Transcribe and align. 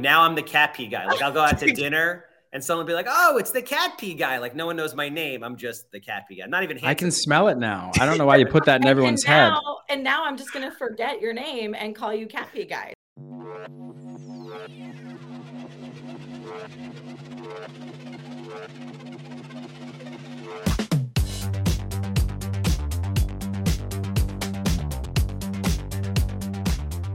Now 0.00 0.22
I'm 0.22 0.36
the 0.36 0.44
cat 0.44 0.74
pee 0.74 0.86
guy. 0.86 1.06
Like 1.06 1.20
I'll 1.22 1.32
go 1.32 1.40
out 1.40 1.58
to 1.58 1.72
dinner 1.72 2.26
and 2.52 2.62
someone 2.62 2.86
will 2.86 2.88
be 2.88 2.94
like, 2.94 3.08
"Oh, 3.08 3.36
it's 3.36 3.50
the 3.50 3.60
cat 3.60 3.98
pee 3.98 4.14
guy." 4.14 4.38
Like 4.38 4.54
no 4.54 4.64
one 4.64 4.76
knows 4.76 4.94
my 4.94 5.08
name. 5.08 5.42
I'm 5.42 5.56
just 5.56 5.90
the 5.90 5.98
cat 5.98 6.28
pee 6.28 6.36
guy. 6.36 6.46
Not 6.46 6.62
even. 6.62 6.76
Handsome. 6.76 6.88
I 6.88 6.94
can 6.94 7.10
smell 7.10 7.48
it 7.48 7.58
now. 7.58 7.90
I 7.98 8.06
don't 8.06 8.16
know 8.16 8.24
why 8.24 8.36
you 8.36 8.46
put 8.46 8.64
that 8.66 8.80
in 8.80 8.86
everyone's 8.86 9.24
and 9.24 9.32
now, 9.32 9.54
head. 9.54 9.96
And 9.96 10.04
now 10.04 10.24
I'm 10.24 10.36
just 10.36 10.52
gonna 10.52 10.70
forget 10.70 11.20
your 11.20 11.32
name 11.32 11.74
and 11.74 11.96
call 11.96 12.14
you 12.14 12.28
cat 12.28 12.48
pee 12.52 12.64
guy. 12.64 12.94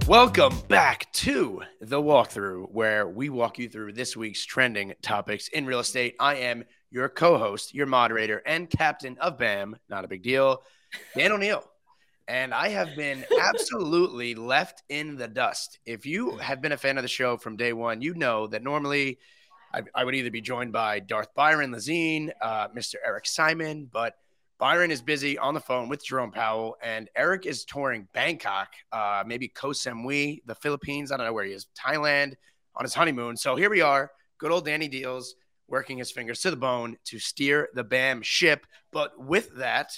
Welcome 0.07 0.59
back 0.67 1.09
to 1.13 1.61
the 1.79 2.01
Walk 2.01 2.31
Thru, 2.31 2.67
where 2.73 3.07
we 3.07 3.29
walk 3.29 3.57
you 3.57 3.69
through 3.69 3.93
this 3.93 4.17
week's 4.17 4.43
trending 4.43 4.93
topics 5.01 5.47
in 5.47 5.65
real 5.65 5.79
estate. 5.79 6.15
I 6.19 6.35
am 6.35 6.65
your 6.91 7.07
co 7.07 7.37
host, 7.37 7.73
your 7.73 7.85
moderator, 7.85 8.43
and 8.45 8.69
captain 8.69 9.17
of 9.21 9.37
BAM, 9.37 9.77
not 9.87 10.03
a 10.03 10.09
big 10.09 10.21
deal, 10.21 10.61
Dan 11.15 11.31
Oneil. 11.31 11.63
And 12.27 12.53
I 12.53 12.67
have 12.67 12.97
been 12.97 13.23
absolutely 13.41 14.35
left 14.35 14.83
in 14.89 15.15
the 15.15 15.29
dust. 15.29 15.79
If 15.85 16.05
you 16.05 16.31
have 16.37 16.61
been 16.61 16.73
a 16.73 16.77
fan 16.77 16.97
of 16.97 17.03
the 17.03 17.07
show 17.07 17.37
from 17.37 17.55
day 17.55 17.71
one, 17.71 18.01
you 18.01 18.13
know 18.13 18.47
that 18.47 18.61
normally 18.61 19.19
I, 19.73 19.83
I 19.95 20.03
would 20.03 20.15
either 20.15 20.31
be 20.31 20.41
joined 20.41 20.73
by 20.73 20.99
Darth 20.99 21.33
Byron 21.33 21.71
Lazine, 21.71 22.29
uh, 22.41 22.67
Mr. 22.69 22.95
Eric 23.05 23.25
Simon, 23.25 23.89
but 23.91 24.15
Byron 24.59 24.91
is 24.91 25.01
busy 25.01 25.37
on 25.37 25.53
the 25.53 25.59
phone 25.59 25.89
with 25.89 26.05
Jerome 26.05 26.31
Powell, 26.31 26.77
and 26.81 27.09
Eric 27.15 27.45
is 27.45 27.65
touring 27.65 28.07
Bangkok, 28.13 28.69
uh, 28.91 29.23
maybe 29.25 29.47
Koh 29.47 29.69
Samui, 29.69 30.41
the 30.45 30.55
Philippines. 30.55 31.11
I 31.11 31.17
don't 31.17 31.25
know 31.25 31.33
where 31.33 31.45
he 31.45 31.53
is, 31.53 31.67
Thailand, 31.77 32.35
on 32.75 32.85
his 32.85 32.93
honeymoon. 32.93 33.35
So 33.35 33.55
here 33.55 33.69
we 33.69 33.81
are, 33.81 34.11
good 34.37 34.51
old 34.51 34.65
Danny 34.65 34.87
Deals, 34.87 35.35
working 35.67 35.97
his 35.97 36.11
fingers 36.11 36.39
to 36.41 36.51
the 36.51 36.57
bone 36.57 36.97
to 37.05 37.19
steer 37.19 37.69
the 37.73 37.83
BAM 37.83 38.21
ship. 38.21 38.65
But 38.91 39.19
with 39.19 39.55
that, 39.57 39.97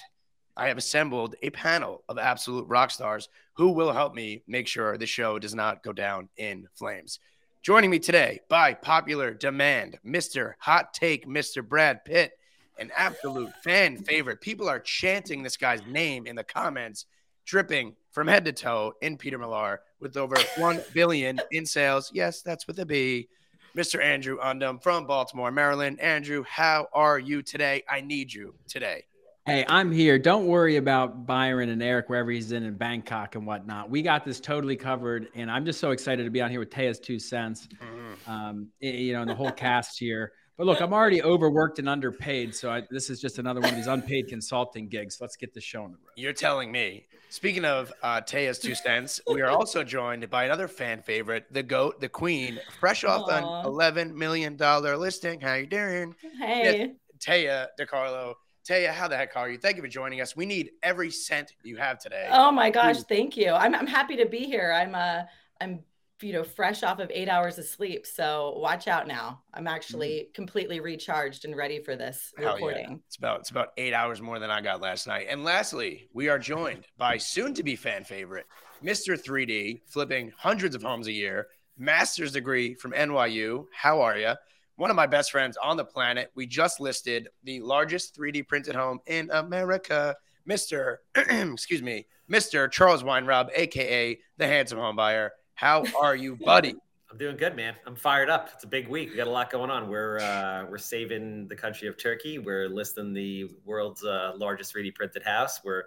I 0.58 0.70
have 0.70 0.78
assembled 0.78 1.36
a 1.42 1.50
panel 1.50 2.04
of 2.08 2.18
absolute 2.18 2.68
rock 2.68 2.92
stars 2.92 3.28
who 3.58 3.72
will 3.72 3.92
help 3.92 4.16
me 4.16 4.44
make 4.48 4.68
sure 4.68 4.98
the 4.98 5.06
show 5.06 5.38
does 5.38 5.54
not 5.54 5.84
go 5.84 5.92
down 5.92 6.30
in 6.38 6.68
flames. 6.76 7.20
Joining 7.62 7.90
me 7.90 8.00
today 8.00 8.40
by 8.48 8.74
popular 8.74 9.34
demand, 9.34 10.00
Mr. 10.06 10.54
Hot 10.60 10.94
Take, 10.94 11.28
Mr. 11.28 11.68
Brad 11.68 12.06
Pitt 12.06 12.32
an 12.80 12.92
absolute 12.96 13.52
fan 13.64 13.98
favorite. 13.98 14.42
People 14.42 14.70
are 14.70 14.80
chanting 14.80 15.44
this 15.44 15.58
guy's 15.58 15.86
name 15.88 16.28
in 16.28 16.36
the 16.36 16.44
comments, 16.44 17.06
dripping 17.46 17.96
from 18.12 18.28
head 18.28 18.46
to 18.46 18.52
toe 18.52 18.94
in 19.02 19.18
Peter 19.18 19.38
Millar 19.38 19.82
with 20.00 20.18
over 20.18 20.36
1 20.58 20.82
billion 20.94 21.40
in 21.52 21.66
sales. 21.66 22.12
Yes, 22.14 22.42
that's 22.42 22.68
with 22.68 22.80
a 22.80 22.86
B. 22.86 23.28
Mr. 23.76 24.02
Andrew 24.02 24.38
Undem 24.40 24.82
from 24.82 25.06
Baltimore, 25.06 25.52
Maryland. 25.52 26.00
Andrew, 26.00 26.44
how 26.48 26.88
are 26.94 27.20
you 27.20 27.42
today? 27.42 27.84
I 27.90 28.00
need 28.00 28.32
you 28.32 28.56
today. 28.68 29.04
Hey, 29.46 29.64
I'm 29.68 29.92
here. 29.92 30.18
Don't 30.18 30.48
worry 30.48 30.78
about 30.78 31.28
Byron 31.28 31.70
and 31.70 31.84
Eric 31.84 32.10
wherever 32.10 32.32
he's 32.32 32.52
in 32.52 32.64
in 32.64 32.74
Bangkok 32.76 33.36
and 33.36 33.46
whatnot. 33.46 33.92
We 33.92 34.02
got 34.02 34.26
this 34.26 34.40
totally 34.40 34.76
covered, 34.76 35.28
and 35.36 35.52
I'm 35.52 35.66
just 35.66 35.80
so 35.80 35.92
excited 35.92 36.24
to 36.24 36.32
be 36.32 36.42
on 36.42 36.50
here 36.50 36.60
with 36.60 36.72
Taya's 36.72 37.00
two 37.00 37.20
cents. 37.20 37.68
Mm-hmm. 37.68 38.32
Um, 38.32 38.70
you 38.80 39.14
know, 39.14 39.22
and 39.22 39.30
the 39.30 39.36
whole 39.36 39.52
cast 39.66 40.00
here. 40.00 40.32
But 40.58 40.68
look, 40.68 40.80
I'm 40.80 40.94
already 40.94 41.22
overworked 41.22 41.80
and 41.80 41.90
underpaid, 41.90 42.56
so 42.56 42.72
I, 42.72 42.84
this 42.90 43.10
is 43.10 43.20
just 43.20 43.40
another 43.40 43.60
one 43.60 43.72
of 43.72 43.76
these 43.76 43.88
unpaid 43.88 44.30
consulting 44.30 44.88
gigs. 44.88 45.20
Let's 45.20 45.36
get 45.36 45.54
this 45.54 45.66
show 45.66 45.84
on 45.84 45.92
the 45.92 45.98
road. 45.98 46.14
You're 46.16 46.34
telling 46.34 46.72
me. 46.72 47.08
Speaking 47.30 47.66
of 47.66 47.92
uh, 48.02 48.22
Taya's 48.22 48.60
two 48.60 48.74
cents, 48.74 49.20
we 49.30 49.42
are 49.42 49.50
also 49.50 49.84
joined 49.84 50.30
by 50.30 50.46
another 50.46 50.70
fan 50.70 51.02
favorite, 51.02 51.46
the 51.52 51.64
goat, 51.64 52.00
the 52.00 52.08
queen, 52.08 52.60
fresh 52.80 53.04
off 53.04 53.30
Aww. 53.30 53.64
an 53.64 53.66
11 53.66 54.18
million 54.18 54.56
dollar 54.56 54.96
listing. 54.96 55.42
How 55.42 55.56
you 55.56 55.66
doing? 55.66 56.16
Hey, 56.40 56.94
Taya 57.20 57.68
DiCarlo. 57.78 58.36
Taya, 58.66 58.92
how 58.92 59.10
the 59.10 59.18
heck 59.18 59.36
are 59.36 59.50
you? 59.50 59.58
Thank 59.58 59.76
you 59.76 59.82
for 59.82 59.90
joining 59.90 60.22
us. 60.22 60.38
We 60.38 60.46
need 60.46 60.72
every 60.82 61.12
cent 61.12 61.52
you 61.64 61.76
have 61.76 62.00
today. 62.00 62.30
Oh 62.32 62.52
my 62.52 62.70
gosh, 62.70 63.04
thank 63.04 63.36
you. 63.36 63.52
I'm, 63.52 63.76
I'm 63.76 63.88
happy 63.88 64.16
to 64.16 64.26
be 64.26 64.46
here. 64.46 64.72
I'm 64.72 64.96
uh 64.96 65.24
I'm 65.60 65.84
you 66.22 66.34
know 66.34 66.44
fresh 66.44 66.84
off 66.84 67.00
of 67.00 67.12
eight 67.14 67.30
hours 67.30 67.58
of 67.58 67.66
sleep. 67.66 68.06
So 68.06 68.58
watch 68.58 68.88
out 68.88 69.08
now. 69.08 69.42
I'm 69.54 69.68
actually 69.68 70.10
mm-hmm. 70.10 70.34
completely 70.34 70.80
recharged 70.80 71.46
and 71.46 71.56
ready 71.56 71.80
for 71.80 71.96
this 71.96 72.34
Hell 72.38 72.54
recording. 72.54 72.90
Yeah. 72.90 72.98
it's 73.08 73.18
about 73.18 73.40
it's 73.42 73.52
about 73.52 73.70
eight 73.78 73.94
hours 73.94 74.22
more 74.22 74.40
than 74.40 74.50
i 74.50 74.62
got 74.62 74.82
last 74.82 75.08
night. 75.08 75.28
And 75.30 75.44
lastly 75.44 76.08
we 76.14 76.30
are 76.30 76.40
joined 76.40 76.86
by 76.98 77.18
soon 77.18 77.54
to 77.56 77.64
be 77.64 77.76
fan 77.76 78.04
favorite 78.04 78.46
mr 78.84 79.20
3d 79.22 79.82
flipping 79.86 80.32
hundreds 80.38 80.76
of 80.76 80.84
homes 80.84 81.08
a 81.08 81.12
year 81.12 81.48
master's 81.78 82.34
degree 82.34 82.74
from 82.76 82.92
nyu 82.92 83.66
how 83.74 84.02
are 84.02 84.18
you 84.18 84.34
one 84.78 84.90
of 84.90 84.96
my 84.96 85.08
best 85.08 85.32
friends 85.32 85.58
on 85.64 85.78
the 85.78 85.86
planet. 85.86 86.32
We 86.36 86.46
just 86.46 86.82
listed 86.82 87.30
the 87.46 87.62
largest 87.62 88.18
3d 88.18 88.48
printed 88.48 88.76
home 88.76 89.00
in 89.08 89.30
america 89.32 90.16
mr 90.48 90.98
excuse 91.16 91.82
me 91.82 92.06
mr 92.30 92.70
charles 92.70 93.04
weinraub 93.04 93.50
aka 93.56 94.18
the 94.38 94.48
handsome 94.48 94.78
home 94.78 94.96
buyer 94.96 95.32
how 95.56 95.86
are 96.00 96.16
you, 96.16 96.36
buddy? 96.36 96.76
I'm 97.10 97.18
doing 97.18 97.38
good, 97.38 97.56
man. 97.56 97.76
I'm 97.88 97.96
fired 97.96 98.30
up. 98.30 98.50
It's 98.54 98.66
a 98.66 98.68
big 98.68 98.90
week. 98.90 99.12
We 99.12 99.16
got 99.16 99.28
a 99.28 99.32
lot 99.32 99.50
going 99.50 99.70
on. 99.70 99.88
We're 99.88 100.20
uh, 100.20 100.66
we're 100.70 100.78
saving 100.78 101.48
the 101.48 101.56
country 101.56 101.88
of 101.88 101.98
Turkey. 101.98 102.40
We're 102.40 102.68
listing 102.68 103.14
the 103.14 103.50
world's 103.64 104.04
uh, 104.04 104.34
largest 104.36 104.76
3D 104.76 104.94
printed 104.94 105.24
house. 105.24 105.62
We're 105.64 105.84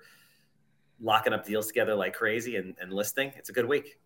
locking 1.01 1.35
up 1.35 1.45
deals 1.45 1.67
together 1.67 1.95
like 1.95 2.15
crazy 2.15 2.57
and, 2.57 2.75
and 2.81 2.93
listing. 2.93 3.31
It's 3.37 3.51
a 3.51 3.53
good 3.53 3.67
week. 3.67 3.99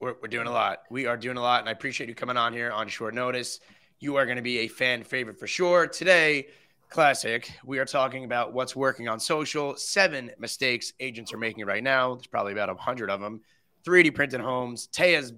We're, 0.00 0.14
we're 0.22 0.28
doing 0.28 0.46
a 0.46 0.50
lot. 0.50 0.84
We 0.90 1.04
are 1.04 1.18
doing 1.18 1.36
a 1.36 1.42
lot, 1.42 1.60
and 1.60 1.68
I 1.68 1.72
appreciate 1.72 2.08
you 2.08 2.14
coming 2.14 2.38
on 2.38 2.54
here 2.54 2.70
on 2.70 2.88
short 2.88 3.14
notice. 3.14 3.60
You 3.98 4.16
are 4.16 4.24
going 4.24 4.36
to 4.36 4.42
be 4.42 4.60
a 4.60 4.68
fan 4.68 5.04
favorite 5.04 5.38
for 5.38 5.46
sure. 5.46 5.86
Today, 5.86 6.46
classic, 6.88 7.52
we 7.62 7.78
are 7.78 7.84
talking 7.84 8.24
about 8.24 8.54
what's 8.54 8.74
working 8.74 9.06
on 9.06 9.20
social. 9.20 9.76
Seven 9.76 10.30
mistakes 10.38 10.94
agents 10.98 11.34
are 11.34 11.38
making 11.38 11.66
right 11.66 11.84
now. 11.84 12.14
There's 12.14 12.26
probably 12.26 12.52
about 12.52 12.70
a 12.70 12.74
hundred 12.74 13.10
of 13.10 13.20
them 13.20 13.42
3D 13.84 14.14
printed 14.14 14.40
homes, 14.40 14.86
Taya's 14.88 15.32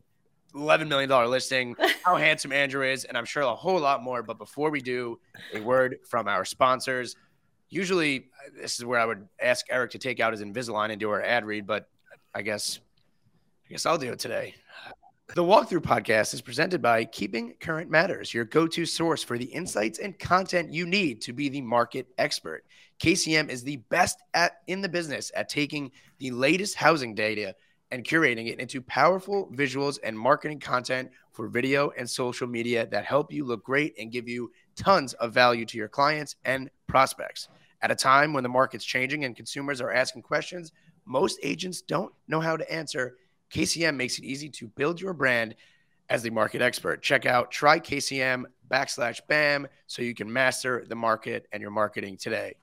$11 0.55 0.89
million 0.89 1.11
listing, 1.31 1.77
how 2.05 2.17
handsome 2.17 2.53
Andrew 2.53 2.85
is, 2.85 3.05
and 3.05 3.17
I'm 3.17 3.25
sure 3.25 3.43
a 3.43 3.55
whole 3.55 3.81
lot 3.81 4.03
more. 4.03 4.23
But 4.23 4.39
before 4.39 4.71
we 4.71 4.81
do, 4.81 5.19
a 5.55 5.61
word 5.61 5.99
from 6.09 6.29
our 6.29 6.45
sponsors. 6.45 7.17
Usually, 7.71 8.27
this 8.61 8.79
is 8.79 8.85
where 8.85 9.01
I 9.01 9.07
would 9.07 9.27
ask 9.41 9.65
Eric 9.71 9.93
to 9.93 9.99
take 9.99 10.21
out 10.21 10.33
his 10.33 10.43
Invisalign 10.43 10.91
and 10.91 11.01
do 11.01 11.11
our 11.11 11.23
ad 11.23 11.45
read, 11.47 11.67
but 11.67 11.89
I 12.35 12.43
guess, 12.43 12.81
I 13.67 13.73
guess 13.73 13.87
I'll 13.87 13.99
do 13.99 14.13
it 14.13 14.19
today. 14.19 14.55
The 15.35 15.43
Walk 15.43 15.71
Thru 15.71 15.81
podcast 15.81 16.35
is 16.35 16.43
presented 16.43 16.83
by 16.83 17.07
Keeping 17.07 17.55
Current 17.59 17.91
Matters, 17.91 18.35
your 18.35 18.45
go 18.45 18.67
to 18.67 18.85
source 18.85 19.23
for 19.23 19.39
the 19.39 19.47
insights 19.47 19.99
and 19.99 20.19
content 20.19 20.75
you 20.75 20.85
need 20.85 21.23
to 21.23 21.33
be 21.33 21.49
the 21.49 21.63
market 21.63 22.07
expert. 22.19 22.67
KCM 23.01 23.49
is 23.49 23.65
the 23.65 23.77
best 23.89 24.19
at 24.35 24.59
in 24.67 24.83
the 24.83 24.91
business 24.91 25.33
at 25.35 25.49
taking 25.49 25.91
the 26.19 26.31
latest 26.33 26.75
housing 26.75 27.15
data 27.15 27.55
and 27.93 28.05
curating 28.05 28.49
it 28.49 28.59
into 28.59 28.81
powerful 28.81 29.49
visuals 29.55 29.99
and 30.03 30.19
marketing 30.19 30.59
content 30.59 31.11
for 31.31 31.47
video 31.47 31.93
and 31.99 32.09
social 32.09 32.49
media 32.49 32.87
that 32.87 33.05
help 33.05 33.31
you 33.31 33.45
look 33.45 33.63
great 33.63 33.95
and 33.99 34.11
give 34.11 34.27
you 34.27 34.51
tons 34.75 35.13
of 35.15 35.33
value 35.33 35.67
to 35.67 35.77
your 35.77 35.89
clients 35.89 36.37
and 36.45 36.71
prospects. 36.87 37.49
At 37.83 37.91
a 37.91 37.95
time 37.95 38.33
when 38.33 38.43
the 38.43 38.49
market's 38.49 38.85
changing 38.85 39.25
and 39.25 39.37
consumers 39.37 39.81
are 39.81 39.93
asking 39.93 40.23
questions 40.23 40.73
most 41.05 41.39
agents 41.43 41.83
don't 41.83 42.13
know 42.29 42.41
how 42.41 42.57
to 42.57 42.73
answer, 42.73 43.17
KCM 43.53 43.97
makes 43.97 44.19
it 44.19 44.25
easy 44.25 44.49
to 44.51 44.69
build 44.69 45.01
your 45.01 45.13
brand 45.13 45.55
as 46.09 46.23
the 46.23 46.31
market 46.31 46.63
expert. 46.63 47.03
Check 47.03 47.27
out 47.27 47.51
try 47.51 47.79
KCM 47.79 48.45
backslash 48.71 49.21
BAM 49.29 49.67
so 49.87 50.03
you 50.03 50.15
can 50.15 50.33
master 50.33 50.85
the 50.89 50.95
market 50.95 51.47
and 51.53 51.61
your 51.61 51.71
marketing 51.71 52.17
today. 52.17 52.55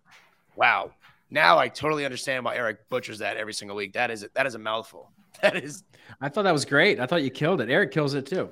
Wow. 0.56 0.92
Now 1.30 1.60
I 1.60 1.68
totally 1.68 2.06
understand 2.06 2.44
why 2.46 2.56
Eric 2.56 2.90
butchers 2.90 3.20
that 3.20 3.38
every 3.38 3.54
single 3.54 3.78
week. 3.78 3.94
That 3.94 4.10
is 4.10 4.26
that 4.34 4.46
is 4.48 4.56
a 4.56 4.60
mouthful. 4.60 5.12
That 5.42 5.56
is. 5.56 5.84
I 6.20 6.28
thought 6.28 6.44
that 6.44 6.52
was 6.52 6.66
great. 6.66 7.00
I 7.00 7.06
thought 7.06 7.24
you 7.24 7.30
killed 7.30 7.62
it. 7.62 7.70
Eric 7.70 7.92
kills 7.92 8.14
it 8.14 8.26
too. 8.26 8.50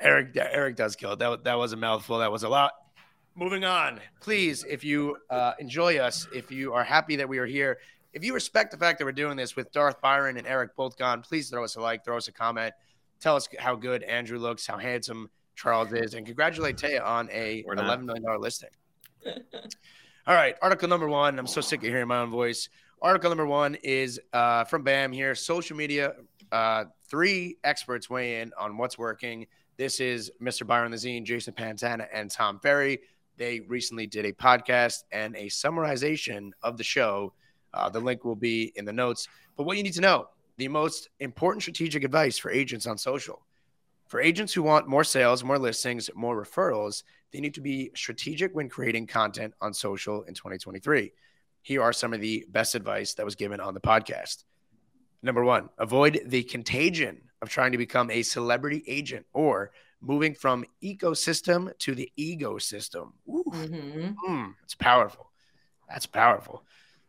Eric 0.00 0.36
Eric 0.36 0.74
does 0.74 0.96
kill 0.96 1.12
it. 1.12 1.18
That 1.20 1.44
that 1.44 1.58
was 1.58 1.72
a 1.72 1.76
mouthful. 1.76 2.18
That 2.18 2.32
was 2.32 2.42
a 2.42 2.48
lot. 2.48 2.72
Moving 3.36 3.64
on, 3.64 4.00
please. 4.20 4.64
If 4.68 4.84
you 4.84 5.16
uh, 5.30 5.52
enjoy 5.58 5.98
us, 5.98 6.26
if 6.34 6.50
you 6.50 6.72
are 6.72 6.84
happy 6.84 7.16
that 7.16 7.28
we 7.28 7.38
are 7.38 7.46
here, 7.46 7.78
if 8.12 8.24
you 8.24 8.32
respect 8.32 8.70
the 8.70 8.76
fact 8.76 8.98
that 8.98 9.04
we're 9.04 9.12
doing 9.12 9.36
this 9.36 9.56
with 9.56 9.72
Darth 9.72 10.00
Byron 10.00 10.36
and 10.36 10.46
Eric 10.46 10.76
both 10.76 10.96
gone, 10.96 11.20
please 11.20 11.50
throw 11.50 11.64
us 11.64 11.76
a 11.76 11.80
like, 11.80 12.04
throw 12.04 12.16
us 12.16 12.28
a 12.28 12.32
comment, 12.32 12.72
tell 13.20 13.36
us 13.36 13.48
how 13.58 13.74
good 13.74 14.02
Andrew 14.04 14.38
looks, 14.38 14.66
how 14.66 14.78
handsome 14.78 15.30
Charles 15.56 15.92
is, 15.92 16.14
and 16.14 16.24
congratulate 16.24 16.76
Taya 16.76 17.04
on 17.04 17.28
a 17.32 17.64
eleven 17.66 18.06
million 18.06 18.24
dollar 18.24 18.38
listing. 18.38 18.70
All 20.26 20.34
right, 20.34 20.56
article 20.62 20.88
number 20.88 21.08
one. 21.08 21.38
I'm 21.38 21.46
so 21.46 21.60
sick 21.60 21.80
of 21.82 21.88
hearing 21.88 22.08
my 22.08 22.18
own 22.18 22.30
voice. 22.30 22.68
Article 23.04 23.28
number 23.28 23.44
one 23.44 23.74
is 23.82 24.18
uh, 24.32 24.64
from 24.64 24.82
BAM 24.82 25.12
here. 25.12 25.34
Social 25.34 25.76
media. 25.76 26.14
Uh, 26.50 26.86
three 27.06 27.58
experts 27.62 28.08
weigh 28.08 28.40
in 28.40 28.50
on 28.58 28.78
what's 28.78 28.96
working. 28.96 29.46
This 29.76 30.00
is 30.00 30.30
Mr. 30.40 30.66
Byron 30.66 30.90
Lazine, 30.90 31.22
Jason 31.22 31.52
Pantana, 31.52 32.06
and 32.14 32.30
Tom 32.30 32.58
Ferry. 32.60 33.00
They 33.36 33.60
recently 33.60 34.06
did 34.06 34.24
a 34.24 34.32
podcast 34.32 35.04
and 35.12 35.36
a 35.36 35.48
summarization 35.48 36.52
of 36.62 36.78
the 36.78 36.82
show. 36.82 37.34
Uh, 37.74 37.90
the 37.90 38.00
link 38.00 38.24
will 38.24 38.36
be 38.36 38.72
in 38.74 38.86
the 38.86 38.92
notes. 38.92 39.28
But 39.58 39.64
what 39.64 39.76
you 39.76 39.82
need 39.82 39.92
to 39.92 40.00
know 40.00 40.28
the 40.56 40.68
most 40.68 41.10
important 41.20 41.60
strategic 41.60 42.04
advice 42.04 42.38
for 42.38 42.50
agents 42.50 42.86
on 42.86 42.96
social 42.96 43.42
For 44.06 44.18
agents 44.18 44.54
who 44.54 44.62
want 44.62 44.88
more 44.88 45.04
sales, 45.04 45.44
more 45.44 45.58
listings, 45.58 46.08
more 46.14 46.42
referrals, 46.42 47.02
they 47.32 47.40
need 47.40 47.52
to 47.52 47.60
be 47.60 47.90
strategic 47.94 48.54
when 48.54 48.70
creating 48.70 49.08
content 49.08 49.52
on 49.60 49.74
social 49.74 50.22
in 50.22 50.32
2023. 50.32 51.12
Here 51.64 51.82
are 51.82 51.94
some 51.94 52.12
of 52.12 52.20
the 52.20 52.44
best 52.50 52.74
advice 52.74 53.14
that 53.14 53.24
was 53.24 53.36
given 53.36 53.58
on 53.58 53.72
the 53.72 53.80
podcast. 53.80 54.44
Number 55.22 55.42
one, 55.42 55.70
avoid 55.78 56.20
the 56.26 56.42
contagion 56.42 57.22
of 57.40 57.48
trying 57.48 57.72
to 57.72 57.78
become 57.78 58.10
a 58.10 58.20
celebrity 58.22 58.84
agent 58.86 59.24
or 59.32 59.72
moving 60.02 60.34
from 60.34 60.66
ecosystem 60.82 61.76
to 61.78 61.94
the 61.94 62.12
ecosystem. 62.18 63.12
Mm-hmm. 63.26 64.10
Mm, 64.28 64.54
it's 64.62 64.74
powerful. 64.74 65.30
That's 65.88 66.04
powerful. 66.04 66.64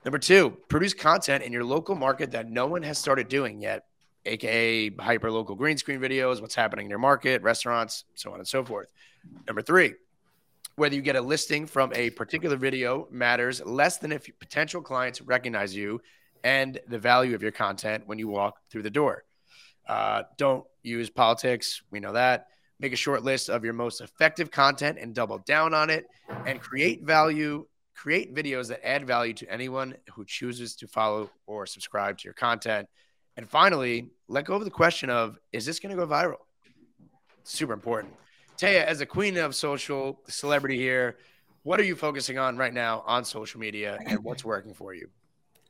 Number 0.05 0.19
two, 0.19 0.51
produce 0.69 0.93
content 0.93 1.43
in 1.43 1.51
your 1.51 1.65
local 1.65 1.95
market 1.95 2.31
that 2.31 2.49
no 2.49 2.65
one 2.65 2.83
has 2.83 2.97
started 2.97 3.27
doing 3.27 3.59
yet, 3.59 3.83
aka 4.25 4.89
hyper 4.95 5.29
local 5.29 5.55
green 5.55 5.75
screen 5.77 5.99
videos, 5.99 6.39
what's 6.39 6.55
happening 6.55 6.85
in 6.85 6.89
your 6.89 6.99
market, 6.99 7.41
restaurants, 7.41 8.05
so 8.13 8.31
on 8.31 8.39
and 8.39 8.47
so 8.47 8.63
forth. 8.63 8.89
Number 9.47 9.61
three, 9.61 9.95
whether 10.75 10.95
you 10.95 11.01
get 11.01 11.15
a 11.15 11.21
listing 11.21 11.65
from 11.65 11.91
a 11.93 12.09
particular 12.11 12.57
video 12.57 13.07
matters 13.11 13.63
less 13.65 13.97
than 13.97 14.11
if 14.11 14.27
potential 14.39 14.81
clients 14.81 15.21
recognize 15.21 15.75
you 15.75 16.01
and 16.43 16.79
the 16.87 16.99
value 16.99 17.33
of 17.33 17.41
your 17.41 17.51
content 17.51 18.03
when 18.05 18.19
you 18.19 18.27
walk 18.27 18.59
through 18.69 18.83
the 18.83 18.89
door. 18.89 19.23
Uh, 19.87 20.23
don't 20.37 20.65
use 20.83 21.09
politics. 21.09 21.81
We 21.91 21.99
know 21.99 22.13
that. 22.13 22.47
Make 22.79 22.93
a 22.93 22.97
short 22.97 23.23
list 23.23 23.49
of 23.49 23.63
your 23.63 23.73
most 23.73 24.01
effective 24.01 24.51
content 24.51 24.97
and 24.99 25.15
double 25.15 25.37
down 25.39 25.73
on 25.73 25.89
it 25.89 26.05
and 26.45 26.59
create 26.59 27.03
value. 27.03 27.65
Create 27.95 28.35
videos 28.35 28.67
that 28.67 28.85
add 28.85 29.07
value 29.07 29.33
to 29.35 29.49
anyone 29.49 29.95
who 30.13 30.25
chooses 30.25 30.75
to 30.75 30.87
follow 30.87 31.29
or 31.47 31.65
subscribe 31.65 32.17
to 32.17 32.25
your 32.25 32.33
content. 32.33 32.89
And 33.37 33.49
finally, 33.49 34.09
let 34.27 34.45
go 34.45 34.55
of 34.55 34.65
the 34.65 34.69
question 34.69 35.09
of 35.09 35.39
is 35.53 35.65
this 35.65 35.79
going 35.79 35.95
to 35.95 36.05
go 36.05 36.05
viral? 36.05 36.43
Super 37.43 37.71
important. 37.71 38.13
Taya, 38.57 38.85
as 38.85 39.01
a 39.01 39.05
queen 39.05 39.37
of 39.37 39.55
social 39.55 40.21
celebrity 40.27 40.77
here, 40.77 41.17
what 41.63 41.79
are 41.79 41.83
you 41.83 41.95
focusing 41.95 42.37
on 42.37 42.57
right 42.57 42.73
now 42.73 43.03
on 43.05 43.25
social 43.25 43.59
media 43.59 43.97
and 44.05 44.23
what's 44.23 44.45
working 44.45 44.73
for 44.73 44.93
you? 44.93 45.09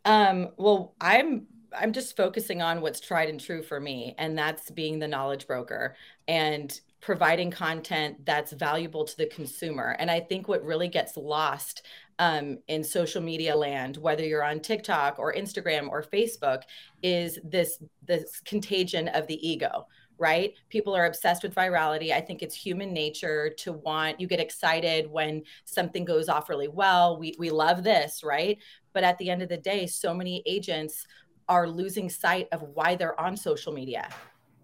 Um, 0.04 0.50
well, 0.58 0.94
I'm 1.02 1.48
I'm 1.78 1.92
just 1.92 2.16
focusing 2.16 2.62
on 2.62 2.82
what's 2.82 3.00
tried 3.00 3.30
and 3.30 3.40
true 3.40 3.62
for 3.62 3.80
me, 3.80 4.16
and 4.18 4.38
that's 4.38 4.70
being 4.72 5.00
the 5.00 5.08
knowledge 5.08 5.48
broker 5.48 5.96
and 6.28 6.80
providing 7.02 7.52
content 7.52 8.26
that's 8.26 8.52
valuable 8.54 9.06
to 9.06 9.18
the 9.18 9.28
consumer. 9.28 9.96
And 10.00 10.10
I 10.10 10.20
think 10.20 10.48
what 10.48 10.64
really 10.64 10.88
gets 10.88 11.18
lost 11.18 11.84
um, 12.18 12.58
in 12.68 12.84
social 12.84 13.22
media 13.22 13.56
land, 13.56 13.98
whether 13.98 14.24
you're 14.24 14.44
on 14.44 14.60
TikTok 14.60 15.20
or 15.20 15.34
Instagram 15.34 15.90
or 15.90 16.02
Facebook, 16.04 16.64
is 17.04 17.40
this 17.44 17.80
this 18.06 18.40
contagion 18.42 19.08
of 19.10 19.28
the 19.28 19.48
ego 19.48 19.88
right? 20.18 20.54
People 20.70 20.96
are 20.96 21.06
obsessed 21.06 21.44
with 21.44 21.56
virality. 21.56 22.12
I 22.12 22.22
think 22.22 22.42
it's 22.42 22.56
human 22.56 22.94
nature 22.94 23.50
to 23.58 23.74
want 23.74 24.20
you 24.20 24.28
get 24.28 24.40
excited 24.40 25.10
when 25.10 25.44
something 25.66 26.06
goes 26.06 26.30
off 26.30 26.50
really 26.50 26.68
well. 26.68 27.18
We 27.18 27.36
we 27.38 27.50
love 27.50 27.84
this, 27.84 28.24
right? 28.24 28.58
But 28.94 29.04
at 29.04 29.18
the 29.18 29.30
end 29.30 29.42
of 29.42 29.50
the 29.50 29.58
day, 29.58 29.88
so 29.88 30.14
many 30.14 30.42
agents 30.46 31.06
are 31.48 31.68
losing 31.68 32.10
sight 32.10 32.48
of 32.52 32.62
why 32.74 32.96
they're 32.96 33.20
on 33.20 33.38
social 33.38 33.72
media 33.72 34.10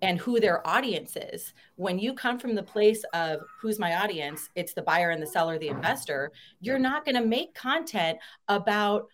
and 0.01 0.18
who 0.18 0.39
their 0.39 0.68
audience 0.68 1.15
is. 1.15 1.53
When 1.75 2.00
you 2.00 2.13
come 2.13 2.39
from 2.39 2.56
the 2.56 2.63
place 2.63 3.03
of 3.13 3.42
who's 3.59 3.77
my 3.77 3.98
audience, 3.98 4.50
it's 4.56 4.74
the 4.74 4.81
buyer 4.81 5.12
and 5.12 5.21
the 5.21 5.27
seller, 5.27 5.59
the 5.59 5.68
investor, 5.68 6.31
you're 6.59 6.80
not 6.80 7.06
going 7.06 7.15
to 7.15 7.25
make 7.25 7.53
content 7.53 8.18
about 8.48 9.07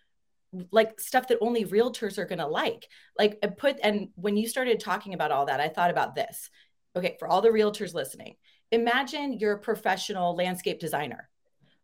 like 0.72 1.00
stuff 1.00 1.28
that 1.28 1.40
only 1.42 1.66
realtors 1.66 2.18
are 2.18 2.26
going 2.26 2.40
to 2.40 2.48
like. 2.48 2.88
Like 3.18 3.40
put 3.58 3.78
and 3.84 4.10
when 4.16 4.38
you 4.38 4.48
started 4.48 4.80
talking 4.80 5.14
about 5.14 5.32
all 5.32 5.46
that, 5.46 5.60
I 5.60 5.68
thought 5.70 5.92
about 5.92 6.16
this. 6.16 6.50
Okay, 6.96 7.16
for 7.20 7.28
all 7.28 7.42
the 7.42 7.50
realtors 7.50 7.94
listening, 7.94 8.36
imagine 8.72 9.38
you're 9.40 9.54
a 9.54 9.60
professional 9.60 10.36
landscape 10.36 10.80
designer. 10.80 11.30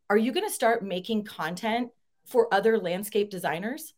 Are 0.09 0.17
you 0.17 0.31
going 0.31 0.47
to 0.47 0.53
start 0.53 0.83
making 0.83 1.25
content 1.25 1.89
for 2.25 2.53
other 2.53 2.77
landscape 2.77 3.29
designers? 3.29 3.93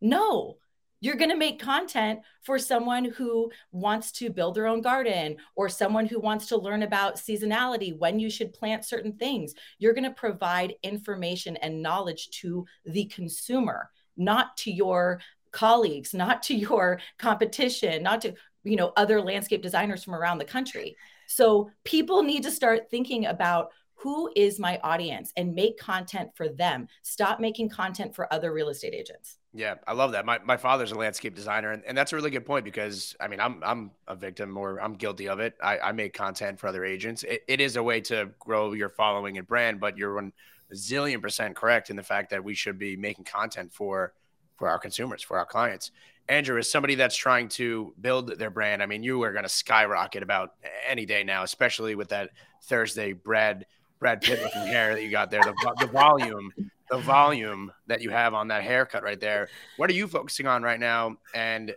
No. 0.00 0.56
You're 1.00 1.16
going 1.16 1.30
to 1.30 1.36
make 1.36 1.60
content 1.60 2.20
for 2.42 2.58
someone 2.58 3.04
who 3.04 3.50
wants 3.70 4.12
to 4.12 4.30
build 4.30 4.54
their 4.54 4.66
own 4.66 4.80
garden 4.80 5.36
or 5.54 5.68
someone 5.68 6.06
who 6.06 6.18
wants 6.18 6.46
to 6.46 6.56
learn 6.56 6.82
about 6.82 7.16
seasonality, 7.16 7.96
when 7.96 8.18
you 8.18 8.30
should 8.30 8.54
plant 8.54 8.84
certain 8.84 9.12
things. 9.12 9.54
You're 9.78 9.92
going 9.92 10.04
to 10.04 10.10
provide 10.10 10.74
information 10.82 11.56
and 11.58 11.82
knowledge 11.82 12.30
to 12.40 12.64
the 12.86 13.04
consumer 13.04 13.90
not 14.16 14.56
to 14.58 14.70
your 14.70 15.20
colleagues, 15.52 16.12
not 16.12 16.42
to 16.44 16.54
your 16.54 17.00
competition, 17.18 18.02
not 18.02 18.20
to, 18.22 18.34
you 18.64 18.76
know, 18.76 18.92
other 18.96 19.20
landscape 19.20 19.62
designers 19.62 20.04
from 20.04 20.14
around 20.14 20.38
the 20.38 20.44
country. 20.44 20.96
So 21.26 21.70
people 21.84 22.22
need 22.22 22.42
to 22.44 22.50
start 22.50 22.90
thinking 22.90 23.26
about 23.26 23.70
who 23.94 24.30
is 24.36 24.58
my 24.58 24.78
audience 24.84 25.32
and 25.36 25.54
make 25.54 25.78
content 25.78 26.30
for 26.34 26.48
them. 26.48 26.86
Stop 27.02 27.40
making 27.40 27.70
content 27.70 28.14
for 28.14 28.32
other 28.32 28.52
real 28.52 28.68
estate 28.68 28.94
agents. 28.94 29.38
Yeah, 29.54 29.76
I 29.86 29.94
love 29.94 30.12
that. 30.12 30.26
My, 30.26 30.38
my 30.44 30.58
father's 30.58 30.92
a 30.92 30.94
landscape 30.94 31.34
designer, 31.34 31.72
and, 31.72 31.82
and 31.86 31.96
that's 31.96 32.12
a 32.12 32.16
really 32.16 32.30
good 32.30 32.44
point 32.44 32.64
because 32.64 33.16
I 33.18 33.26
mean, 33.26 33.40
I'm 33.40 33.62
I'm 33.64 33.90
a 34.06 34.14
victim 34.14 34.54
or 34.58 34.78
I'm 34.82 34.94
guilty 34.94 35.28
of 35.28 35.40
it. 35.40 35.54
I, 35.62 35.78
I 35.78 35.92
make 35.92 36.12
content 36.12 36.60
for 36.60 36.66
other 36.66 36.84
agents. 36.84 37.22
It, 37.22 37.42
it 37.48 37.60
is 37.62 37.76
a 37.76 37.82
way 37.82 38.02
to 38.02 38.28
grow 38.38 38.74
your 38.74 38.90
following 38.90 39.38
and 39.38 39.46
brand, 39.46 39.80
but 39.80 39.96
you're 39.96 40.14
one 40.14 40.34
zillion 40.74 41.22
percent 41.22 41.56
correct 41.56 41.90
in 41.90 41.96
the 41.96 42.02
fact 42.02 42.30
that 42.30 42.42
we 42.42 42.54
should 42.54 42.78
be 42.78 42.96
making 42.96 43.24
content 43.24 43.72
for 43.72 44.12
for 44.56 44.68
our 44.68 44.78
consumers, 44.78 45.22
for 45.22 45.38
our 45.38 45.46
clients. 45.46 45.90
Andrew 46.28 46.58
is 46.58 46.70
somebody 46.70 46.96
that's 46.96 47.16
trying 47.16 47.48
to 47.50 47.94
build 48.00 48.38
their 48.38 48.50
brand. 48.50 48.82
I 48.82 48.86
mean, 48.86 49.02
you 49.02 49.22
are 49.22 49.32
going 49.32 49.44
to 49.44 49.48
skyrocket 49.48 50.22
about 50.22 50.54
any 50.88 51.06
day 51.06 51.22
now, 51.22 51.42
especially 51.44 51.94
with 51.94 52.08
that 52.08 52.30
Thursday 52.64 53.12
bread, 53.12 53.66
Brad 54.00 54.22
Pitt 54.22 54.42
looking 54.42 54.62
hair 54.66 54.94
that 54.94 55.02
you 55.02 55.10
got 55.10 55.30
there. 55.30 55.42
The, 55.42 55.74
the 55.78 55.86
volume, 55.86 56.52
the 56.90 56.98
volume 56.98 57.72
that 57.86 58.00
you 58.00 58.10
have 58.10 58.34
on 58.34 58.48
that 58.48 58.64
haircut 58.64 59.04
right 59.04 59.20
there. 59.20 59.48
What 59.76 59.88
are 59.88 59.94
you 59.94 60.08
focusing 60.08 60.46
on 60.46 60.62
right 60.62 60.80
now? 60.80 61.16
And 61.34 61.74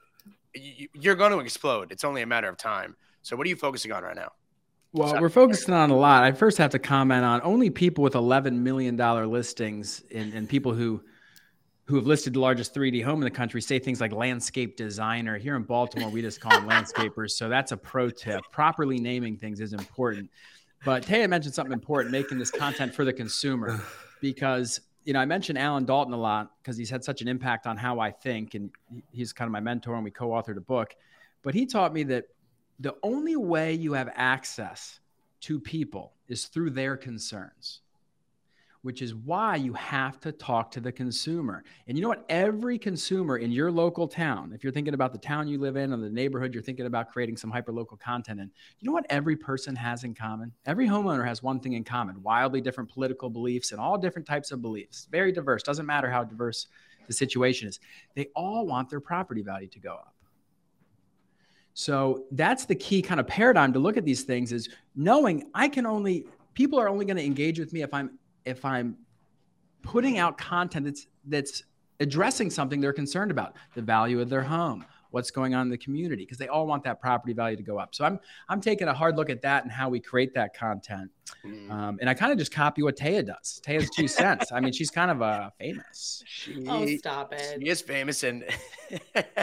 you're 0.54 1.16
going 1.16 1.32
to 1.32 1.40
explode. 1.40 1.92
It's 1.92 2.04
only 2.04 2.24
a 2.24 2.28
matter 2.28 2.50
of 2.50 2.58
time. 2.58 2.96
So, 3.22 3.36
what 3.36 3.46
are 3.46 3.50
you 3.50 3.56
focusing 3.56 3.92
on 3.92 4.04
right 4.04 4.16
now? 4.16 4.32
Well, 4.92 5.22
we're 5.22 5.30
focusing 5.30 5.74
on 5.74 5.92
a 5.92 5.96
lot. 5.96 6.24
I 6.24 6.32
first 6.32 6.58
have 6.58 6.72
to 6.72 6.80
comment 6.80 7.24
on 7.24 7.42
only 7.44 7.70
people 7.70 8.04
with 8.04 8.14
$11 8.14 8.54
million 8.54 8.98
listings 8.98 10.04
and, 10.14 10.34
and 10.34 10.50
people 10.50 10.74
who 10.74 11.02
who 11.86 11.96
have 11.96 12.06
listed 12.06 12.34
the 12.34 12.40
largest 12.40 12.76
3D 12.76 13.04
home 13.04 13.20
in 13.20 13.24
the 13.24 13.36
country 13.36 13.60
say 13.60 13.80
things 13.80 14.00
like 14.00 14.12
landscape 14.12 14.78
designer. 14.78 15.40
Here 15.40 15.56
in 15.56 15.64
Baltimore, 15.64 16.12
we 16.12 16.22
just 16.22 16.40
call 16.40 16.52
them 16.52 16.70
landscapers. 16.70 17.32
So 17.32 17.50
that's 17.50 17.72
a 17.72 17.78
pro 17.78 18.12
tip. 18.12 18.42
Properly 18.52 19.00
naming 19.00 19.38
things 19.38 19.60
is 19.60 19.74
important. 19.74 20.30
But 20.86 21.04
Taya 21.04 21.28
mentioned 21.28 21.56
something 21.56 21.74
important, 21.74 22.12
making 22.12 22.38
this 22.38 22.52
content 22.52 22.94
for 22.94 23.06
the 23.06 23.12
consumer, 23.12 23.82
because 24.22 24.82
you 25.04 25.14
know 25.14 25.20
I 25.20 25.26
mentioned 25.26 25.58
Alan 25.58 25.84
Dalton 25.84 26.14
a 26.14 26.18
lot 26.18 26.52
because 26.62 26.78
he's 26.78 26.92
had 26.92 27.04
such 27.04 27.24
an 27.24 27.28
impact 27.28 27.66
on 27.66 27.76
how 27.76 28.00
I 28.00 28.12
think, 28.12 28.54
and 28.54 28.70
he's 29.12 29.34
kind 29.34 29.48
of 29.48 29.52
my 29.52 29.60
mentor, 29.60 29.96
and 29.96 30.04
we 30.04 30.12
co-authored 30.12 30.58
a 30.58 30.62
book. 30.62 30.94
But 31.42 31.56
he 31.56 31.66
taught 31.66 31.92
me 31.92 32.04
that 32.04 32.26
the 32.80 32.96
only 33.04 33.36
way 33.36 33.74
you 33.74 33.94
have 33.94 34.10
access 34.16 35.00
to 35.42 35.60
people 35.60 36.14
is 36.28 36.46
through 36.46 36.70
their 36.70 36.96
concerns, 36.96 37.82
which 38.82 39.02
is 39.02 39.14
why 39.14 39.56
you 39.56 39.74
have 39.74 40.20
to 40.22 40.32
talk 40.32 40.72
to 40.72 40.80
the 40.80 40.92
consumer. 40.92 41.64
And 41.88 41.98
you 41.98 42.02
know 42.02 42.08
what? 42.08 42.26
Every 42.30 42.78
consumer 42.78 43.38
in 43.38 43.52
your 43.52 43.72
local 43.72 44.08
town, 44.08 44.54
if 44.54 44.64
you're 44.64 44.72
thinking 44.72 44.94
about 44.94 45.12
the 45.12 45.18
town 45.18 45.48
you 45.48 45.58
live 45.58 45.76
in 45.76 45.92
or 45.94 45.98
the 45.98 46.10
neighborhood 46.10 46.54
you're 46.54 46.64
thinking 46.64 46.86
about 46.86 47.10
creating 47.10 47.36
some 47.36 47.52
hyper 47.52 47.74
local 47.74 47.98
content 47.98 48.40
in, 48.40 48.50
you 48.80 48.86
know 48.86 48.94
what 48.94 49.06
every 49.10 49.36
person 49.36 49.76
has 49.76 50.04
in 50.04 50.14
common? 50.14 50.52
Every 50.66 50.88
homeowner 50.88 51.26
has 51.26 51.44
one 51.44 51.60
thing 51.60 51.74
in 51.74 51.84
common 51.84 52.22
wildly 52.24 52.62
different 52.62 52.90
political 52.90 53.30
beliefs 53.30 53.72
and 53.72 53.82
all 53.82 53.98
different 53.98 54.28
types 54.28 54.52
of 54.52 54.62
beliefs. 54.62 55.08
Very 55.12 55.32
diverse. 55.32 55.64
Doesn't 55.64 55.86
matter 55.86 56.10
how 56.10 56.24
diverse 56.24 56.68
the 57.08 57.14
situation 57.14 57.68
is. 57.68 57.80
They 58.16 58.28
all 58.36 58.66
want 58.68 58.90
their 58.90 59.02
property 59.02 59.42
value 59.42 59.68
to 59.68 59.80
go 59.80 59.94
up. 59.94 60.14
So 61.74 62.26
that's 62.32 62.66
the 62.66 62.76
key 62.76 63.02
kind 63.02 63.20
of 63.20 63.28
paradigm 63.28 63.74
to 63.74 63.80
look 63.80 63.98
at 63.98 64.06
these 64.06 64.24
things 64.24 64.52
is 64.52 64.70
knowing 64.96 65.50
I 65.54 65.70
can 65.70 65.86
only 65.86 66.26
people 66.54 66.80
are 66.80 66.90
only 66.90 67.06
going 67.06 67.18
to 67.18 67.26
engage 67.26 67.60
with 67.60 67.72
me 67.72 67.82
if 67.84 67.94
I'm 67.94 68.18
if 68.46 68.66
I'm 68.66 68.98
putting 69.82 70.18
out 70.18 70.38
content 70.38 70.86
that's 70.86 71.08
that's 71.26 71.64
addressing 72.00 72.50
something 72.50 72.80
they're 72.80 72.94
concerned 72.94 73.32
about, 73.32 73.56
the 73.76 73.82
value 73.82 74.22
of 74.22 74.30
their 74.30 74.44
home, 74.44 74.86
what's 75.12 75.32
going 75.32 75.56
on 75.56 75.64
in 75.64 75.70
the 75.70 75.78
community, 75.78 76.24
because 76.24 76.38
they 76.38 76.48
all 76.48 76.68
want 76.68 76.84
that 76.84 77.00
property 77.00 77.34
value 77.34 77.58
to 77.58 77.64
go 77.64 77.78
up. 77.78 77.96
So 77.96 78.06
I'm 78.06 78.20
I'm 78.48 78.62
taking 78.62 78.88
a 78.88 78.94
hard 78.94 79.18
look 79.18 79.30
at 79.30 79.42
that 79.42 79.64
and 79.64 79.72
how 79.72 79.90
we 79.90 80.00
create 80.00 80.34
that 80.36 80.56
content. 80.56 81.12
Mm. 81.46 81.72
Um, 81.72 81.98
and 82.02 82.10
I 82.10 82.14
kind 82.14 82.32
of 82.32 82.38
just 82.38 82.52
copy 82.52 82.82
what 82.84 82.98
Taya 82.98 83.26
does. 83.26 83.62
Taya's 83.66 83.90
two 83.90 84.08
cents. 84.20 84.52
I 84.52 84.60
mean, 84.60 84.74
she's 84.74 84.92
kind 84.92 85.12
of 85.12 85.22
uh, 85.22 85.50
famous. 85.58 86.24
She, 86.26 86.66
oh, 86.68 86.86
stop 86.98 87.34
it. 87.34 87.58
She 87.60 87.70
is 87.70 87.82
famous, 87.82 88.24
and 88.24 88.44
it's, 88.90 89.36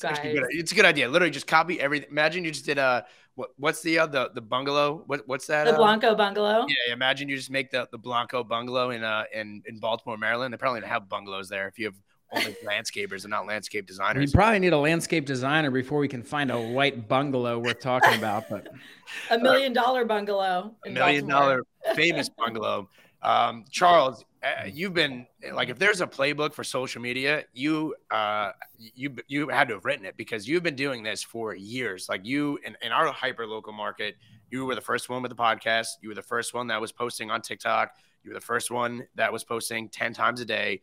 good. 0.00 0.44
it's 0.50 0.72
a 0.72 0.74
good 0.74 0.84
idea. 0.84 1.08
Literally, 1.08 1.30
just 1.30 1.46
copy 1.46 1.80
everything. 1.80 2.08
Imagine 2.10 2.44
you 2.44 2.50
just 2.50 2.66
did 2.66 2.78
a 2.78 3.04
what, 3.36 3.50
what's 3.56 3.82
the 3.82 3.98
uh, 3.98 4.06
the 4.06 4.30
the 4.34 4.40
bungalow? 4.40 5.02
What 5.06 5.26
what's 5.26 5.46
that? 5.48 5.64
The 5.64 5.74
uh, 5.74 5.76
Blanco 5.76 6.14
bungalow. 6.14 6.66
Yeah, 6.68 6.92
imagine 6.92 7.28
you 7.28 7.36
just 7.36 7.50
make 7.50 7.70
the 7.70 7.88
the 7.90 7.98
Blanco 7.98 8.44
bungalow 8.44 8.90
in 8.90 9.02
uh 9.02 9.24
in 9.32 9.62
in 9.66 9.78
Baltimore, 9.78 10.16
Maryland. 10.16 10.52
They 10.52 10.58
probably 10.58 10.80
don't 10.80 10.90
have 10.90 11.08
bungalows 11.08 11.48
there. 11.48 11.66
If 11.68 11.78
you 11.78 11.86
have 11.86 11.96
only 12.34 12.56
landscapers 12.64 13.24
and 13.24 13.30
not 13.30 13.46
landscape 13.46 13.86
designers. 13.86 14.32
We 14.32 14.36
probably 14.36 14.58
need 14.58 14.72
a 14.72 14.78
landscape 14.78 15.26
designer 15.26 15.70
before 15.70 15.98
we 15.98 16.08
can 16.08 16.22
find 16.22 16.50
a 16.50 16.60
white 16.60 17.08
bungalow 17.08 17.58
worth 17.58 17.80
talking 17.80 18.14
about. 18.14 18.48
But 18.48 18.68
a 19.30 19.38
million 19.38 19.72
dollar 19.72 20.04
bungalow, 20.04 20.74
a 20.86 20.90
million 20.90 21.26
dollar 21.26 21.64
famous 21.94 22.28
bungalow. 22.38 22.88
Um, 23.22 23.64
Charles, 23.70 24.24
uh, 24.42 24.66
you've 24.70 24.92
been 24.92 25.26
like 25.54 25.70
if 25.70 25.78
there's 25.78 26.02
a 26.02 26.06
playbook 26.06 26.52
for 26.52 26.62
social 26.62 27.00
media, 27.00 27.44
you 27.54 27.94
uh, 28.10 28.52
you 28.76 29.16
you 29.26 29.48
had 29.48 29.68
to 29.68 29.74
have 29.74 29.84
written 29.86 30.04
it 30.04 30.16
because 30.16 30.46
you've 30.46 30.62
been 30.62 30.76
doing 30.76 31.02
this 31.02 31.22
for 31.22 31.54
years. 31.54 32.08
Like 32.08 32.26
you 32.26 32.58
in, 32.66 32.76
in 32.82 32.92
our 32.92 33.06
hyper 33.06 33.46
local 33.46 33.72
market, 33.72 34.16
you 34.50 34.66
were 34.66 34.74
the 34.74 34.82
first 34.82 35.08
one 35.08 35.22
with 35.22 35.30
the 35.30 35.36
podcast. 35.36 35.86
You 36.02 36.10
were 36.10 36.14
the 36.14 36.22
first 36.22 36.52
one 36.52 36.66
that 36.66 36.80
was 36.80 36.92
posting 36.92 37.30
on 37.30 37.40
TikTok. 37.40 37.92
You 38.22 38.30
were 38.30 38.34
the 38.34 38.44
first 38.44 38.70
one 38.70 39.06
that 39.14 39.32
was 39.32 39.42
posting 39.42 39.88
ten 39.88 40.12
times 40.12 40.40
a 40.42 40.44
day. 40.44 40.82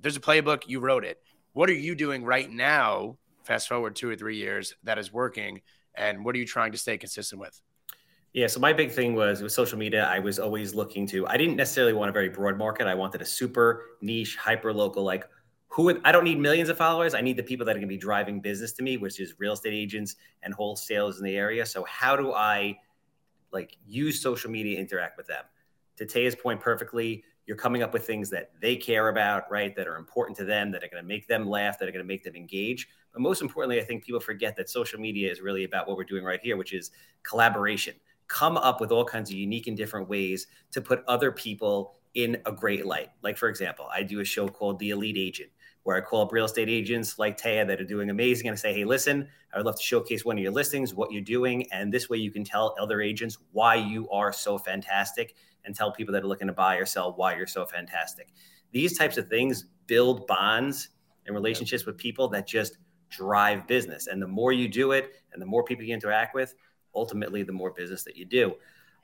There's 0.00 0.16
a 0.16 0.20
playbook, 0.20 0.62
you 0.66 0.80
wrote 0.80 1.04
it. 1.04 1.18
What 1.52 1.70
are 1.70 1.74
you 1.74 1.94
doing 1.94 2.24
right 2.24 2.50
now? 2.50 3.16
Fast 3.44 3.68
forward 3.68 3.96
two 3.96 4.10
or 4.10 4.16
three 4.16 4.36
years, 4.36 4.74
that 4.82 4.98
is 4.98 5.12
working, 5.12 5.60
and 5.94 6.24
what 6.24 6.34
are 6.34 6.38
you 6.38 6.46
trying 6.46 6.72
to 6.72 6.78
stay 6.78 6.98
consistent 6.98 7.40
with? 7.40 7.60
Yeah, 8.32 8.48
so 8.48 8.60
my 8.60 8.74
big 8.74 8.90
thing 8.90 9.14
was 9.14 9.40
with 9.40 9.52
social 9.52 9.78
media, 9.78 10.04
I 10.04 10.18
was 10.18 10.38
always 10.38 10.74
looking 10.74 11.06
to, 11.06 11.26
I 11.26 11.38
didn't 11.38 11.56
necessarily 11.56 11.94
want 11.94 12.10
a 12.10 12.12
very 12.12 12.28
broad 12.28 12.58
market. 12.58 12.86
I 12.86 12.94
wanted 12.94 13.22
a 13.22 13.24
super 13.24 13.84
niche, 14.02 14.36
hyper 14.36 14.74
local, 14.74 15.04
like 15.04 15.24
who 15.68 15.98
I 16.04 16.12
don't 16.12 16.24
need 16.24 16.38
millions 16.38 16.68
of 16.68 16.76
followers. 16.76 17.14
I 17.14 17.20
need 17.20 17.36
the 17.36 17.42
people 17.42 17.64
that 17.64 17.72
are 17.72 17.78
going 17.78 17.88
to 17.88 17.94
be 17.94 17.96
driving 17.96 18.40
business 18.40 18.72
to 18.74 18.82
me, 18.82 18.98
which 18.98 19.20
is 19.20 19.34
real 19.38 19.54
estate 19.54 19.72
agents 19.72 20.16
and 20.42 20.52
wholesalers 20.52 21.18
in 21.18 21.24
the 21.24 21.36
area. 21.36 21.64
So 21.64 21.84
how 21.84 22.16
do 22.16 22.32
I 22.32 22.78
like 23.52 23.76
use 23.86 24.20
social 24.20 24.50
media, 24.50 24.78
interact 24.78 25.16
with 25.16 25.28
them? 25.28 25.44
To 25.96 26.04
Taya's 26.04 26.34
point 26.34 26.60
perfectly, 26.60 27.24
you're 27.46 27.56
coming 27.56 27.82
up 27.82 27.92
with 27.92 28.06
things 28.06 28.28
that 28.30 28.50
they 28.60 28.76
care 28.76 29.08
about, 29.08 29.50
right? 29.50 29.74
That 29.76 29.86
are 29.86 29.96
important 29.96 30.36
to 30.38 30.44
them, 30.44 30.70
that 30.72 30.82
are 30.82 30.88
going 30.88 31.02
to 31.02 31.06
make 31.06 31.26
them 31.28 31.48
laugh, 31.48 31.78
that 31.78 31.88
are 31.88 31.92
going 31.92 32.04
to 32.04 32.08
make 32.08 32.24
them 32.24 32.34
engage. 32.34 32.88
But 33.12 33.22
most 33.22 33.40
importantly, 33.40 33.80
I 33.80 33.84
think 33.84 34.04
people 34.04 34.20
forget 34.20 34.56
that 34.56 34.68
social 34.68 35.00
media 35.00 35.30
is 35.30 35.40
really 35.40 35.64
about 35.64 35.86
what 35.86 35.96
we're 35.96 36.04
doing 36.04 36.24
right 36.24 36.40
here, 36.42 36.56
which 36.56 36.72
is 36.72 36.90
collaboration 37.22 37.94
come 38.28 38.56
up 38.56 38.80
with 38.80 38.90
all 38.90 39.04
kinds 39.04 39.30
of 39.30 39.36
unique 39.36 39.66
and 39.66 39.76
different 39.76 40.08
ways 40.08 40.46
to 40.72 40.80
put 40.80 41.04
other 41.06 41.30
people 41.30 41.94
in 42.14 42.36
a 42.46 42.52
great 42.52 42.86
light. 42.86 43.10
Like, 43.22 43.36
for 43.36 43.48
example, 43.48 43.88
I 43.92 44.02
do 44.02 44.20
a 44.20 44.24
show 44.24 44.48
called 44.48 44.78
The 44.78 44.90
Elite 44.90 45.18
Agent, 45.18 45.50
where 45.86 45.96
I 45.96 46.00
call 46.00 46.22
up 46.22 46.32
real 46.32 46.46
estate 46.46 46.68
agents 46.68 47.16
like 47.16 47.40
Taya 47.40 47.64
that 47.64 47.80
are 47.80 47.84
doing 47.84 48.10
amazing 48.10 48.48
and 48.48 48.54
I 48.54 48.56
say, 48.56 48.74
hey, 48.74 48.84
listen, 48.84 49.28
I 49.54 49.58
would 49.58 49.66
love 49.66 49.76
to 49.76 49.82
showcase 49.84 50.24
one 50.24 50.36
of 50.36 50.42
your 50.42 50.50
listings, 50.50 50.92
what 50.92 51.12
you're 51.12 51.22
doing. 51.22 51.64
And 51.70 51.92
this 51.92 52.10
way 52.10 52.18
you 52.18 52.32
can 52.32 52.42
tell 52.42 52.74
other 52.80 53.00
agents 53.00 53.38
why 53.52 53.76
you 53.76 54.10
are 54.10 54.32
so 54.32 54.58
fantastic 54.58 55.36
and 55.64 55.76
tell 55.76 55.92
people 55.92 56.12
that 56.14 56.24
are 56.24 56.26
looking 56.26 56.48
to 56.48 56.52
buy 56.52 56.74
or 56.74 56.86
sell 56.86 57.12
why 57.14 57.36
you're 57.36 57.46
so 57.46 57.64
fantastic. 57.64 58.32
These 58.72 58.98
types 58.98 59.16
of 59.16 59.28
things 59.28 59.66
build 59.86 60.26
bonds 60.26 60.88
and 61.24 61.36
relationships 61.36 61.86
with 61.86 61.96
people 61.96 62.26
that 62.30 62.48
just 62.48 62.78
drive 63.08 63.68
business. 63.68 64.08
And 64.08 64.20
the 64.20 64.26
more 64.26 64.52
you 64.52 64.66
do 64.66 64.90
it 64.90 65.12
and 65.32 65.40
the 65.40 65.46
more 65.46 65.62
people 65.62 65.84
you 65.84 65.94
interact 65.94 66.34
with, 66.34 66.56
ultimately 66.96 67.44
the 67.44 67.52
more 67.52 67.70
business 67.70 68.02
that 68.02 68.16
you 68.16 68.24
do. 68.24 68.56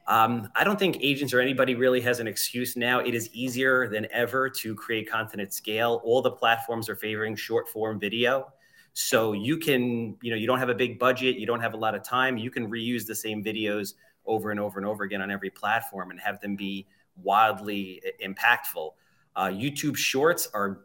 Um, 0.09 0.49
I 0.57 0.65
don't 0.65 0.79
think 0.79 0.99
agents 1.01 1.33
or 1.33 1.41
anybody 1.41 1.75
really 1.75 2.01
has 2.01 2.19
an 2.19 2.27
excuse 2.27 2.77
now. 2.77 2.99
It 2.99 3.15
is 3.15 3.31
easier 3.33 3.89
than 3.89 4.07
ever 4.11 4.51
to 4.51 4.75
create 4.75 5.09
content 5.09 5.41
at 5.41 5.55
scale. 5.55 6.01
All 6.05 6.21
the 6.21 6.31
platforms 6.31 6.89
are 6.89 6.97
favoring 6.97 7.37
short 7.37 7.69
form 7.69 8.01
video. 8.01 8.53
So 8.95 9.33
you 9.33 9.57
can, 9.57 10.17
you 10.21 10.31
know, 10.31 10.37
you 10.37 10.47
don't 10.47 10.59
have 10.59 10.69
a 10.69 10.75
big 10.75 10.99
budget, 10.99 11.37
you 11.37 11.47
don't 11.47 11.61
have 11.61 11.75
a 11.75 11.79
lot 11.79 11.95
of 11.95 12.03
time, 12.03 12.37
you 12.37 12.51
can 12.51 12.71
reuse 12.71 13.07
the 13.07 13.15
same 13.15 13.43
videos 13.43 13.95
over 14.27 14.51
and 14.51 14.61
over 14.61 14.79
and 14.79 14.87
over 14.87 15.05
again 15.05 15.23
on 15.23 15.31
every 15.31 15.51
platform 15.51 16.11
and 16.11 16.21
have 16.21 16.41
them 16.41 16.57
be 16.57 16.87
wildly 17.23 18.03
impactful. 18.23 18.91
Uh, 19.35 19.47
YouTube 19.47 19.97
shorts 19.97 20.49
are 20.53 20.83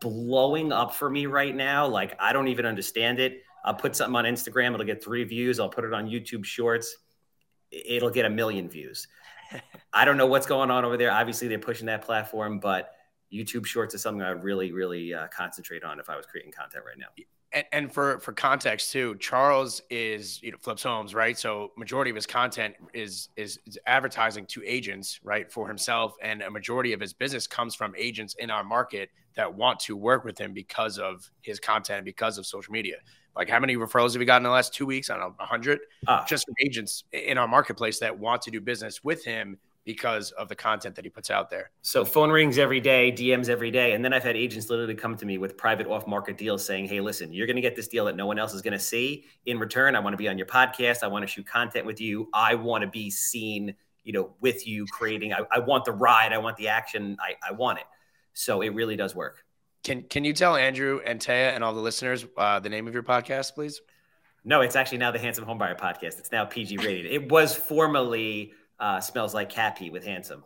blowing 0.00 0.72
up 0.72 0.94
for 0.94 1.08
me 1.08 1.26
right 1.26 1.54
now. 1.54 1.86
Like 1.86 2.16
I 2.20 2.32
don't 2.32 2.48
even 2.48 2.66
understand 2.66 3.18
it. 3.18 3.42
I'll 3.64 3.74
put 3.74 3.96
something 3.96 4.16
on 4.16 4.24
Instagram, 4.24 4.74
it'll 4.74 4.86
get 4.86 5.02
three 5.02 5.24
views. 5.24 5.58
I'll 5.58 5.68
put 5.68 5.84
it 5.84 5.92
on 5.92 6.06
YouTube 6.06 6.44
Shorts, 6.44 6.96
it'll 7.70 8.10
get 8.10 8.24
a 8.24 8.30
million 8.30 8.68
views. 8.68 9.06
I 9.92 10.04
don't 10.04 10.16
know 10.16 10.26
what's 10.26 10.46
going 10.46 10.70
on 10.70 10.84
over 10.84 10.96
there. 10.96 11.10
Obviously, 11.10 11.48
they're 11.48 11.58
pushing 11.58 11.86
that 11.86 12.02
platform, 12.02 12.58
but 12.58 12.92
YouTube 13.32 13.66
Shorts 13.66 13.94
is 13.94 14.02
something 14.02 14.22
I 14.22 14.32
would 14.32 14.42
really, 14.42 14.72
really 14.72 15.14
uh, 15.14 15.28
concentrate 15.28 15.84
on 15.84 15.98
if 16.00 16.08
I 16.08 16.16
was 16.16 16.26
creating 16.26 16.52
content 16.52 16.84
right 16.86 16.98
now. 16.98 17.06
And, 17.52 17.64
and, 17.72 17.92
for 17.92 18.18
for 18.18 18.32
context 18.32 18.92
too, 18.92 19.16
Charles 19.20 19.80
is 19.88 20.42
you 20.42 20.50
know 20.50 20.58
flips 20.60 20.82
homes, 20.82 21.14
right? 21.14 21.38
So 21.38 21.72
majority 21.78 22.10
of 22.10 22.14
his 22.14 22.26
content 22.26 22.74
is, 22.92 23.30
is 23.36 23.58
is 23.66 23.78
advertising 23.86 24.44
to 24.46 24.62
agents, 24.66 25.18
right, 25.22 25.50
for 25.50 25.66
himself, 25.66 26.14
and 26.22 26.42
a 26.42 26.50
majority 26.50 26.92
of 26.92 27.00
his 27.00 27.14
business 27.14 27.46
comes 27.46 27.74
from 27.74 27.94
agents 27.96 28.36
in 28.38 28.50
our 28.50 28.64
market 28.64 29.08
that 29.34 29.54
want 29.54 29.80
to 29.80 29.96
work 29.96 30.24
with 30.24 30.38
him 30.38 30.52
because 30.52 30.98
of 30.98 31.30
his 31.40 31.58
content, 31.58 32.04
because 32.04 32.36
of 32.36 32.44
social 32.44 32.72
media. 32.72 32.96
Like 33.38 33.48
how 33.48 33.60
many 33.60 33.76
referrals 33.76 34.12
have 34.12 34.18
we 34.18 34.24
got 34.24 34.38
in 34.38 34.42
the 34.42 34.50
last 34.50 34.74
two 34.74 34.84
weeks? 34.84 35.08
I 35.08 35.16
don't 35.16 35.28
know, 35.28 35.34
100 35.38 35.78
ah. 36.08 36.24
just 36.28 36.44
from 36.44 36.54
agents 36.60 37.04
in 37.12 37.38
our 37.38 37.46
marketplace 37.46 38.00
that 38.00 38.18
want 38.18 38.42
to 38.42 38.50
do 38.50 38.60
business 38.60 39.04
with 39.04 39.24
him 39.24 39.58
because 39.84 40.32
of 40.32 40.48
the 40.48 40.54
content 40.54 40.94
that 40.96 41.04
he 41.04 41.08
puts 41.08 41.30
out 41.30 41.48
there. 41.48 41.70
So 41.80 42.04
phone 42.04 42.30
rings 42.30 42.58
every 42.58 42.80
day, 42.80 43.10
DMs 43.10 43.48
every 43.48 43.70
day. 43.70 43.92
And 43.92 44.04
then 44.04 44.12
I've 44.12 44.24
had 44.24 44.36
agents 44.36 44.68
literally 44.68 44.94
come 44.94 45.16
to 45.16 45.24
me 45.24 45.38
with 45.38 45.56
private 45.56 45.86
off 45.86 46.06
market 46.06 46.36
deals 46.36 46.62
saying, 46.66 46.88
Hey, 46.88 47.00
listen, 47.00 47.32
you're 47.32 47.46
going 47.46 47.56
to 47.56 47.62
get 47.62 47.74
this 47.74 47.88
deal 47.88 48.04
that 48.06 48.16
no 48.16 48.26
one 48.26 48.38
else 48.38 48.52
is 48.52 48.60
going 48.60 48.72
to 48.72 48.78
see. 48.78 49.24
In 49.46 49.58
return, 49.58 49.94
I 49.96 50.00
want 50.00 50.12
to 50.12 50.18
be 50.18 50.28
on 50.28 50.36
your 50.36 50.48
podcast. 50.48 51.02
I 51.02 51.06
want 51.06 51.22
to 51.22 51.26
shoot 51.26 51.46
content 51.46 51.86
with 51.86 52.02
you. 52.02 52.28
I 52.34 52.54
want 52.56 52.82
to 52.82 52.88
be 52.88 53.08
seen, 53.08 53.74
you 54.04 54.12
know, 54.12 54.34
with 54.40 54.66
you 54.66 54.84
creating. 54.92 55.32
I, 55.32 55.42
I 55.50 55.60
want 55.60 55.84
the 55.84 55.92
ride. 55.92 56.34
I 56.34 56.38
want 56.38 56.58
the 56.58 56.68
action. 56.68 57.16
I, 57.20 57.36
I 57.48 57.52
want 57.52 57.78
it. 57.78 57.86
So 58.34 58.60
it 58.60 58.74
really 58.74 58.96
does 58.96 59.14
work. 59.14 59.44
Can 59.88 60.02
Can 60.02 60.24
you 60.24 60.34
tell 60.34 60.54
Andrew 60.54 61.00
and 61.04 61.18
Taya 61.18 61.54
and 61.54 61.64
all 61.64 61.72
the 61.72 61.80
listeners 61.80 62.26
uh, 62.36 62.60
the 62.60 62.68
name 62.68 62.86
of 62.86 62.92
your 62.92 63.02
podcast, 63.02 63.54
please? 63.54 63.80
No, 64.44 64.60
it's 64.60 64.76
actually 64.76 64.98
now 64.98 65.10
the 65.10 65.18
Handsome 65.18 65.46
Homebuyer 65.46 65.78
podcast. 65.78 66.18
It's 66.18 66.30
now 66.30 66.44
PG 66.44 66.76
rated. 66.76 67.06
it 67.10 67.30
was 67.30 67.54
formerly 67.56 68.52
uh, 68.78 69.00
smells 69.00 69.32
like 69.32 69.48
cat 69.48 69.78
pee 69.78 69.88
with 69.88 70.04
Handsome, 70.04 70.44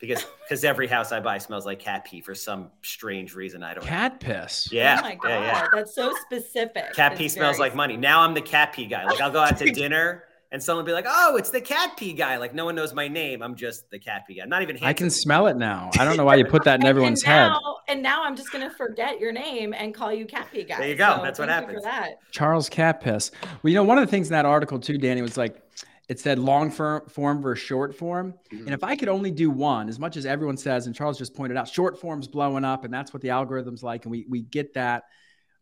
because 0.00 0.26
because 0.42 0.64
every 0.64 0.88
house 0.88 1.12
I 1.12 1.20
buy 1.20 1.38
smells 1.38 1.66
like 1.66 1.78
cat 1.78 2.04
pee 2.04 2.20
for 2.20 2.34
some 2.34 2.72
strange 2.82 3.36
reason. 3.36 3.62
I 3.62 3.74
don't 3.74 3.84
cat 3.84 4.20
know. 4.20 4.40
piss. 4.40 4.72
Yeah. 4.72 4.96
Oh 4.98 5.02
my 5.02 5.14
god, 5.14 5.28
yeah, 5.28 5.40
yeah. 5.40 5.66
that's 5.72 5.94
so 5.94 6.12
specific. 6.26 6.94
Cat 6.94 7.16
pee 7.16 7.28
smells 7.28 7.58
very... 7.58 7.68
like 7.68 7.76
money. 7.76 7.96
Now 7.96 8.22
I'm 8.22 8.34
the 8.34 8.42
cat 8.42 8.72
pee 8.72 8.86
guy. 8.86 9.04
Like 9.04 9.20
I'll 9.20 9.30
go 9.30 9.40
out 9.40 9.56
to 9.58 9.70
dinner 9.72 10.24
and 10.50 10.62
someone 10.62 10.84
be 10.84 10.92
like, 10.92 11.06
"Oh, 11.06 11.36
it's 11.36 11.50
the 11.50 11.60
cat 11.60 11.96
pee 11.96 12.12
guy." 12.12 12.36
Like 12.36 12.54
no 12.54 12.64
one 12.64 12.74
knows 12.74 12.94
my 12.94 13.08
name. 13.08 13.42
I'm 13.42 13.54
just 13.54 13.90
the 13.90 13.98
cat 13.98 14.26
pee 14.26 14.34
guy. 14.34 14.42
I'm 14.42 14.48
not 14.48 14.62
even. 14.62 14.76
Handsome. 14.76 14.88
I 14.88 14.92
can 14.92 15.10
smell 15.10 15.46
it 15.46 15.56
now. 15.56 15.90
I 15.98 16.04
don't 16.04 16.16
know 16.16 16.24
why 16.24 16.36
you 16.36 16.44
put 16.44 16.64
that 16.64 16.80
in 16.80 16.86
everyone's 16.86 17.22
and 17.24 17.30
now, 17.30 17.52
head. 17.54 17.94
And 17.94 18.02
now 18.02 18.24
I'm 18.24 18.36
just 18.36 18.50
gonna 18.50 18.70
forget 18.70 19.20
your 19.20 19.32
name 19.32 19.74
and 19.74 19.94
call 19.94 20.12
you 20.12 20.26
cat 20.26 20.48
pee 20.52 20.64
guy. 20.64 20.78
There 20.78 20.88
you 20.88 20.94
go. 20.94 21.16
So 21.16 21.22
That's 21.22 21.38
what 21.38 21.48
happens. 21.48 21.82
That. 21.84 22.18
Charles 22.30 22.68
Cat 22.68 23.00
Piss. 23.00 23.30
Well, 23.62 23.70
you 23.70 23.74
know, 23.74 23.84
one 23.84 23.98
of 23.98 24.06
the 24.06 24.10
things 24.10 24.28
in 24.28 24.32
that 24.32 24.46
article 24.46 24.78
too, 24.78 24.98
Danny, 24.98 25.22
was 25.22 25.36
like. 25.36 25.62
It 26.08 26.18
said 26.18 26.38
long 26.38 26.70
form 26.70 27.42
versus 27.42 27.62
short 27.62 27.94
form. 27.94 28.32
Mm-hmm. 28.50 28.64
And 28.64 28.72
if 28.72 28.82
I 28.82 28.96
could 28.96 29.10
only 29.10 29.30
do 29.30 29.50
one, 29.50 29.90
as 29.90 29.98
much 29.98 30.16
as 30.16 30.24
everyone 30.24 30.56
says, 30.56 30.86
and 30.86 30.96
Charles 30.96 31.18
just 31.18 31.34
pointed 31.34 31.58
out, 31.58 31.68
short 31.68 32.00
form's 32.00 32.26
blowing 32.26 32.64
up, 32.64 32.86
and 32.86 32.94
that's 32.94 33.12
what 33.12 33.20
the 33.20 33.28
algorithm's 33.28 33.82
like, 33.82 34.06
and 34.06 34.10
we 34.10 34.24
we 34.26 34.40
get 34.40 34.72
that. 34.72 35.02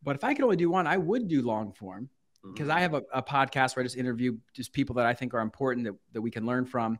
But 0.04 0.14
if 0.14 0.22
I 0.22 0.34
could 0.34 0.44
only 0.44 0.54
do 0.54 0.70
one, 0.70 0.86
I 0.86 0.98
would 0.98 1.26
do 1.26 1.42
long 1.42 1.72
form 1.72 2.10
because 2.52 2.68
I 2.68 2.80
have 2.80 2.94
a, 2.94 3.02
a, 3.12 3.22
podcast 3.22 3.76
where 3.76 3.82
I 3.82 3.84
just 3.84 3.96
interview 3.96 4.36
just 4.52 4.72
people 4.72 4.94
that 4.96 5.06
I 5.06 5.14
think 5.14 5.34
are 5.34 5.40
important 5.40 5.86
that, 5.86 5.94
that 6.12 6.20
we 6.20 6.30
can 6.30 6.46
learn 6.46 6.64
from. 6.66 6.98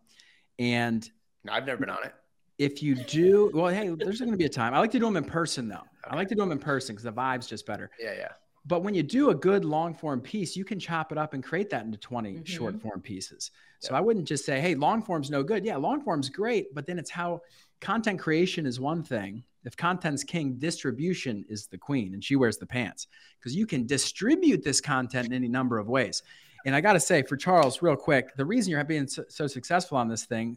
And 0.58 1.08
no, 1.44 1.52
I've 1.52 1.66
never 1.66 1.80
been 1.80 1.90
on 1.90 2.04
it. 2.04 2.14
If 2.58 2.82
you 2.82 2.94
do, 2.94 3.50
well, 3.52 3.68
hey, 3.68 3.88
there's 3.88 4.20
going 4.20 4.30
to 4.30 4.36
be 4.36 4.46
a 4.46 4.50
time. 4.50 4.72
I 4.74 4.78
like 4.78 4.90
to 4.92 4.98
do 4.98 5.04
them 5.04 5.16
in 5.16 5.24
person 5.24 5.68
though. 5.68 5.74
Okay. 5.76 6.10
I 6.10 6.16
like 6.16 6.28
to 6.28 6.34
do 6.34 6.40
them 6.40 6.52
in 6.52 6.58
person 6.58 6.94
because 6.94 7.04
the 7.04 7.12
vibe's 7.12 7.46
just 7.46 7.66
better. 7.66 7.90
Yeah, 8.00 8.14
yeah. 8.16 8.28
But 8.66 8.82
when 8.82 8.94
you 8.94 9.02
do 9.02 9.30
a 9.30 9.34
good 9.34 9.64
long 9.64 9.94
form 9.94 10.20
piece, 10.20 10.56
you 10.56 10.64
can 10.64 10.80
chop 10.80 11.12
it 11.12 11.18
up 11.18 11.34
and 11.34 11.44
create 11.44 11.70
that 11.70 11.84
into 11.84 11.98
20 11.98 12.32
mm-hmm. 12.32 12.44
short 12.44 12.80
form 12.80 13.00
pieces. 13.00 13.50
So 13.80 13.94
I 13.94 14.00
wouldn't 14.00 14.26
just 14.26 14.44
say, 14.44 14.60
hey, 14.60 14.74
long 14.74 15.02
form's 15.02 15.30
no 15.30 15.42
good. 15.42 15.64
Yeah, 15.64 15.76
long 15.76 16.00
form's 16.00 16.28
great, 16.28 16.74
but 16.74 16.86
then 16.86 16.98
it's 16.98 17.10
how 17.10 17.42
content 17.80 18.18
creation 18.18 18.66
is 18.66 18.80
one 18.80 19.02
thing 19.02 19.44
if 19.66 19.76
content's 19.76 20.22
king, 20.22 20.54
distribution 20.54 21.44
is 21.48 21.66
the 21.66 21.76
queen, 21.76 22.14
and 22.14 22.22
she 22.22 22.36
wears 22.36 22.56
the 22.56 22.66
pants 22.66 23.08
because 23.38 23.54
you 23.54 23.66
can 23.66 23.84
distribute 23.84 24.62
this 24.62 24.80
content 24.80 25.26
in 25.26 25.32
any 25.32 25.48
number 25.48 25.78
of 25.78 25.88
ways. 25.88 26.22
And 26.64 26.74
I 26.74 26.80
got 26.80 26.92
to 26.92 27.00
say, 27.00 27.22
for 27.22 27.36
Charles, 27.36 27.82
real 27.82 27.96
quick, 27.96 28.36
the 28.36 28.44
reason 28.44 28.70
you're 28.70 28.84
being 28.84 29.08
so, 29.08 29.24
so 29.28 29.48
successful 29.48 29.98
on 29.98 30.08
this 30.08 30.24
thing, 30.24 30.56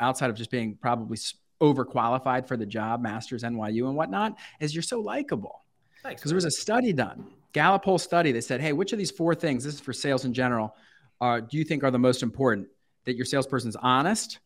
outside 0.00 0.30
of 0.30 0.36
just 0.36 0.50
being 0.50 0.76
probably 0.80 1.18
overqualified 1.60 2.48
for 2.48 2.56
the 2.56 2.64
job, 2.64 3.02
masters, 3.02 3.42
NYU, 3.42 3.86
and 3.86 3.94
whatnot, 3.94 4.38
is 4.60 4.74
you're 4.74 4.82
so 4.82 5.00
likable. 5.00 5.64
Because 6.02 6.30
there 6.30 6.36
was 6.36 6.44
a 6.46 6.50
study 6.50 6.92
done, 6.94 7.26
Gallup 7.52 7.84
poll 7.84 7.98
study. 7.98 8.32
They 8.32 8.40
said, 8.40 8.62
hey, 8.62 8.72
which 8.72 8.92
of 8.92 8.98
these 8.98 9.10
four 9.10 9.34
things, 9.34 9.64
this 9.64 9.74
is 9.74 9.80
for 9.80 9.92
sales 9.92 10.24
in 10.24 10.32
general, 10.32 10.74
uh, 11.20 11.40
do 11.40 11.58
you 11.58 11.64
think 11.64 11.84
are 11.84 11.90
the 11.90 11.98
most 11.98 12.22
important? 12.22 12.68
That 13.04 13.16
your 13.16 13.26
salesperson's 13.26 13.76
honest, 13.76 14.38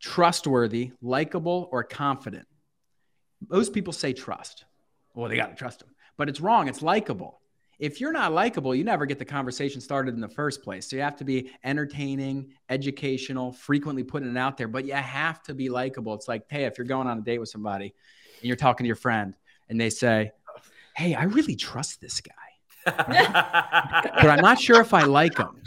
trustworthy, 0.00 0.92
likable, 1.02 1.68
or 1.70 1.84
confident? 1.84 2.46
Most 3.46 3.72
people 3.72 3.92
say 3.92 4.12
trust. 4.12 4.64
Well, 5.14 5.28
they 5.28 5.36
got 5.36 5.50
to 5.50 5.56
trust 5.56 5.80
them, 5.80 5.88
but 6.16 6.28
it's 6.28 6.40
wrong. 6.40 6.68
It's 6.68 6.82
likable. 6.82 7.40
If 7.78 8.00
you're 8.00 8.12
not 8.12 8.32
likable, 8.32 8.74
you 8.74 8.82
never 8.82 9.06
get 9.06 9.20
the 9.20 9.24
conversation 9.24 9.80
started 9.80 10.14
in 10.14 10.20
the 10.20 10.28
first 10.28 10.64
place. 10.64 10.90
So 10.90 10.96
you 10.96 11.02
have 11.02 11.16
to 11.16 11.24
be 11.24 11.50
entertaining, 11.62 12.52
educational, 12.68 13.52
frequently 13.52 14.02
putting 14.02 14.28
it 14.28 14.36
out 14.36 14.56
there, 14.56 14.66
but 14.66 14.84
you 14.84 14.94
have 14.94 15.42
to 15.44 15.54
be 15.54 15.68
likable. 15.68 16.12
It's 16.14 16.26
like, 16.26 16.42
hey, 16.50 16.64
if 16.64 16.76
you're 16.76 16.86
going 16.86 17.06
on 17.06 17.18
a 17.18 17.20
date 17.20 17.38
with 17.38 17.48
somebody 17.48 17.94
and 18.40 18.46
you're 18.48 18.56
talking 18.56 18.84
to 18.84 18.88
your 18.88 18.96
friend 18.96 19.36
and 19.68 19.80
they 19.80 19.90
say, 19.90 20.32
Hey, 20.96 21.14
I 21.14 21.24
really 21.24 21.54
trust 21.54 22.00
this 22.00 22.20
guy, 22.20 22.32
but 22.84 24.28
I'm 24.28 24.40
not 24.40 24.60
sure 24.60 24.80
if 24.80 24.92
I 24.92 25.04
like 25.04 25.38
him. 25.38 25.62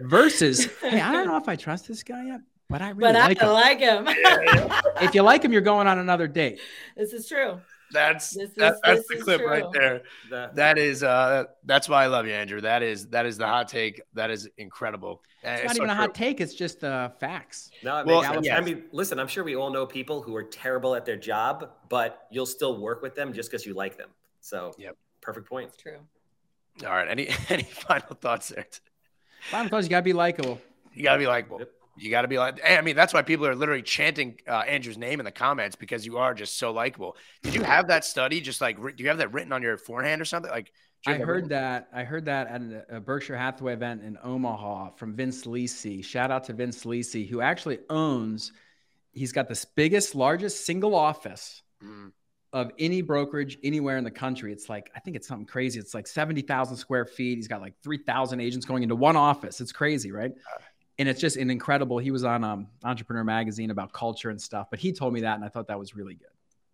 Versus, 0.00 0.66
Hey, 0.82 1.00
I 1.00 1.10
don't 1.12 1.26
know 1.26 1.38
if 1.38 1.48
I 1.48 1.56
trust 1.56 1.88
this 1.88 2.02
guy 2.02 2.26
yet, 2.26 2.40
but 2.68 2.82
I 2.82 2.90
really 2.90 3.12
but 3.12 3.14
like 3.14 3.42
I 3.42 3.46
him. 3.46 4.04
like 4.04 4.08
him. 4.08 4.72
if 5.00 5.14
you 5.14 5.22
like 5.22 5.44
him, 5.44 5.52
you're 5.52 5.60
going 5.62 5.86
on 5.86 5.98
another 5.98 6.26
date. 6.28 6.60
this 6.96 7.12
is 7.12 7.28
true. 7.28 7.60
That's 7.92 8.30
This 8.30 8.50
that, 8.56 8.74
is- 8.74 8.80
that's 8.82 8.98
this 8.98 9.06
the 9.08 9.14
is 9.16 9.22
clip 9.22 9.40
right 9.42 9.64
there. 9.72 10.02
The- 10.28 10.50
That 10.54 10.76
is 10.76 11.02
uh 11.04 11.44
that's 11.64 11.88
why 11.88 12.02
I 12.02 12.06
love 12.08 12.26
you, 12.26 12.32
Andrew. 12.32 12.60
That 12.60 12.82
is 12.82 13.06
that 13.08 13.26
is 13.26 13.38
the 13.38 13.46
hot 13.46 13.68
take. 13.68 14.00
That 14.14 14.30
is 14.30 14.48
incredible. 14.58 15.22
Uh, 15.44 15.50
It's 15.50 15.64
not 15.66 15.76
so 15.76 15.82
even 15.84 15.90
a 15.90 15.94
hot 15.94 16.12
take. 16.14 16.40
It's 16.40 16.54
just 16.54 16.82
uh, 16.82 17.10
facts. 17.20 17.70
No, 17.84 17.98
it 17.98 18.06
Well, 18.06 18.22
makes 18.22 18.34
sense. 18.34 18.46
yes. 18.46 18.58
I 18.58 18.60
mean, 18.64 18.82
listen, 18.90 19.20
I'm 19.20 19.28
sure 19.28 19.44
we 19.44 19.54
all 19.54 19.70
know 19.70 19.86
people 19.86 20.20
who 20.20 20.34
are 20.34 20.42
terrible 20.42 20.96
at 20.96 21.04
their 21.04 21.16
job, 21.16 21.70
but 21.88 22.26
you'll 22.32 22.46
still 22.46 22.80
work 22.80 23.00
with 23.02 23.14
them 23.14 23.32
just 23.32 23.48
because 23.52 23.64
you 23.64 23.72
like 23.74 23.96
them. 23.96 24.08
So, 24.40 24.74
Yep. 24.78 24.96
perfect 25.20 25.48
point. 25.48 25.68
It's 25.68 25.76
true. 25.80 25.98
All 26.84 26.90
right. 26.90 27.06
Any 27.06 27.28
any 27.48 27.62
final 27.62 28.16
thoughts 28.16 28.48
there? 28.48 28.66
Final 29.50 29.68
thoughts, 29.68 29.86
you 29.86 29.90
gotta 29.90 30.02
be 30.02 30.12
likable. 30.12 30.60
You 30.92 31.04
gotta 31.04 31.20
be 31.20 31.28
likable. 31.28 31.60
Yep. 31.60 31.70
You 31.98 32.10
gotta 32.10 32.28
be 32.28 32.38
like. 32.38 32.60
I 32.66 32.80
mean, 32.82 32.96
that's 32.96 33.14
why 33.14 33.22
people 33.22 33.46
are 33.46 33.54
literally 33.54 33.82
chanting 33.82 34.38
uh, 34.46 34.58
Andrew's 34.60 34.98
name 34.98 35.18
in 35.20 35.24
the 35.24 35.32
comments 35.32 35.76
because 35.76 36.04
you 36.04 36.18
are 36.18 36.34
just 36.34 36.58
so 36.58 36.70
likable. 36.72 37.16
Did 37.42 37.54
you 37.54 37.62
have 37.62 37.88
that 37.88 38.04
study? 38.04 38.40
Just 38.40 38.60
like, 38.60 38.76
do 38.76 39.02
you 39.02 39.08
have 39.08 39.18
that 39.18 39.32
written 39.32 39.52
on 39.52 39.62
your 39.62 39.78
forehand 39.78 40.20
or 40.20 40.24
something? 40.26 40.50
Like, 40.50 40.72
I 41.06 41.14
heard 41.14 41.48
that. 41.50 41.88
I 41.94 42.04
heard 42.04 42.24
that 42.26 42.48
at 42.48 42.62
a- 42.90 43.00
Berkshire 43.00 43.36
Hathaway 43.36 43.72
event 43.72 44.02
in 44.02 44.18
Omaha 44.22 44.90
from 44.90 45.14
Vince 45.14 45.44
Lisi. 45.44 46.04
Shout 46.04 46.30
out 46.30 46.44
to 46.44 46.52
Vince 46.52 46.84
Lisi, 46.84 47.28
who 47.28 47.40
actually 47.40 47.78
owns. 47.88 48.52
He's 49.12 49.32
got 49.32 49.48
the 49.48 49.64
biggest, 49.76 50.14
largest 50.14 50.66
single 50.66 50.94
office 50.94 51.62
Mm, 51.82 52.10
of 52.52 52.72
any 52.78 53.02
brokerage 53.02 53.58
anywhere 53.62 53.98
in 53.98 54.04
the 54.04 54.10
country. 54.10 54.50
It's 54.50 54.68
like 54.68 54.90
I 54.96 55.00
think 55.00 55.14
it's 55.16 55.28
something 55.28 55.46
crazy. 55.46 55.78
It's 55.78 55.92
like 55.94 56.06
seventy 56.06 56.40
thousand 56.40 56.76
square 56.76 57.04
feet. 57.04 57.36
He's 57.36 57.48
got 57.48 57.60
like 57.60 57.74
three 57.82 57.98
thousand 57.98 58.40
agents 58.40 58.64
going 58.66 58.82
into 58.82 58.96
one 58.96 59.14
office. 59.16 59.60
It's 59.60 59.72
crazy, 59.72 60.10
right? 60.10 60.32
And 60.98 61.08
it's 61.08 61.20
just 61.20 61.36
an 61.36 61.50
incredible. 61.50 61.98
He 61.98 62.10
was 62.10 62.24
on 62.24 62.42
um, 62.42 62.68
Entrepreneur 62.82 63.24
Magazine 63.24 63.70
about 63.70 63.92
culture 63.92 64.30
and 64.30 64.40
stuff, 64.40 64.68
but 64.70 64.78
he 64.78 64.92
told 64.92 65.12
me 65.12 65.20
that, 65.20 65.34
and 65.34 65.44
I 65.44 65.48
thought 65.48 65.68
that 65.68 65.78
was 65.78 65.94
really 65.94 66.14
good. 66.14 66.28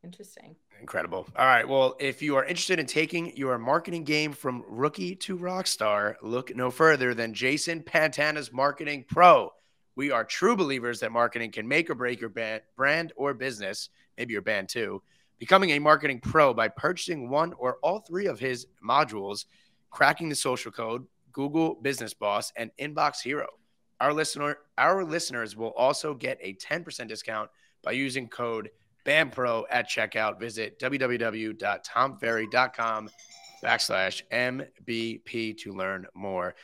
Interesting. 0.04 0.56
Incredible. 0.80 1.26
All 1.36 1.46
right. 1.46 1.68
Well, 1.68 1.96
if 2.00 2.22
you 2.22 2.36
are 2.36 2.44
interested 2.44 2.80
in 2.80 2.86
taking 2.86 3.36
your 3.36 3.56
marketing 3.56 4.02
game 4.02 4.32
from 4.32 4.64
rookie 4.66 5.14
to 5.16 5.36
rock 5.36 5.68
star, 5.68 6.16
look 6.22 6.54
no 6.56 6.70
further 6.72 7.14
than 7.14 7.34
Jason 7.34 7.82
Pantana's 7.82 8.52
Marketing 8.52 9.04
Pro. 9.08 9.52
We 9.94 10.10
are 10.10 10.24
true 10.24 10.56
believers 10.56 11.00
that 11.00 11.12
marketing 11.12 11.52
can 11.52 11.68
make 11.68 11.88
or 11.88 11.94
break 11.94 12.20
your 12.20 12.30
band, 12.30 12.62
brand 12.76 13.12
or 13.14 13.32
business, 13.34 13.90
maybe 14.18 14.32
your 14.32 14.42
band 14.42 14.70
too. 14.70 15.02
Becoming 15.38 15.70
a 15.70 15.78
marketing 15.78 16.18
pro 16.20 16.52
by 16.52 16.68
purchasing 16.68 17.28
one 17.28 17.52
or 17.58 17.76
all 17.82 18.00
three 18.00 18.26
of 18.26 18.40
his 18.40 18.66
modules, 18.84 19.44
cracking 19.90 20.28
the 20.28 20.34
social 20.34 20.72
code, 20.72 21.06
Google 21.30 21.76
Business 21.76 22.14
Boss, 22.14 22.52
and 22.56 22.70
Inbox 22.80 23.22
Hero. 23.22 23.46
Our 24.02 24.12
listener, 24.12 24.58
our 24.76 25.02
listeners 25.04 25.56
will 25.56 25.72
also 25.76 26.12
get 26.12 26.36
a 26.40 26.54
10% 26.54 27.06
discount 27.06 27.48
by 27.84 27.92
using 27.92 28.26
code 28.26 28.70
BAMPRO 29.06 29.62
at 29.70 29.88
checkout. 29.88 30.40
Visit 30.40 30.80
www.tomferry.com 30.80 33.10
backslash 33.62 34.22
MBP 34.32 35.56
to 35.58 35.72
learn 35.72 36.06
more. 36.16 36.56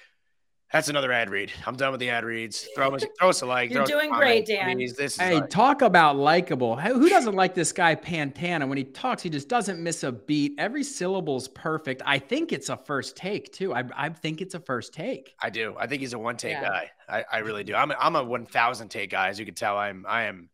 That's 0.72 0.88
another 0.88 1.10
ad 1.12 1.30
read. 1.30 1.50
I'm 1.66 1.76
done 1.76 1.92
with 1.92 2.00
the 2.00 2.10
ad 2.10 2.24
reads. 2.24 2.68
Throw 2.74 2.94
us, 2.94 3.02
throw 3.18 3.30
us 3.30 3.40
a 3.40 3.46
like. 3.46 3.70
You're 3.70 3.86
throw 3.86 3.96
us 3.96 4.02
a 4.02 4.06
doing 4.08 4.10
great, 4.18 4.46
Dan. 4.46 4.76
please. 4.76 4.94
This 4.94 5.16
Hey, 5.16 5.36
like- 5.36 5.48
talk 5.48 5.80
about 5.80 6.16
likable. 6.16 6.76
Who 6.76 6.98
who 7.00 7.08
doesn't 7.08 7.34
like 7.34 7.54
this 7.54 7.72
guy 7.72 7.94
Pantana? 7.94 8.68
When 8.68 8.76
he 8.76 8.84
talks, 8.84 9.22
he 9.22 9.30
just 9.30 9.48
doesn't 9.48 9.82
miss 9.82 10.02
a 10.04 10.12
beat. 10.12 10.52
Every 10.58 10.84
syllable's 10.84 11.48
perfect. 11.48 12.02
I 12.04 12.18
think 12.18 12.52
it's 12.52 12.68
a 12.68 12.76
first 12.76 13.16
take 13.16 13.50
too. 13.52 13.72
I, 13.74 13.84
I 13.96 14.08
think 14.10 14.42
it's 14.42 14.54
a 14.54 14.60
first 14.60 14.92
take. 14.92 15.34
I 15.40 15.48
do. 15.48 15.74
I 15.78 15.86
think 15.86 16.00
he's 16.02 16.12
a 16.12 16.18
one 16.18 16.36
take 16.36 16.52
Yeah. 16.52 16.62
guy. 16.68 16.90
I, 17.08 17.24
I 17.32 17.38
really 17.38 17.64
do. 17.64 17.74
I'm 17.74 17.90
a, 17.90 17.96
I'm 17.98 18.16
a 18.16 18.22
1,000 18.22 18.88
take 18.90 19.08
guy. 19.10 19.28
As 19.28 19.38
you 19.38 19.46
can 19.46 19.54
tell, 19.54 19.78
I'm 19.78 20.04
I 20.06 20.24
am. 20.24 20.50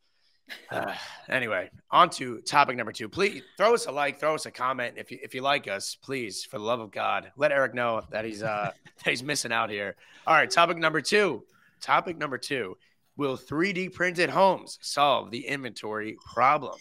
Uh, 0.71 0.95
anyway, 1.29 1.71
on 1.91 2.11
to 2.11 2.41
topic 2.41 2.77
number 2.77 2.93
two. 2.93 3.09
Please 3.09 3.43
throw 3.57 3.75
us 3.75 3.87
a 3.87 3.93
like, 3.93 4.19
throw 4.19 4.35
us 4.35 4.47
a 4.47 4.51
comment 4.51 4.95
if 4.97 5.11
you 5.11 5.19
if 5.23 5.35
you 5.35 5.43
like 5.43 5.69
us. 5.69 5.97
Please, 6.03 6.45
for 6.45 6.59
the 6.59 6.65
love 6.65 6.81
of 6.81 6.91
God, 6.91 7.33
let 7.37 7.53
Eric 7.53 7.75
know 7.75 8.03
that 8.11 8.25
he's 8.25 8.43
uh 8.43 8.71
that 9.05 9.11
he's 9.11 9.23
missing 9.23 9.53
out 9.53 9.71
here. 9.71 9.97
All 10.27 10.35
right, 10.35 10.51
topic 10.51 10.79
number 10.79 11.01
two. 11.01 11.45
Topic 11.81 12.17
number 12.17 12.39
two. 12.39 12.77
Will 13.17 13.37
3D 13.37 13.93
printed 13.93 14.29
homes 14.29 14.79
solve 14.83 15.31
the 15.31 15.47
inventory 15.47 16.17
problem? 16.35 16.77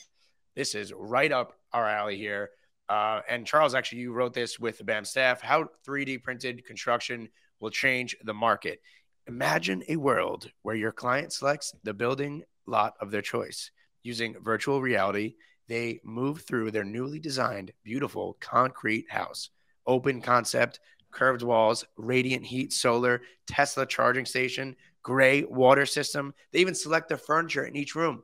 This 0.56 0.73
is 0.73 0.91
right 0.95 1.32
up 1.32 1.54
our 1.71 1.88
alley 1.88 2.17
here. 2.17 2.49
Uh, 2.89 3.21
and 3.30 3.45
Charles, 3.45 3.76
actually, 3.76 3.99
you 3.99 4.13
wrote 4.13 4.34
this 4.34 4.60
with 4.60 4.78
the 4.78 4.84
BAM 4.84 5.06
staff. 5.06 5.41
How 5.41 5.67
3D 5.88 6.23
printed 6.23 6.65
construction 6.65 7.30
will 7.60 7.69
change 7.69 8.15
the 8.23 8.34
market. 8.34 8.82
Imagine 9.28 9.84
a 9.88 9.95
world 9.95 10.52
where 10.63 10.76
your 10.76 10.91
client 10.91 11.32
selects 11.32 11.73
the 11.84 11.93
building 11.93 12.43
lot 12.67 12.95
of 12.99 13.12
their 13.12 13.21
choice. 13.21 13.71
Using 14.04 14.36
virtual 14.41 14.82
reality, 14.82 15.36
they 15.67 15.99
move 16.04 16.41
through 16.41 16.71
their 16.71 16.84
newly 16.84 17.19
designed, 17.19 17.71
beautiful 17.84 18.38
concrete 18.39 19.10
house. 19.10 19.49
Open 19.86 20.21
concept, 20.21 20.80
curved 21.12 21.43
walls, 21.43 21.86
radiant 21.97 22.45
heat, 22.45 22.73
solar, 22.73 23.21
Tesla 23.47 23.86
charging 23.86 24.26
station, 24.26 24.76
gray 25.04 25.43
water 25.43 25.86
system. 25.86 26.34
They 26.52 26.60
even 26.60 26.76
select 26.76 27.10
the 27.10 27.17
furniture 27.17 27.65
in 27.65 27.76
each 27.76 27.95
room. 27.95 28.23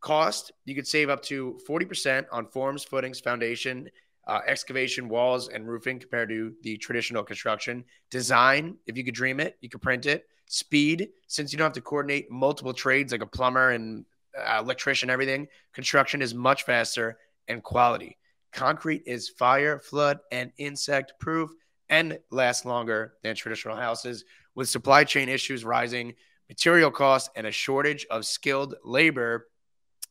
Cost, 0.00 0.52
you 0.64 0.74
could 0.74 0.86
save 0.86 1.10
up 1.10 1.22
to 1.24 1.58
40% 1.68 2.26
on 2.30 2.46
forms, 2.46 2.84
footings, 2.84 3.20
foundation, 3.20 3.88
uh, 4.26 4.40
excavation, 4.46 5.08
walls, 5.08 5.48
and 5.48 5.68
roofing 5.68 5.98
compared 5.98 6.28
to 6.28 6.52
the 6.62 6.76
traditional 6.76 7.22
construction. 7.22 7.84
Design, 8.10 8.76
if 8.86 8.96
you 8.96 9.04
could 9.04 9.14
dream 9.14 9.40
it, 9.40 9.56
you 9.60 9.68
could 9.68 9.82
print 9.82 10.06
it. 10.06 10.26
Speed, 10.46 11.08
since 11.26 11.52
you 11.52 11.58
don't 11.58 11.66
have 11.66 11.72
to 11.72 11.80
coordinate 11.80 12.30
multiple 12.30 12.72
trades 12.72 13.12
like 13.12 13.22
a 13.22 13.26
plumber 13.26 13.70
and 13.70 14.04
uh, 14.36 14.60
electrician, 14.62 15.10
everything, 15.10 15.46
construction 15.72 16.22
is 16.22 16.34
much 16.34 16.64
faster 16.64 17.18
and 17.48 17.62
quality. 17.62 18.16
Concrete 18.52 19.02
is 19.06 19.28
fire, 19.28 19.78
flood, 19.78 20.18
and 20.32 20.52
insect 20.58 21.14
proof 21.20 21.50
and 21.88 22.18
lasts 22.30 22.64
longer 22.64 23.14
than 23.22 23.36
traditional 23.36 23.76
houses. 23.76 24.24
With 24.54 24.68
supply 24.68 25.04
chain 25.04 25.28
issues 25.28 25.64
rising, 25.64 26.14
material 26.48 26.90
costs, 26.90 27.30
and 27.36 27.46
a 27.46 27.52
shortage 27.52 28.06
of 28.10 28.24
skilled 28.24 28.74
labor, 28.84 29.48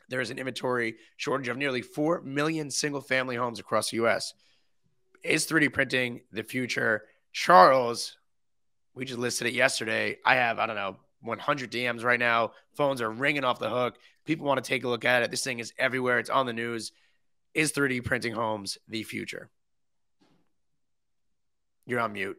there 0.10 0.22
is 0.22 0.30
an 0.30 0.38
inventory 0.38 0.96
shortage 1.18 1.48
of 1.48 1.58
nearly 1.58 1.82
4 1.82 2.22
million 2.22 2.70
single 2.70 3.02
family 3.02 3.36
homes 3.36 3.60
across 3.60 3.89
the 3.89 3.98
US. 3.98 4.34
Is 5.24 5.48
3D 5.48 5.74
printing 5.74 6.22
the 6.32 6.44
future? 6.44 7.04
Charles, 7.34 8.18
we 8.94 9.06
just 9.06 9.20
listed 9.20 9.48
it 9.48 9.54
yesterday. 9.54 10.18
I 10.26 10.36
have, 10.36 10.60
I 10.60 10.68
don't 10.68 10.76
know, 10.76 10.98
100 11.22 11.72
DMs 11.72 12.04
right 12.04 12.20
now. 12.20 12.52
Phones 12.76 13.02
are 13.02 13.10
ringing 13.10 13.44
off 13.44 13.60
the 13.60 13.70
hook. 13.70 13.98
People 14.26 14.46
want 14.46 14.63
to 14.63 14.68
take 14.68 14.84
a 14.84 14.88
look 14.88 15.06
at 15.06 15.24
it. 15.24 15.32
This 15.32 15.44
thing 15.44 15.60
is 15.60 15.74
everywhere, 15.78 16.20
it's 16.20 16.30
on 16.30 16.46
the 16.46 16.54
news. 16.54 16.91
Is 17.54 17.72
3D 17.72 18.04
printing 18.04 18.34
homes 18.34 18.78
the 18.88 19.04
future? 19.04 19.50
You're 21.86 22.00
on 22.00 22.13
mute. 22.13 22.38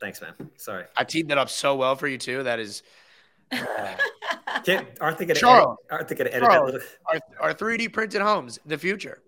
Thanks, 0.00 0.20
man. 0.20 0.34
Sorry. 0.56 0.84
I 0.96 1.04
teed 1.04 1.28
that 1.28 1.38
up 1.38 1.48
so 1.48 1.76
well 1.76 1.96
for 1.96 2.06
you, 2.06 2.18
too. 2.18 2.42
That 2.42 2.58
is. 2.58 2.82
Can't, 4.64 4.88
aren't 5.00 5.18
they 5.18 5.26
going 5.26 5.38
to 5.38 5.46
aren't 5.90 6.08
they 6.08 6.14
going 6.14 6.30
to 6.30 6.34
edit 6.36 6.48
Charles. 6.48 6.72
that 6.72 6.78
little 6.78 7.22
Are, 7.40 7.50
are 7.50 7.54
3D 7.54 7.92
printed 7.92 8.22
homes 8.22 8.58
the 8.66 8.78
future? 8.78 9.22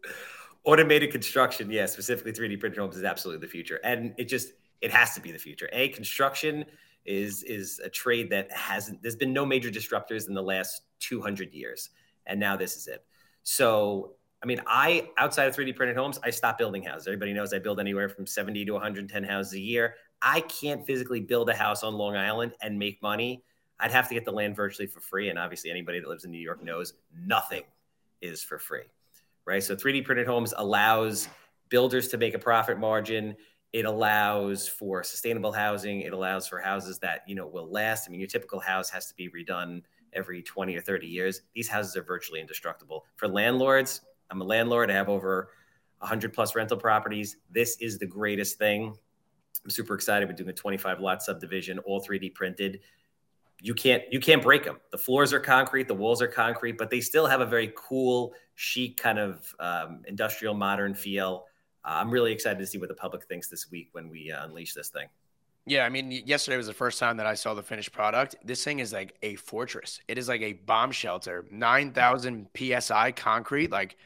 automated 0.65 1.11
construction? 1.13 1.71
Yeah, 1.71 1.87
specifically 1.87 2.33
3D 2.33 2.59
printed 2.59 2.79
homes 2.79 2.97
is 2.97 3.05
absolutely 3.05 3.47
the 3.47 3.51
future, 3.51 3.81
and 3.85 4.15
it 4.19 4.25
just 4.25 4.53
it 4.81 4.91
has 4.91 5.15
to 5.15 5.21
be 5.21 5.33
the 5.33 5.39
future. 5.39 5.69
A 5.73 5.89
construction 5.91 6.65
is 7.05 7.43
is 7.45 7.81
a 7.85 7.89
trade 7.89 8.31
that 8.31 8.51
hasn't. 8.51 9.03
There's 9.03 9.17
been 9.17 9.33
no 9.33 9.45
major 9.47 9.71
disruptors 9.71 10.29
in 10.29 10.35
the 10.35 10.43
last 10.43 10.83
200 11.01 11.53
years, 11.53 11.91
and 12.27 12.39
now 12.41 12.57
this 12.57 12.77
is 12.77 12.89
it. 12.89 13.05
So. 13.43 14.15
I 14.43 14.47
mean, 14.47 14.61
I 14.67 15.09
outside 15.17 15.49
of 15.49 15.57
3D 15.57 15.75
printed 15.75 15.97
homes, 15.97 16.19
I 16.23 16.29
stop 16.29 16.59
building 16.59 16.83
houses. 16.83 17.07
Everybody 17.07 17.33
knows 17.33 17.55
I 17.55 17.59
build 17.59 17.81
anywhere 17.81 18.11
from 18.11 18.27
70 18.27 18.67
to 18.67 18.73
110 18.73 19.25
houses 19.25 19.55
a 19.55 19.59
year. 19.59 19.95
I 20.21 20.41
can't 20.41 20.85
physically 20.85 21.21
build 21.21 21.49
a 21.49 21.55
house 21.55 21.83
on 21.83 21.95
Long 21.95 22.15
Island 22.15 22.53
and 22.61 22.79
make 22.79 23.01
money. 23.01 23.43
I'd 23.81 23.93
have 23.93 24.09
to 24.09 24.15
get 24.15 24.25
the 24.25 24.33
land 24.33 24.57
virtually 24.57 24.87
for 24.87 25.01
free. 25.01 25.31
And 25.31 25.39
obviously, 25.39 25.71
anybody 25.71 26.01
that 26.01 26.09
lives 26.09 26.25
in 26.25 26.31
New 26.31 26.39
York 26.39 26.63
knows 26.63 26.95
nothing 27.15 27.63
is 28.21 28.43
for 28.43 28.59
free, 28.59 28.85
right? 29.47 29.63
So 29.63 29.75
3D 29.77 30.05
printed 30.05 30.27
homes 30.27 30.55
allows 30.57 31.29
builders 31.69 32.09
to 32.09 32.19
make 32.19 32.35
a 32.35 32.39
profit 32.39 32.79
margin. 32.79 33.37
It 33.73 33.85
allows 33.85 34.69
for 34.69 35.03
sustainable 35.03 35.53
housing. 35.53 36.03
It 36.03 36.13
allows 36.13 36.47
for 36.47 36.61
houses 36.61 36.99
that 37.01 37.23
you 37.27 37.35
know 37.35 37.47
will 37.47 37.71
last. 37.71 38.07
I 38.07 38.11
mean, 38.11 38.21
your 38.21 38.29
typical 38.29 38.61
house 38.61 38.89
has 38.91 39.07
to 39.09 39.15
be 39.15 39.29
redone 39.29 39.83
every 40.13 40.43
20 40.43 40.77
or 40.77 40.81
30 40.81 41.07
years. 41.07 41.43
These 41.55 41.69
houses 41.69 41.97
are 41.97 42.03
virtually 42.03 42.41
indestructible. 42.41 43.05
For 43.17 43.27
landlords, 43.27 44.03
I'm 44.31 44.41
a 44.41 44.45
landlord. 44.45 44.91
I 44.91 44.95
have 44.95 45.09
over 45.09 45.51
100 45.99 46.33
plus 46.33 46.55
rental 46.55 46.77
properties. 46.77 47.37
This 47.51 47.77
is 47.81 47.99
the 47.99 48.07
greatest 48.07 48.59
thing. 48.59 48.97
I'm 49.65 49.71
super 49.71 49.95
excited. 49.95 50.29
We're 50.29 50.35
doing 50.35 50.51
a 50.51 50.53
25 50.53 51.01
lot 51.01 51.23
subdivision, 51.23 51.79
all 51.81 52.01
3D 52.01 52.35
printed. 52.35 52.81
You 53.61 53.75
can't 53.75 54.03
you 54.11 54.21
can't 54.21 54.43
break 54.43 54.65
them. 54.65 54.79
The 54.91 54.99
floors 54.99 55.33
are 55.33 55.41
concrete, 55.41 55.89
the 55.89 55.95
walls 55.95 56.21
are 56.21 56.29
concrete, 56.29 56.79
but 56.79 56.91
they 56.91 57.01
still 57.01 57.27
have 57.27 57.41
a 57.41 57.47
very 57.47 57.73
cool, 57.77 58.35
chic 58.55 58.97
kind 58.97 59.19
of 59.19 59.55
um, 59.59 60.03
industrial 60.07 60.55
modern 60.55 60.95
feel. 60.95 61.47
Uh, 61.85 61.97
I'm 62.01 62.11
really 62.11 62.33
excited 62.33 62.59
to 62.59 62.67
see 62.67 62.79
what 62.79 62.89
the 62.89 62.95
public 62.95 63.25
thinks 63.25 63.49
this 63.49 63.71
week 63.71 63.89
when 63.93 64.09
we 64.09 64.33
uh, 64.33 64.45
unleash 64.45 64.75
this 64.75 64.89
thing. 64.89 65.09
Yeah, 65.67 65.87
I 65.87 65.89
mean, 65.89 66.11
yesterday 66.11 66.59
was 66.59 66.67
the 66.67 66.75
first 66.75 66.99
time 66.99 67.17
that 67.17 67.27
I 67.27 67.33
saw 67.33 67.55
the 67.55 67.63
finished 67.63 67.91
product. 67.91 68.37
This 68.45 68.63
thing 68.63 68.81
is 68.81 68.93
like 68.93 69.17
a 69.23 69.35
fortress. 69.37 69.99
It 70.09 70.19
is 70.19 70.29
like 70.29 70.43
a 70.43 70.53
bomb 70.53 70.93
shelter, 70.93 71.47
nine 71.51 71.93
thousand 71.93 72.49
psi 72.55 73.13
concrete. 73.13 73.71
Like, 73.71 73.97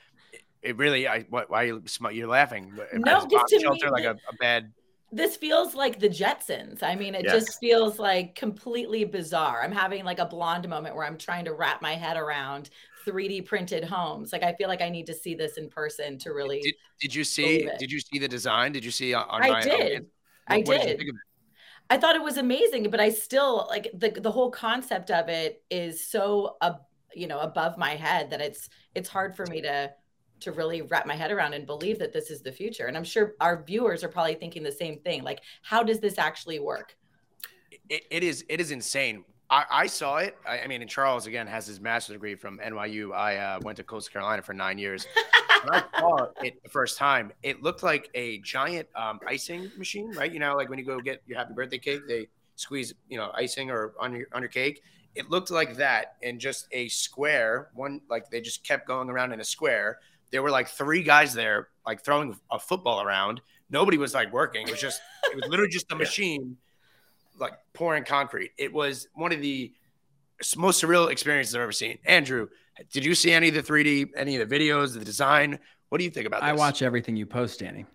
it 0.63 0.77
really. 0.77 1.09
I 1.09 1.23
what? 1.31 1.51
Why 1.51 1.65
are 1.65 1.67
you 1.67 1.83
you're 2.13 2.29
laughing? 2.29 2.73
No, 2.93 3.27
bomb 3.27 3.45
shelter 3.49 3.87
me, 3.87 3.91
like 3.91 4.05
a, 4.05 4.13
a 4.13 4.37
bad 4.39 4.73
this 5.11 5.37
feels 5.37 5.75
like 5.75 5.99
the 5.99 6.09
Jetsons. 6.09 6.83
I 6.83 6.95
mean, 6.95 7.15
it 7.15 7.25
yes. 7.25 7.33
just 7.33 7.61
feels 7.61 7.99
like 7.99 8.35
completely 8.35 9.05
bizarre. 9.05 9.63
I'm 9.63 9.73
having 9.73 10.05
like 10.05 10.19
a 10.19 10.27
blonde 10.27 10.69
moment 10.69 10.95
where 10.95 11.05
I'm 11.05 11.17
trying 11.17 11.47
to 11.47 11.55
wrap 11.55 11.81
my 11.81 11.95
head 11.95 12.17
around 12.17 12.71
3D 13.07 13.47
printed 13.47 13.85
homes. 13.85 14.33
Like 14.33 14.43
I 14.43 14.53
feel 14.55 14.69
like 14.69 14.83
I 14.83 14.91
need 14.91 15.07
to 15.07 15.15
see 15.15 15.35
this 15.35 15.57
in 15.57 15.69
person 15.69 16.19
to 16.19 16.33
really. 16.33 16.61
Did, 16.61 16.75
did 17.01 17.15
you 17.15 17.25
see? 17.25 17.69
Did 17.79 17.91
you 17.91 18.01
see 18.01 18.19
the 18.19 18.29
design? 18.29 18.73
Did 18.73 18.85
you 18.85 18.91
see 18.91 19.15
on? 19.15 19.27
I 19.31 19.51
my, 19.51 19.61
did. 19.63 20.07
I 20.47 20.57
did. 20.57 21.15
I 21.91 21.97
thought 21.97 22.17
it 22.17 22.23
was 22.23 22.37
amazing, 22.37 22.91
but 22.91 23.01
I 23.01 23.11
still 23.11 23.67
like 23.69 23.91
the 23.95 24.11
the 24.11 24.31
whole 24.31 24.51
concept 24.51 25.11
of 25.11 25.29
it 25.29 25.63
is 25.71 26.07
so 26.07 26.57
uh, 26.61 26.75
you 27.15 27.27
know 27.27 27.41
above 27.41 27.79
my 27.79 27.91
head 27.97 28.31
that 28.31 28.41
it's 28.41 28.69
it's 28.95 29.09
hard 29.09 29.35
for 29.35 29.47
me 29.47 29.63
to 29.63 29.91
to 30.41 30.53
really 30.53 30.83
wrap 30.83 31.07
my 31.07 31.15
head 31.15 31.31
around 31.31 31.55
and 31.55 31.67
believe 31.67 31.99
that 31.99 32.13
this 32.13 32.31
is 32.31 32.43
the 32.43 32.53
future. 32.53 32.87
And 32.87 32.97
I'm 32.97 33.05
sure 33.05 33.35
our 33.41 33.63
viewers 33.63 34.05
are 34.05 34.09
probably 34.09 34.35
thinking 34.35 34.63
the 34.63 34.73
same 34.73 34.99
thing. 35.01 35.23
Like, 35.23 35.41
how 35.63 35.83
does 35.83 36.01
this 36.01 36.19
actually 36.19 36.59
work? 36.59 36.97
it, 37.89 38.05
it 38.11 38.23
is 38.23 38.45
it 38.49 38.61
is 38.61 38.71
insane. 38.71 39.25
I, 39.51 39.65
I 39.71 39.87
saw 39.87 40.19
it. 40.19 40.37
I, 40.47 40.61
I, 40.61 40.67
mean, 40.67 40.83
and 40.83 40.91
Charles 40.91 41.27
again 41.27 41.47
has 41.47 41.67
his 41.67 41.81
master's 41.81 42.15
degree 42.15 42.35
from 42.35 42.59
NYU. 42.59 43.15
I 43.15 43.37
uh, 43.37 43.61
went 43.63 43.77
to 43.79 43.83
Coastal 43.83 44.13
Carolina 44.13 44.43
for 44.43 44.53
nine 44.53 44.77
years. 44.77 45.07
I 45.71 45.83
saw 45.99 46.29
it 46.43 46.63
the 46.63 46.69
first 46.69 46.99
time, 46.99 47.33
it 47.43 47.63
looked 47.63 47.83
like 47.83 48.11
a 48.15 48.39
giant 48.39 48.89
um, 48.95 49.19
icing 49.27 49.71
machine, 49.77 50.13
right? 50.13 50.31
You 50.31 50.39
know, 50.39 50.55
like 50.55 50.69
when 50.69 50.79
you 50.79 50.85
go 50.85 51.01
get 51.01 51.23
your 51.27 51.39
happy 51.39 51.55
birthday 51.55 51.79
cake, 51.79 52.03
they 52.07 52.29
squeeze, 52.57 52.95
you 53.09 53.17
know, 53.17 53.33
icing 53.35 53.71
or 53.71 53.95
on 53.99 54.15
your 54.15 54.27
on 54.33 54.43
your 54.43 54.51
cake. 54.51 54.83
It 55.15 55.31
looked 55.31 55.51
like 55.51 55.77
that 55.77 56.17
in 56.23 56.39
just 56.39 56.69
a 56.71 56.87
square. 56.89 57.71
One 57.75 58.03
like 58.09 58.31
they 58.31 58.41
just 58.41 58.65
kept 58.65 58.87
going 58.87 59.09
around 59.09 59.33
in 59.33 59.41
a 59.41 59.45
square 59.45 59.99
there 60.31 60.43
were 60.43 60.51
like 60.51 60.69
three 60.69 61.03
guys 61.03 61.35
there, 61.35 61.69
like 61.87 62.05
throwing 62.05 62.37
a 62.51 62.59
football 62.59 63.03
around. 63.03 63.41
Nobody 63.71 63.99
was 63.99 64.15
like 64.15 64.33
working. 64.33 64.67
It 64.67 64.71
was 64.71 64.81
just, 64.81 65.01
it 65.25 65.37
was 65.37 65.47
literally 65.49 65.71
just 65.71 65.91
a 65.93 65.97
machine, 65.97 66.57
like 67.39 67.53
pouring 67.73 68.05
concrete. 68.05 68.53
It 68.59 68.73
was 68.73 69.09
one 69.15 69.33
of 69.33 69.41
the 69.41 69.73
most 70.57 70.83
surreal 70.83 71.11
experiences 71.11 71.55
I've 71.55 71.63
ever 71.63 71.73
seen. 71.73 71.99
Andrew, 72.05 72.49
did 72.93 73.05
you 73.05 73.15
see 73.15 73.33
any 73.33 73.49
of 73.49 73.55
the 73.55 73.63
3D, 73.63 74.11
any 74.17 74.37
of 74.37 74.49
the 74.49 74.59
videos, 74.59 74.95
the 74.95 75.05
design? 75.05 75.59
What 75.89 75.99
do 75.99 76.05
you 76.05 76.11
think 76.11 76.27
about 76.27 76.41
this? 76.41 76.49
I 76.49 76.53
watch 76.53 76.83
everything 76.83 77.17
you 77.17 77.27
post, 77.27 77.61
Danny. 77.61 77.87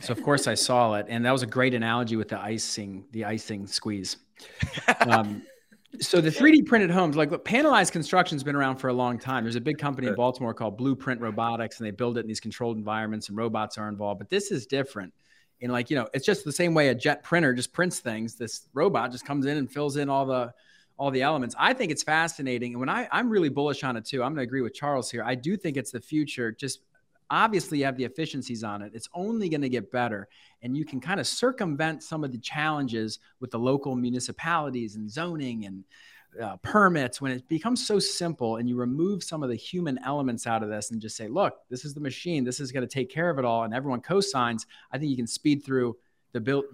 So 0.00 0.12
of 0.12 0.22
course 0.22 0.46
I 0.46 0.54
saw 0.54 0.94
it, 0.94 1.06
and 1.08 1.24
that 1.24 1.32
was 1.32 1.42
a 1.42 1.46
great 1.46 1.74
analogy 1.74 2.16
with 2.16 2.28
the 2.28 2.40
icing, 2.40 3.04
the 3.12 3.24
icing 3.24 3.66
squeeze. 3.66 4.16
Um, 5.06 5.42
so 5.98 6.20
the 6.20 6.30
3D 6.30 6.66
printed 6.66 6.90
homes, 6.90 7.16
like 7.16 7.30
look, 7.30 7.44
panelized 7.44 7.90
construction's 7.90 8.44
been 8.44 8.54
around 8.54 8.76
for 8.76 8.88
a 8.88 8.92
long 8.92 9.18
time. 9.18 9.42
There's 9.44 9.56
a 9.56 9.60
big 9.60 9.78
company 9.78 10.06
in 10.06 10.14
Baltimore 10.14 10.54
called 10.54 10.76
Blueprint 10.76 11.20
Robotics, 11.20 11.78
and 11.78 11.86
they 11.86 11.90
build 11.90 12.16
it 12.16 12.20
in 12.20 12.26
these 12.28 12.40
controlled 12.40 12.76
environments, 12.76 13.28
and 13.28 13.36
robots 13.36 13.76
are 13.76 13.88
involved. 13.88 14.20
But 14.20 14.30
this 14.30 14.52
is 14.52 14.66
different. 14.66 15.12
And 15.60 15.72
like 15.72 15.90
you 15.90 15.96
know, 15.96 16.08
it's 16.14 16.24
just 16.24 16.44
the 16.44 16.52
same 16.52 16.74
way 16.74 16.88
a 16.88 16.94
jet 16.94 17.24
printer 17.24 17.52
just 17.52 17.72
prints 17.72 17.98
things. 17.98 18.36
This 18.36 18.68
robot 18.72 19.10
just 19.10 19.24
comes 19.24 19.46
in 19.46 19.56
and 19.56 19.70
fills 19.70 19.96
in 19.96 20.08
all 20.08 20.26
the 20.26 20.52
all 20.96 21.10
the 21.10 21.22
elements. 21.22 21.56
I 21.58 21.72
think 21.72 21.90
it's 21.90 22.04
fascinating, 22.04 22.72
and 22.72 22.80
when 22.80 22.88
I 22.88 23.08
I'm 23.10 23.28
really 23.28 23.48
bullish 23.48 23.82
on 23.82 23.96
it 23.96 24.04
too. 24.04 24.22
I'm 24.22 24.30
going 24.30 24.44
to 24.44 24.48
agree 24.48 24.62
with 24.62 24.74
Charles 24.74 25.10
here. 25.10 25.24
I 25.24 25.34
do 25.34 25.56
think 25.56 25.76
it's 25.76 25.90
the 25.90 26.00
future. 26.00 26.52
Just 26.52 26.80
obviously 27.30 27.78
you 27.78 27.84
have 27.84 27.96
the 27.96 28.04
efficiencies 28.04 28.64
on 28.64 28.82
it. 28.82 28.92
It's 28.94 29.08
only 29.14 29.48
going 29.48 29.62
to 29.62 29.68
get 29.68 29.90
better. 29.90 30.28
And 30.62 30.76
you 30.76 30.84
can 30.84 31.00
kind 31.00 31.20
of 31.20 31.26
circumvent 31.26 32.02
some 32.02 32.24
of 32.24 32.32
the 32.32 32.38
challenges 32.38 33.20
with 33.40 33.50
the 33.50 33.58
local 33.58 33.94
municipalities 33.96 34.96
and 34.96 35.10
zoning 35.10 35.64
and 35.66 35.84
uh, 36.40 36.56
permits 36.58 37.20
when 37.20 37.32
it 37.32 37.48
becomes 37.48 37.84
so 37.84 37.98
simple 37.98 38.56
and 38.56 38.68
you 38.68 38.76
remove 38.76 39.22
some 39.22 39.42
of 39.42 39.48
the 39.48 39.56
human 39.56 39.98
elements 40.04 40.46
out 40.46 40.62
of 40.62 40.68
this 40.68 40.90
and 40.90 41.00
just 41.00 41.16
say, 41.16 41.26
look, 41.26 41.54
this 41.68 41.84
is 41.84 41.94
the 41.94 42.00
machine. 42.00 42.44
This 42.44 42.60
is 42.60 42.70
going 42.70 42.86
to 42.86 42.92
take 42.92 43.10
care 43.10 43.30
of 43.30 43.38
it 43.38 43.44
all. 43.44 43.64
And 43.64 43.74
everyone 43.74 44.00
co-signs. 44.00 44.66
I 44.92 44.98
think 44.98 45.10
you 45.10 45.16
can 45.16 45.26
speed 45.26 45.64
through 45.64 45.96
the 46.32 46.40
build 46.40 46.64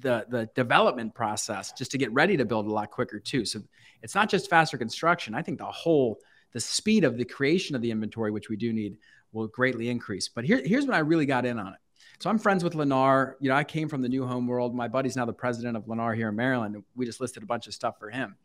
the 0.00 0.24
the 0.30 0.48
development 0.54 1.14
process 1.14 1.72
just 1.72 1.90
to 1.90 1.98
get 1.98 2.10
ready 2.12 2.36
to 2.36 2.44
build 2.44 2.66
a 2.66 2.72
lot 2.72 2.90
quicker 2.90 3.20
too. 3.20 3.44
So 3.44 3.60
it's 4.02 4.14
not 4.14 4.28
just 4.28 4.48
faster 4.48 4.78
construction. 4.78 5.34
I 5.34 5.42
think 5.42 5.58
the 5.58 5.66
whole 5.66 6.18
the 6.52 6.60
speed 6.60 7.04
of 7.04 7.16
the 7.16 7.24
creation 7.24 7.76
of 7.76 7.82
the 7.82 7.90
inventory, 7.90 8.30
which 8.30 8.48
we 8.48 8.56
do 8.56 8.72
need, 8.72 8.96
will 9.34 9.48
greatly 9.48 9.88
increase. 9.88 10.28
But 10.28 10.44
here, 10.44 10.62
here's 10.64 10.86
when 10.86 10.94
I 10.94 11.00
really 11.00 11.26
got 11.26 11.44
in 11.44 11.58
on 11.58 11.68
it. 11.68 11.78
So 12.20 12.30
I'm 12.30 12.38
friends 12.38 12.64
with 12.64 12.74
Lennar. 12.74 13.34
You 13.40 13.50
know, 13.50 13.56
I 13.56 13.64
came 13.64 13.88
from 13.88 14.00
the 14.00 14.08
new 14.08 14.26
home 14.26 14.46
world. 14.46 14.74
My 14.74 14.88
buddy's 14.88 15.16
now 15.16 15.26
the 15.26 15.32
president 15.32 15.76
of 15.76 15.84
Lennar 15.86 16.14
here 16.14 16.28
in 16.28 16.36
Maryland. 16.36 16.82
We 16.94 17.04
just 17.04 17.20
listed 17.20 17.42
a 17.42 17.46
bunch 17.46 17.66
of 17.66 17.74
stuff 17.74 17.98
for 17.98 18.08
him. 18.08 18.36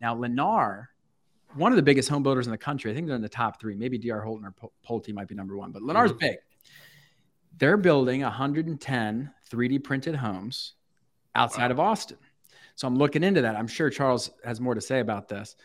Now, 0.00 0.14
Lennar, 0.14 0.86
one 1.54 1.72
of 1.72 1.76
the 1.76 1.82
biggest 1.82 2.08
home 2.08 2.22
builders 2.22 2.46
in 2.46 2.52
the 2.52 2.58
country. 2.58 2.90
I 2.90 2.94
think 2.94 3.06
they're 3.06 3.16
in 3.16 3.22
the 3.22 3.28
top 3.28 3.60
three. 3.60 3.74
Maybe 3.74 3.98
DR 3.98 4.20
Horton 4.20 4.46
or 4.46 4.70
Pulte 4.86 5.12
might 5.14 5.28
be 5.28 5.34
number 5.34 5.56
one, 5.56 5.72
but 5.72 5.82
Lennar's 5.82 6.10
mm-hmm. 6.10 6.18
big. 6.18 6.36
They're 7.56 7.76
building 7.76 8.22
110 8.22 9.30
3D 9.50 9.84
printed 9.84 10.16
homes 10.16 10.74
outside 11.34 11.66
wow. 11.66 11.72
of 11.72 11.80
Austin. 11.80 12.18
So 12.74 12.88
I'm 12.88 12.96
looking 12.96 13.22
into 13.22 13.42
that. 13.42 13.54
I'm 13.54 13.68
sure 13.68 13.90
Charles 13.90 14.30
has 14.44 14.60
more 14.60 14.74
to 14.74 14.80
say 14.80 15.00
about 15.00 15.28
this. 15.28 15.56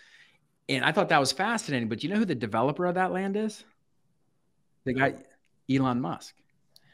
And 0.68 0.86
I 0.86 0.92
thought 0.92 1.10
that 1.10 1.20
was 1.20 1.32
fascinating. 1.32 1.90
But 1.90 2.04
you 2.04 2.10
know 2.10 2.18
who 2.18 2.26
the 2.26 2.36
developer 2.36 2.86
of 2.86 2.96
that 2.96 3.12
land 3.12 3.36
is? 3.36 3.64
The 4.90 5.00
guy, 5.00 5.14
Elon 5.70 6.02
Musk. 6.02 6.36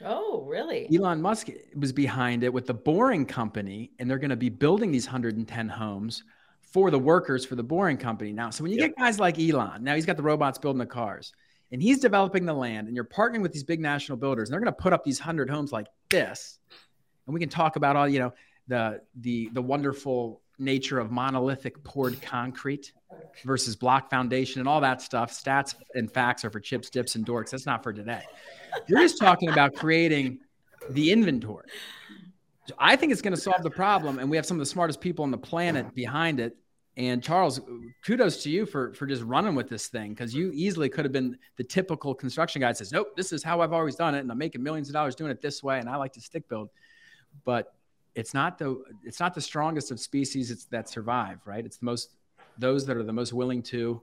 Oh, 0.03 0.43
really? 0.45 0.87
Elon 0.93 1.21
Musk 1.21 1.47
was 1.75 1.93
behind 1.93 2.43
it 2.43 2.51
with 2.51 2.67
the 2.67 2.73
Boring 2.73 3.25
Company, 3.25 3.91
and 3.97 4.09
they're 4.09 4.19
going 4.19 4.29
to 4.29 4.35
be 4.35 4.49
building 4.49 4.91
these 4.91 5.05
110 5.05 5.69
homes 5.69 6.23
for 6.61 6.91
the 6.91 6.99
workers 6.99 7.45
for 7.45 7.55
the 7.55 7.63
Boring 7.63 7.97
Company. 7.97 8.33
Now, 8.33 8.49
so 8.49 8.63
when 8.63 8.73
you 8.73 8.79
yep. 8.79 8.89
get 8.89 8.97
guys 8.97 9.19
like 9.19 9.39
Elon, 9.39 9.83
now 9.83 9.95
he's 9.95 10.05
got 10.05 10.17
the 10.17 10.23
robots 10.23 10.57
building 10.57 10.79
the 10.79 10.85
cars, 10.85 11.31
and 11.71 11.81
he's 11.81 11.99
developing 11.99 12.45
the 12.45 12.53
land, 12.53 12.87
and 12.87 12.95
you're 12.95 13.05
partnering 13.05 13.41
with 13.41 13.53
these 13.53 13.63
big 13.63 13.79
national 13.79 14.17
builders, 14.17 14.49
and 14.49 14.53
they're 14.53 14.59
going 14.59 14.73
to 14.73 14.81
put 14.81 14.91
up 14.91 15.05
these 15.05 15.19
100 15.19 15.49
homes 15.49 15.71
like 15.71 15.87
this. 16.09 16.59
And 17.25 17.33
we 17.33 17.39
can 17.39 17.49
talk 17.49 17.77
about 17.77 17.95
all, 17.95 18.07
you 18.07 18.19
know, 18.19 18.33
the 18.67 19.01
the 19.21 19.49
the 19.53 19.61
wonderful 19.61 20.41
nature 20.57 20.99
of 20.99 21.11
monolithic 21.11 21.83
poured 21.83 22.21
concrete 22.21 22.91
versus 23.43 23.75
block 23.75 24.09
foundation 24.09 24.59
and 24.59 24.67
all 24.67 24.81
that 24.81 25.01
stuff. 25.01 25.31
Stats 25.31 25.75
and 25.93 26.11
facts 26.11 26.45
are 26.45 26.49
for 26.49 26.59
chips, 26.59 26.89
dips, 26.89 27.15
and 27.15 27.25
dorks. 27.25 27.51
That's 27.51 27.65
not 27.65 27.83
for 27.83 27.93
today. 27.93 28.23
You're 28.87 29.01
just 29.01 29.19
talking 29.19 29.49
about 29.49 29.75
creating 29.75 30.39
the 30.89 31.11
inventory. 31.11 31.67
So 32.67 32.73
I 32.79 32.95
think 32.95 33.11
it's 33.11 33.21
going 33.21 33.35
to 33.35 33.39
solve 33.39 33.61
the 33.61 33.69
problem, 33.69 34.19
and 34.19 34.29
we 34.29 34.37
have 34.37 34.45
some 34.45 34.57
of 34.57 34.59
the 34.59 34.65
smartest 34.65 34.99
people 34.99 35.23
on 35.23 35.31
the 35.31 35.37
planet 35.37 35.93
behind 35.93 36.39
it. 36.39 36.57
And 36.97 37.21
Charles, 37.21 37.59
kudos 38.05 38.41
to 38.43 38.49
you 38.49 38.65
for 38.65 38.93
for 38.93 39.05
just 39.05 39.21
running 39.21 39.53
with 39.53 39.67
this 39.67 39.87
thing 39.87 40.11
because 40.11 40.33
you 40.33 40.51
easily 40.53 40.87
could 40.87 41.03
have 41.03 41.11
been 41.11 41.37
the 41.57 41.63
typical 41.63 42.15
construction 42.15 42.61
guy 42.61 42.69
that 42.69 42.77
says, 42.77 42.91
"Nope, 42.93 43.15
this 43.17 43.33
is 43.33 43.43
how 43.43 43.59
I've 43.59 43.73
always 43.73 43.95
done 43.95 44.15
it, 44.15 44.19
and 44.19 44.31
I'm 44.31 44.37
making 44.37 44.63
millions 44.63 44.87
of 44.87 44.93
dollars 44.93 45.13
doing 45.13 45.29
it 45.29 45.41
this 45.41 45.61
way, 45.61 45.79
and 45.79 45.89
I 45.89 45.97
like 45.97 46.13
to 46.13 46.21
stick 46.21 46.47
build." 46.47 46.69
But 47.43 47.74
it's 48.15 48.33
not 48.33 48.57
the 48.57 48.81
it's 49.03 49.19
not 49.19 49.35
the 49.35 49.41
strongest 49.41 49.91
of 49.91 49.99
species 49.99 50.49
it's 50.49 50.65
that 50.65 50.89
survive 50.89 51.39
right? 51.45 51.65
It's 51.65 51.77
the 51.77 51.85
most 51.85 52.15
those 52.57 52.85
that 52.85 52.97
are 52.97 53.03
the 53.03 53.13
most 53.13 53.33
willing 53.33 53.61
to 53.63 54.01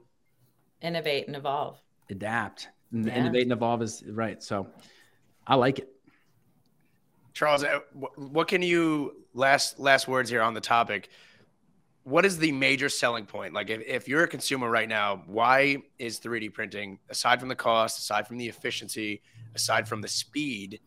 innovate 0.81 1.27
and 1.27 1.35
evolve. 1.35 1.81
Adapt. 2.09 2.69
And 2.91 3.05
yeah. 3.05 3.15
innovate 3.15 3.43
and 3.43 3.51
evolve 3.51 3.81
is 3.81 4.03
right 4.07 4.41
so 4.41 4.67
i 5.47 5.55
like 5.55 5.79
it. 5.79 5.89
Charles 7.33 7.63
uh, 7.63 7.79
what 8.15 8.47
can 8.47 8.61
you 8.61 9.25
last 9.33 9.79
last 9.79 10.07
words 10.07 10.29
here 10.29 10.41
on 10.41 10.53
the 10.53 10.61
topic? 10.61 11.09
What 12.03 12.25
is 12.25 12.37
the 12.37 12.51
major 12.51 12.89
selling 12.89 13.25
point? 13.25 13.53
Like 13.53 13.69
if, 13.69 13.81
if 13.87 14.07
you're 14.09 14.23
a 14.23 14.27
consumer 14.27 14.69
right 14.69 14.87
now 14.87 15.23
why 15.25 15.77
is 15.97 16.19
3d 16.19 16.53
printing 16.53 16.99
aside 17.09 17.39
from 17.39 17.49
the 17.49 17.55
cost 17.55 17.97
aside 17.97 18.27
from 18.27 18.37
the 18.37 18.47
efficiency 18.47 19.23
aside 19.55 19.87
from 19.87 20.01
the 20.01 20.07
speed 20.07 20.79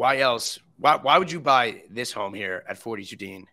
why 0.00 0.20
else? 0.20 0.58
Why, 0.78 0.96
why 0.96 1.18
would 1.18 1.30
you 1.30 1.40
buy 1.40 1.82
this 1.90 2.10
home 2.10 2.32
here 2.32 2.64
at 2.66 2.78
42 2.78 3.16
Dean? 3.16 3.46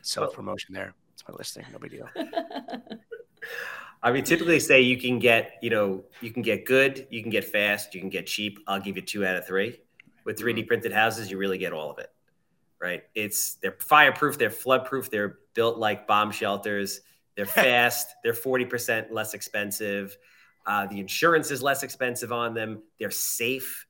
Self 0.00 0.32
promotion 0.32 0.72
there. 0.72 0.94
It's 1.12 1.24
my 1.26 1.34
listing. 1.34 1.64
No 1.72 1.80
big 1.80 1.90
deal. 1.90 2.08
I 4.02 4.12
mean, 4.12 4.22
typically 4.22 4.60
say 4.60 4.82
you 4.82 4.96
can 4.96 5.18
get, 5.18 5.54
you 5.62 5.70
know, 5.70 6.04
you 6.20 6.30
can 6.30 6.42
get 6.42 6.66
good, 6.66 7.08
you 7.10 7.20
can 7.20 7.30
get 7.30 7.42
fast, 7.44 7.96
you 7.96 8.00
can 8.00 8.10
get 8.10 8.28
cheap. 8.28 8.60
I'll 8.68 8.78
give 8.78 8.94
you 8.94 9.02
two 9.02 9.26
out 9.26 9.34
of 9.34 9.44
three. 9.44 9.80
With 10.24 10.38
3D 10.38 10.58
mm-hmm. 10.58 10.68
printed 10.68 10.92
houses, 10.92 11.32
you 11.32 11.36
really 11.36 11.58
get 11.58 11.72
all 11.72 11.90
of 11.90 11.98
it, 11.98 12.12
right? 12.80 13.02
It's 13.16 13.54
they're 13.54 13.76
fireproof, 13.80 14.38
they're 14.38 14.50
floodproof, 14.50 15.10
they're 15.10 15.38
built 15.54 15.78
like 15.78 16.06
bomb 16.06 16.30
shelters, 16.30 17.00
they're 17.34 17.44
fast, 17.44 18.06
they're 18.22 18.32
40% 18.32 19.10
less 19.10 19.34
expensive. 19.34 20.16
Uh, 20.64 20.86
the 20.86 21.00
insurance 21.00 21.50
is 21.50 21.60
less 21.60 21.82
expensive 21.82 22.30
on 22.30 22.54
them. 22.54 22.84
They're 23.00 23.10
safe. 23.10 23.85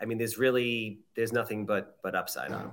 I 0.00 0.04
mean, 0.04 0.18
there's 0.18 0.38
really 0.38 1.00
there's 1.14 1.32
nothing 1.32 1.66
but 1.66 1.98
but 2.02 2.14
upside 2.14 2.52
on 2.52 2.62
them. 2.62 2.70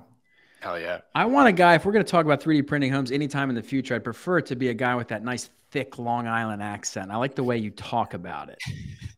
Hell 0.59 0.79
yeah. 0.79 0.99
I 1.13 1.25
want 1.25 1.49
a 1.49 1.51
guy, 1.51 1.75
if 1.75 1.83
we're 1.83 1.91
going 1.91 2.05
to 2.05 2.09
talk 2.09 2.23
about 2.25 2.41
3D 2.41 2.65
printing 2.65 2.89
homes 2.91 3.11
anytime 3.11 3.49
in 3.49 3.55
the 3.55 3.61
future, 3.61 3.95
I'd 3.95 4.03
prefer 4.03 4.37
it 4.37 4.45
to 4.45 4.55
be 4.55 4.69
a 4.69 4.73
guy 4.73 4.95
with 4.95 5.09
that 5.09 5.21
nice, 5.21 5.49
thick 5.71 5.99
Long 5.99 6.25
Island 6.25 6.63
accent. 6.63 7.11
I 7.11 7.17
like 7.17 7.35
the 7.35 7.43
way 7.43 7.57
you 7.57 7.69
talk 7.69 8.13
about 8.13 8.47
it. 8.47 8.59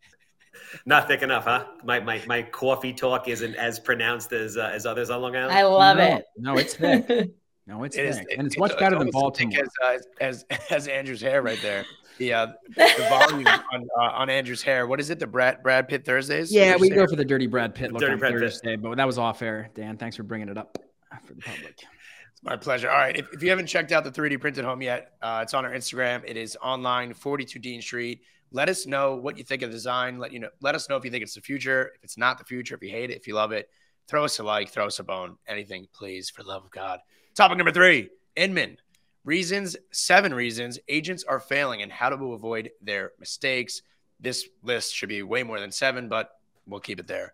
Not 0.88 1.08
thick 1.08 1.22
enough, 1.22 1.44
huh? 1.46 1.66
My, 1.84 2.00
my, 2.00 2.22
my 2.26 2.42
coffee 2.42 2.94
talk 2.94 3.28
isn't 3.28 3.56
as 3.56 3.80
pronounced 3.80 4.34
as 4.34 4.58
uh, 4.58 4.72
as 4.74 4.86
others 4.86 5.10
on 5.12 5.22
Long 5.22 5.36
Island. 5.36 5.54
I 5.54 5.64
love 5.64 5.98
no, 5.98 6.04
it. 6.04 6.26
No, 6.38 6.58
it's 6.58 6.76
thick. 6.76 7.32
No, 7.68 7.84
it's 7.84 7.96
It 7.96 8.14
thick. 8.14 8.28
is- 8.28 8.38
and 8.38 8.46
it's 8.46 8.56
it- 8.56 8.60
much 8.60 8.72
it's 8.74 8.80
better 8.80 8.96
than 8.96 9.08
almost 9.08 9.14
Baltimore. 9.14 9.64
As, 9.64 9.70
uh, 9.84 9.98
as 10.22 10.46
as 10.70 10.88
Andrew's 10.88 11.22
hair 11.22 11.42
right 11.42 11.60
there. 11.64 11.84
The 12.18 12.34
uh, 12.34 12.48
the 12.76 13.08
volume 13.10 13.48
on 13.48 13.88
uh, 14.00 14.02
on 14.02 14.30
Andrew's 14.30 14.62
hair. 14.62 14.88
What 14.88 15.00
is 15.00 15.10
it? 15.10 15.20
The 15.20 15.28
Brad 15.28 15.62
Brad 15.64 15.88
Pitt 15.88 16.06
Thursdays. 16.06 16.54
Yeah, 16.54 16.78
we 16.78 16.90
go 16.90 17.06
for 17.08 17.16
the 17.16 17.26
dirty 17.26 17.48
Brad 17.48 17.76
Pitt 17.76 17.92
look 17.92 18.02
Dirty 18.02 18.14
on 18.14 18.20
Brad 18.20 18.34
Pitt. 18.34 18.42
Thursday, 18.42 18.76
but 18.76 18.96
that 18.96 19.08
was 19.08 19.18
off 19.18 19.42
air. 19.42 19.70
Dan, 19.76 19.98
thanks 19.98 20.16
for 20.16 20.24
bringing 20.24 20.50
it 20.50 20.58
up 20.58 20.78
for 21.26 21.34
the 21.34 21.42
public. 21.42 21.84
It's 22.32 22.44
my 22.44 22.56
pleasure. 22.56 22.90
All 22.90 22.98
right. 22.98 23.16
If, 23.16 23.34
if 23.34 23.44
you 23.44 23.50
haven't 23.50 23.68
checked 23.68 23.92
out 23.92 24.04
the 24.04 24.12
3D 24.12 24.40
printed 24.40 24.66
home 24.66 24.82
yet, 24.82 25.12
uh, 25.22 25.40
it's 25.44 25.54
on 25.54 25.66
our 25.66 25.72
Instagram. 25.72 26.24
It 26.26 26.38
is 26.38 26.58
online, 26.62 27.14
42 27.14 27.60
Dean 27.60 27.82
Street. 27.82 28.22
Let 28.52 28.70
us 28.70 28.86
know 28.86 29.16
what 29.16 29.38
you 29.38 29.44
think 29.44 29.62
of 29.62 29.70
the 29.70 29.76
design. 29.76 30.20
Let 30.20 30.32
you 30.32 30.40
know. 30.40 30.50
Let 30.62 30.76
us 30.76 30.90
know 30.90 30.96
if 30.96 31.04
you 31.04 31.12
think 31.12 31.24
it's 31.24 31.36
the 31.36 31.42
future. 31.42 31.92
If 31.96 32.04
it's 32.04 32.18
not 32.18 32.38
the 32.38 32.46
future, 32.46 32.76
if 32.76 32.84
you 32.84 32.90
hate 32.90 33.10
it, 33.10 33.18
if 33.18 33.28
you 33.28 33.34
love 33.34 33.52
it, 33.52 33.70
throw 34.08 34.24
us 34.24 34.40
a 34.40 34.44
like, 34.44 34.70
throw 34.70 34.86
us 34.86 35.00
a 35.00 35.04
bone, 35.04 35.38
anything, 35.48 35.88
please, 35.94 36.30
for 36.30 36.44
love 36.44 36.64
of 36.64 36.72
God. 36.72 37.00
Topic 37.34 37.58
number 37.58 37.72
three: 37.72 38.10
Inman. 38.36 38.78
Reasons, 39.26 39.76
seven 39.92 40.34
reasons 40.34 40.80
agents 40.88 41.24
are 41.24 41.40
failing 41.40 41.82
and 41.82 41.92
how 41.92 42.10
to 42.10 42.34
avoid 42.34 42.70
their 42.82 43.12
mistakes. 43.20 43.82
This 44.20 44.48
list 44.64 44.94
should 44.96 45.10
be 45.10 45.24
way 45.24 45.44
more 45.44 45.60
than 45.60 45.72
seven, 45.72 46.08
but 46.08 46.30
we'll 46.68 46.80
keep 46.80 47.00
it 47.00 47.08
there. 47.08 47.34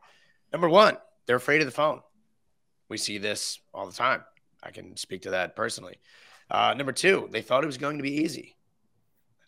Number 0.51 0.69
one, 0.69 0.97
they're 1.25 1.35
afraid 1.35 1.61
of 1.61 1.67
the 1.67 1.71
phone. 1.71 2.01
We 2.87 2.97
see 2.97 3.17
this 3.17 3.59
all 3.73 3.85
the 3.85 3.95
time. 3.95 4.23
I 4.63 4.71
can 4.71 4.95
speak 4.95 5.23
to 5.23 5.31
that 5.31 5.55
personally. 5.55 5.99
Uh, 6.49 6.73
number 6.75 6.91
two, 6.91 7.27
they 7.31 7.41
thought 7.41 7.63
it 7.63 7.67
was 7.67 7.77
going 7.77 7.97
to 7.97 8.03
be 8.03 8.21
easy. 8.23 8.55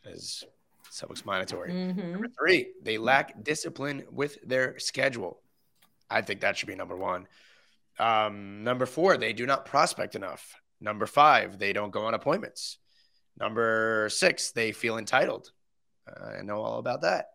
That 0.04 0.14
is 0.14 0.44
self-explanatory. 0.90 1.72
Mhm. 1.72 2.12
Number 2.12 2.28
three, 2.28 2.74
they 2.82 2.98
lack 2.98 3.42
discipline 3.44 4.06
with 4.12 4.38
their 4.46 4.78
schedule. 4.80 5.42
I 6.10 6.22
think 6.22 6.42
that 6.42 6.58
should 6.58 6.68
be 6.68 6.76
number 6.76 6.96
one. 6.96 7.28
Um, 8.00 8.64
number 8.64 8.86
four, 8.86 9.18
they 9.18 9.34
do 9.34 9.46
not 9.46 9.66
prospect 9.66 10.16
enough. 10.16 10.56
Number 10.84 11.06
five, 11.06 11.58
they 11.58 11.72
don't 11.72 11.92
go 11.92 12.06
on 12.06 12.14
appointments. 12.14 12.78
Number 13.40 14.10
six, 14.12 14.52
they 14.52 14.74
feel 14.74 14.98
entitled. 14.98 15.50
Uh, 16.06 16.40
I 16.40 16.42
know 16.42 16.62
all 16.62 16.78
about 16.78 17.02
that. 17.02 17.28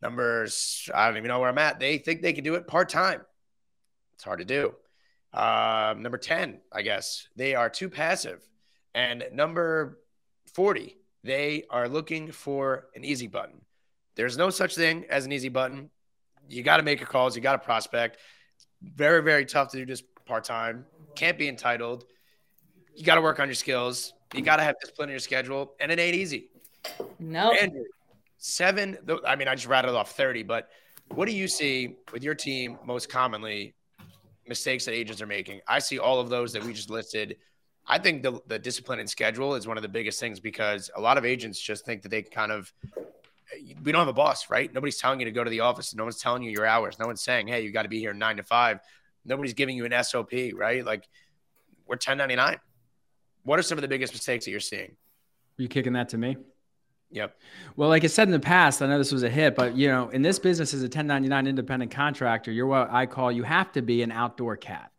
Numbers, 0.00 0.88
I 0.94 1.06
don't 1.06 1.18
even 1.18 1.28
know 1.28 1.38
where 1.38 1.50
I'm 1.50 1.58
at. 1.58 1.78
They 1.78 1.98
think 1.98 2.22
they 2.22 2.32
can 2.32 2.44
do 2.44 2.54
it 2.54 2.66
part 2.66 2.88
time. 2.88 3.20
It's 4.14 4.24
hard 4.24 4.38
to 4.38 4.46
do. 4.46 4.74
Um, 5.34 6.02
number 6.02 6.16
10, 6.16 6.60
I 6.72 6.80
guess, 6.80 7.28
they 7.36 7.54
are 7.54 7.68
too 7.68 7.90
passive. 7.90 8.48
And 8.94 9.22
number 9.34 9.98
40, 10.54 10.96
they 11.24 11.64
are 11.68 11.90
looking 11.90 12.32
for 12.32 12.86
an 12.94 13.04
easy 13.04 13.26
button. 13.26 13.60
There's 14.16 14.38
no 14.38 14.48
such 14.48 14.74
thing 14.74 15.04
as 15.10 15.26
an 15.26 15.32
easy 15.32 15.50
button. 15.50 15.90
You 16.48 16.62
got 16.62 16.78
to 16.78 16.82
make 16.82 17.00
your 17.00 17.08
calls, 17.08 17.36
you 17.36 17.42
got 17.42 17.52
to 17.52 17.58
prospect. 17.58 18.16
Very, 18.80 19.22
very 19.22 19.44
tough 19.44 19.72
to 19.72 19.76
do 19.76 19.84
just 19.84 20.04
part 20.24 20.44
time. 20.44 20.86
Can't 21.14 21.36
be 21.36 21.48
entitled. 21.48 22.04
You 22.98 23.04
got 23.04 23.14
to 23.14 23.20
work 23.20 23.38
on 23.38 23.46
your 23.46 23.54
skills. 23.54 24.12
You 24.34 24.42
got 24.42 24.56
to 24.56 24.64
have 24.64 24.74
discipline 24.80 25.08
in 25.08 25.12
your 25.12 25.20
schedule, 25.20 25.74
and 25.78 25.92
it 25.92 26.00
ain't 26.00 26.16
easy. 26.16 26.48
No. 27.20 27.52
Andrew, 27.52 27.84
seven. 28.38 28.98
I 29.24 29.36
mean, 29.36 29.46
I 29.46 29.54
just 29.54 29.68
rattled 29.68 29.94
off 29.94 30.16
30, 30.16 30.42
but 30.42 30.68
what 31.14 31.26
do 31.28 31.32
you 31.32 31.46
see 31.46 31.96
with 32.12 32.24
your 32.24 32.34
team 32.34 32.76
most 32.84 33.08
commonly 33.08 33.74
mistakes 34.48 34.84
that 34.86 34.94
agents 34.94 35.22
are 35.22 35.28
making? 35.28 35.60
I 35.68 35.78
see 35.78 36.00
all 36.00 36.18
of 36.18 36.28
those 36.28 36.52
that 36.54 36.64
we 36.64 36.72
just 36.72 36.90
listed. 36.90 37.36
I 37.86 37.98
think 37.98 38.24
the, 38.24 38.40
the 38.48 38.58
discipline 38.58 38.98
and 38.98 39.08
schedule 39.08 39.54
is 39.54 39.68
one 39.68 39.78
of 39.78 39.82
the 39.84 39.88
biggest 39.88 40.18
things 40.18 40.40
because 40.40 40.90
a 40.96 41.00
lot 41.00 41.18
of 41.18 41.24
agents 41.24 41.60
just 41.60 41.86
think 41.86 42.02
that 42.02 42.08
they 42.08 42.22
can 42.22 42.32
kind 42.32 42.50
of, 42.50 42.72
we 43.84 43.92
don't 43.92 44.00
have 44.00 44.08
a 44.08 44.12
boss, 44.12 44.50
right? 44.50 44.74
Nobody's 44.74 44.98
telling 44.98 45.20
you 45.20 45.24
to 45.24 45.30
go 45.30 45.44
to 45.44 45.50
the 45.50 45.60
office. 45.60 45.94
No 45.94 46.02
one's 46.02 46.18
telling 46.18 46.42
you 46.42 46.50
your 46.50 46.66
hours. 46.66 46.98
No 46.98 47.06
one's 47.06 47.22
saying, 47.22 47.46
hey, 47.46 47.62
you 47.62 47.70
got 47.70 47.84
to 47.84 47.88
be 47.88 48.00
here 48.00 48.12
nine 48.12 48.38
to 48.38 48.42
five. 48.42 48.80
Nobody's 49.24 49.54
giving 49.54 49.76
you 49.76 49.84
an 49.84 50.04
SOP, 50.04 50.32
right? 50.54 50.84
Like 50.84 51.08
we're 51.86 51.94
1099. 51.94 52.58
What 53.48 53.58
are 53.58 53.62
some 53.62 53.78
of 53.78 53.82
the 53.82 53.88
biggest 53.88 54.12
mistakes 54.12 54.44
that 54.44 54.50
you're 54.50 54.60
seeing? 54.60 54.90
Are 54.90 55.62
you 55.62 55.68
kicking 55.68 55.94
that 55.94 56.10
to 56.10 56.18
me? 56.18 56.36
Yep. 57.12 57.34
Well, 57.76 57.88
like 57.88 58.04
I 58.04 58.08
said 58.08 58.28
in 58.28 58.32
the 58.32 58.38
past, 58.38 58.82
I 58.82 58.86
know 58.86 58.98
this 58.98 59.10
was 59.10 59.22
a 59.22 59.30
hit, 59.30 59.54
but 59.54 59.74
you 59.74 59.88
know, 59.88 60.10
in 60.10 60.20
this 60.20 60.38
business 60.38 60.74
as 60.74 60.82
a 60.82 60.84
1099 60.84 61.46
independent 61.46 61.90
contractor, 61.90 62.52
you're 62.52 62.66
what 62.66 62.90
I 62.92 63.06
call 63.06 63.32
you 63.32 63.44
have 63.44 63.72
to 63.72 63.80
be 63.80 64.02
an 64.02 64.12
outdoor 64.12 64.58
cat, 64.58 64.92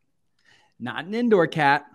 not 0.79 1.05
an 1.05 1.13
indoor 1.13 1.45
cat. 1.45 1.85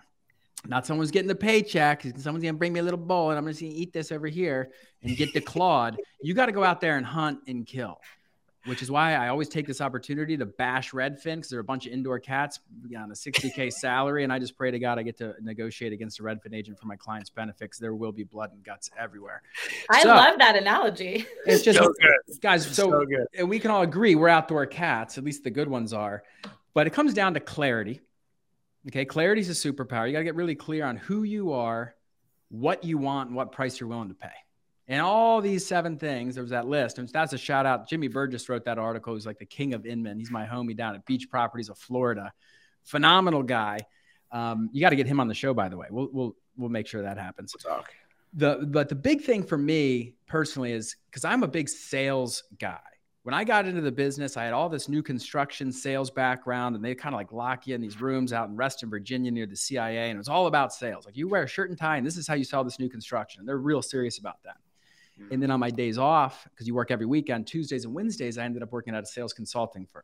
Not 0.65 0.85
someone's 0.87 1.11
getting 1.11 1.27
the 1.27 1.35
paycheck. 1.35 2.03
Someone's 2.17 2.43
gonna 2.43 2.53
bring 2.53 2.71
me 2.71 2.79
a 2.79 2.83
little 2.83 2.97
bowl, 2.97 3.31
and 3.31 3.37
I'm 3.37 3.43
gonna 3.43 3.57
eat 3.59 3.91
this 3.91 4.13
over 4.13 4.27
here 4.27 4.71
and 5.03 5.15
get 5.17 5.33
the 5.33 5.41
clawed. 5.41 5.97
You 6.21 6.33
got 6.33 6.47
to 6.47 6.51
go 6.51 6.63
out 6.63 6.81
there 6.81 6.97
and 6.97 7.05
hunt 7.05 7.41
and 7.47 7.67
kill, 7.67 7.99
which 8.65 8.81
is 8.81 8.89
why 8.91 9.13
I 9.15 9.27
always 9.29 9.47
take 9.49 9.67
this 9.67 9.79
opportunity 9.81 10.37
to 10.37 10.45
bash 10.45 10.91
Redfin 10.91 11.35
because 11.35 11.49
they're 11.49 11.59
a 11.59 11.63
bunch 11.63 11.85
of 11.85 11.93
indoor 11.93 12.19
cats 12.19 12.59
on 12.97 13.11
a 13.11 13.13
60k 13.13 13.71
salary, 13.73 14.23
and 14.23 14.33
I 14.33 14.39
just 14.39 14.57
pray 14.57 14.71
to 14.71 14.79
God 14.79 14.97
I 14.99 15.03
get 15.03 15.17
to 15.19 15.35
negotiate 15.41 15.93
against 15.93 16.19
a 16.19 16.23
Redfin 16.23 16.53
agent 16.53 16.79
for 16.79 16.87
my 16.87 16.95
client's 16.95 17.29
benefit 17.29 17.59
because 17.59 17.79
there 17.79 17.93
will 17.95 18.11
be 18.11 18.23
blood 18.23 18.51
and 18.51 18.63
guts 18.63 18.89
everywhere. 18.97 19.41
I 19.89 20.01
So- 20.03 20.09
love 20.09 20.37
that 20.39 20.55
analogy. 20.55 21.25
It's 21.45 21.63
just 21.63 21.77
So 21.79 21.85
good. 22.01 22.39
guys. 22.41 22.65
So, 22.65 22.89
So 22.91 23.05
good. 23.05 23.27
and 23.37 23.49
we 23.49 23.59
can 23.59 23.69
all 23.71 23.83
agree 23.83 24.15
we're 24.15 24.29
outdoor 24.29 24.65
cats. 24.65 25.17
At 25.17 25.23
least 25.23 25.43
the 25.43 25.51
good 25.51 25.67
ones 25.67 25.93
are. 25.93 26.23
But 26.73 26.87
it 26.87 26.89
comes 26.93 27.13
down 27.13 27.35
to 27.35 27.39
clarity. 27.39 28.01
Okay, 28.87 29.05
clarity 29.05 29.41
is 29.41 29.49
a 29.49 29.71
superpower. 29.71 30.05
You 30.07 30.11
got 30.13 30.19
to 30.19 30.25
get 30.25 30.35
really 30.35 30.55
clear 30.55 30.85
on 30.85 30.97
who 30.97 31.23
you 31.23 31.53
are, 31.53 31.95
what 32.49 32.83
you 32.83 32.97
want, 32.97 33.29
and 33.29 33.35
what 33.35 33.51
price 33.51 33.79
you're 33.79 33.89
willing 33.89 34.09
to 34.09 34.13
pay. 34.15 34.29
And 34.87 35.01
all 35.01 35.41
these 35.41 35.65
seven 35.65 35.97
things, 35.97 36.35
there 36.35 36.43
was 36.43 36.51
that 36.51 36.67
list. 36.67 36.99
And 36.99 37.09
that's 37.09 37.33
a 37.33 37.37
shout 37.37 37.65
out. 37.65 37.89
Jimmy 37.89 38.07
Burgess 38.07 38.47
wrote 38.49 38.65
that 38.65 38.77
article. 38.77 39.15
He's 39.15 39.25
like 39.25 39.39
the 39.39 39.45
king 39.45 39.73
of 39.73 39.85
Inman. 39.85 40.19
He's 40.19 40.29
my 40.29 40.45
homie 40.45 40.77
down 40.77 40.93
at 40.93 41.05
Beach 41.05 41.27
Properties 41.29 41.69
of 41.69 41.77
Florida. 41.77 42.31
Phenomenal 42.83 43.41
guy. 43.41 43.79
Um, 44.31 44.69
you 44.73 44.81
got 44.81 44.91
to 44.91 44.95
get 44.95 45.07
him 45.07 45.19
on 45.19 45.27
the 45.27 45.33
show, 45.33 45.53
by 45.53 45.69
the 45.69 45.77
way. 45.77 45.87
We'll 45.89 46.09
we'll 46.11 46.35
we'll 46.55 46.69
make 46.69 46.87
sure 46.87 47.01
that 47.01 47.17
happens 47.17 47.55
We'll 47.63 47.77
talk. 47.77 47.91
the 48.33 48.65
but 48.67 48.89
the 48.89 48.95
big 48.95 49.21
thing 49.21 49.43
for 49.43 49.57
me 49.57 50.13
personally 50.27 50.71
is 50.71 50.95
because 51.09 51.25
I'm 51.25 51.41
a 51.43 51.47
big 51.47 51.67
sales 51.69 52.43
guy. 52.59 52.79
When 53.23 53.33
I 53.33 53.43
got 53.43 53.65
into 53.65 53.81
the 53.81 53.91
business, 53.91 54.37
I 54.37 54.43
had 54.43 54.53
all 54.53 54.69
this 54.69 54.87
new 54.87 55.01
construction 55.01 55.71
sales 55.71 56.11
background, 56.11 56.75
and 56.75 56.85
they 56.85 56.93
kind 56.93 57.15
of 57.15 57.17
like 57.19 57.31
lock 57.31 57.65
you 57.65 57.73
in 57.73 57.81
these 57.81 57.99
rooms 57.99 58.33
out 58.33 58.49
in 58.49 58.55
Reston, 58.55 58.87
Virginia, 58.91 59.31
near 59.31 59.47
the 59.47 59.55
CIA, 59.55 60.09
and 60.11 60.15
it 60.15 60.19
was 60.19 60.29
all 60.29 60.45
about 60.45 60.73
sales. 60.73 61.07
Like 61.07 61.17
you 61.17 61.27
wear 61.27 61.41
a 61.43 61.47
shirt 61.47 61.71
and 61.71 61.79
tie, 61.79 61.97
and 61.97 62.05
this 62.05 62.17
is 62.17 62.27
how 62.27 62.35
you 62.35 62.43
sell 62.43 62.63
this 62.63 62.77
new 62.77 62.89
construction. 62.89 63.39
And 63.39 63.47
they're 63.49 63.57
real 63.57 63.81
serious 63.81 64.19
about 64.19 64.43
that. 64.43 64.57
And 65.31 65.41
then 65.41 65.49
on 65.49 65.59
my 65.59 65.69
days 65.69 65.97
off, 65.97 66.45
because 66.49 66.67
you 66.67 66.75
work 66.75 66.91
every 66.91 67.05
weekend, 67.05 67.47
Tuesdays 67.47 67.85
and 67.85 67.93
Wednesdays, 67.93 68.37
I 68.37 68.43
ended 68.43 68.63
up 68.63 68.71
working 68.71 68.93
at 68.95 69.03
a 69.03 69.07
sales 69.07 69.33
consulting 69.33 69.85
firm 69.85 70.03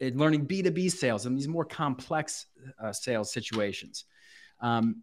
and 0.00 0.18
learning 0.18 0.46
B2B 0.46 0.90
sales 0.90 1.26
and 1.26 1.36
these 1.36 1.48
more 1.48 1.64
complex 1.64 2.46
uh, 2.82 2.92
sales 2.92 3.32
situations. 3.32 4.04
Um, 4.60 5.02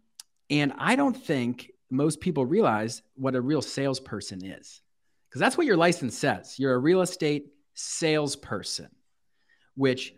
and 0.50 0.72
I 0.78 0.96
don't 0.96 1.16
think 1.16 1.70
most 1.90 2.20
people 2.20 2.44
realize 2.44 3.02
what 3.14 3.34
a 3.34 3.40
real 3.40 3.62
salesperson 3.62 4.44
is 4.44 4.82
because 5.28 5.40
that's 5.40 5.56
what 5.56 5.66
your 5.66 5.76
license 5.76 6.16
says. 6.16 6.58
You're 6.58 6.74
a 6.74 6.78
real 6.78 7.00
estate 7.00 7.46
salesperson, 7.74 8.88
which 9.76 10.14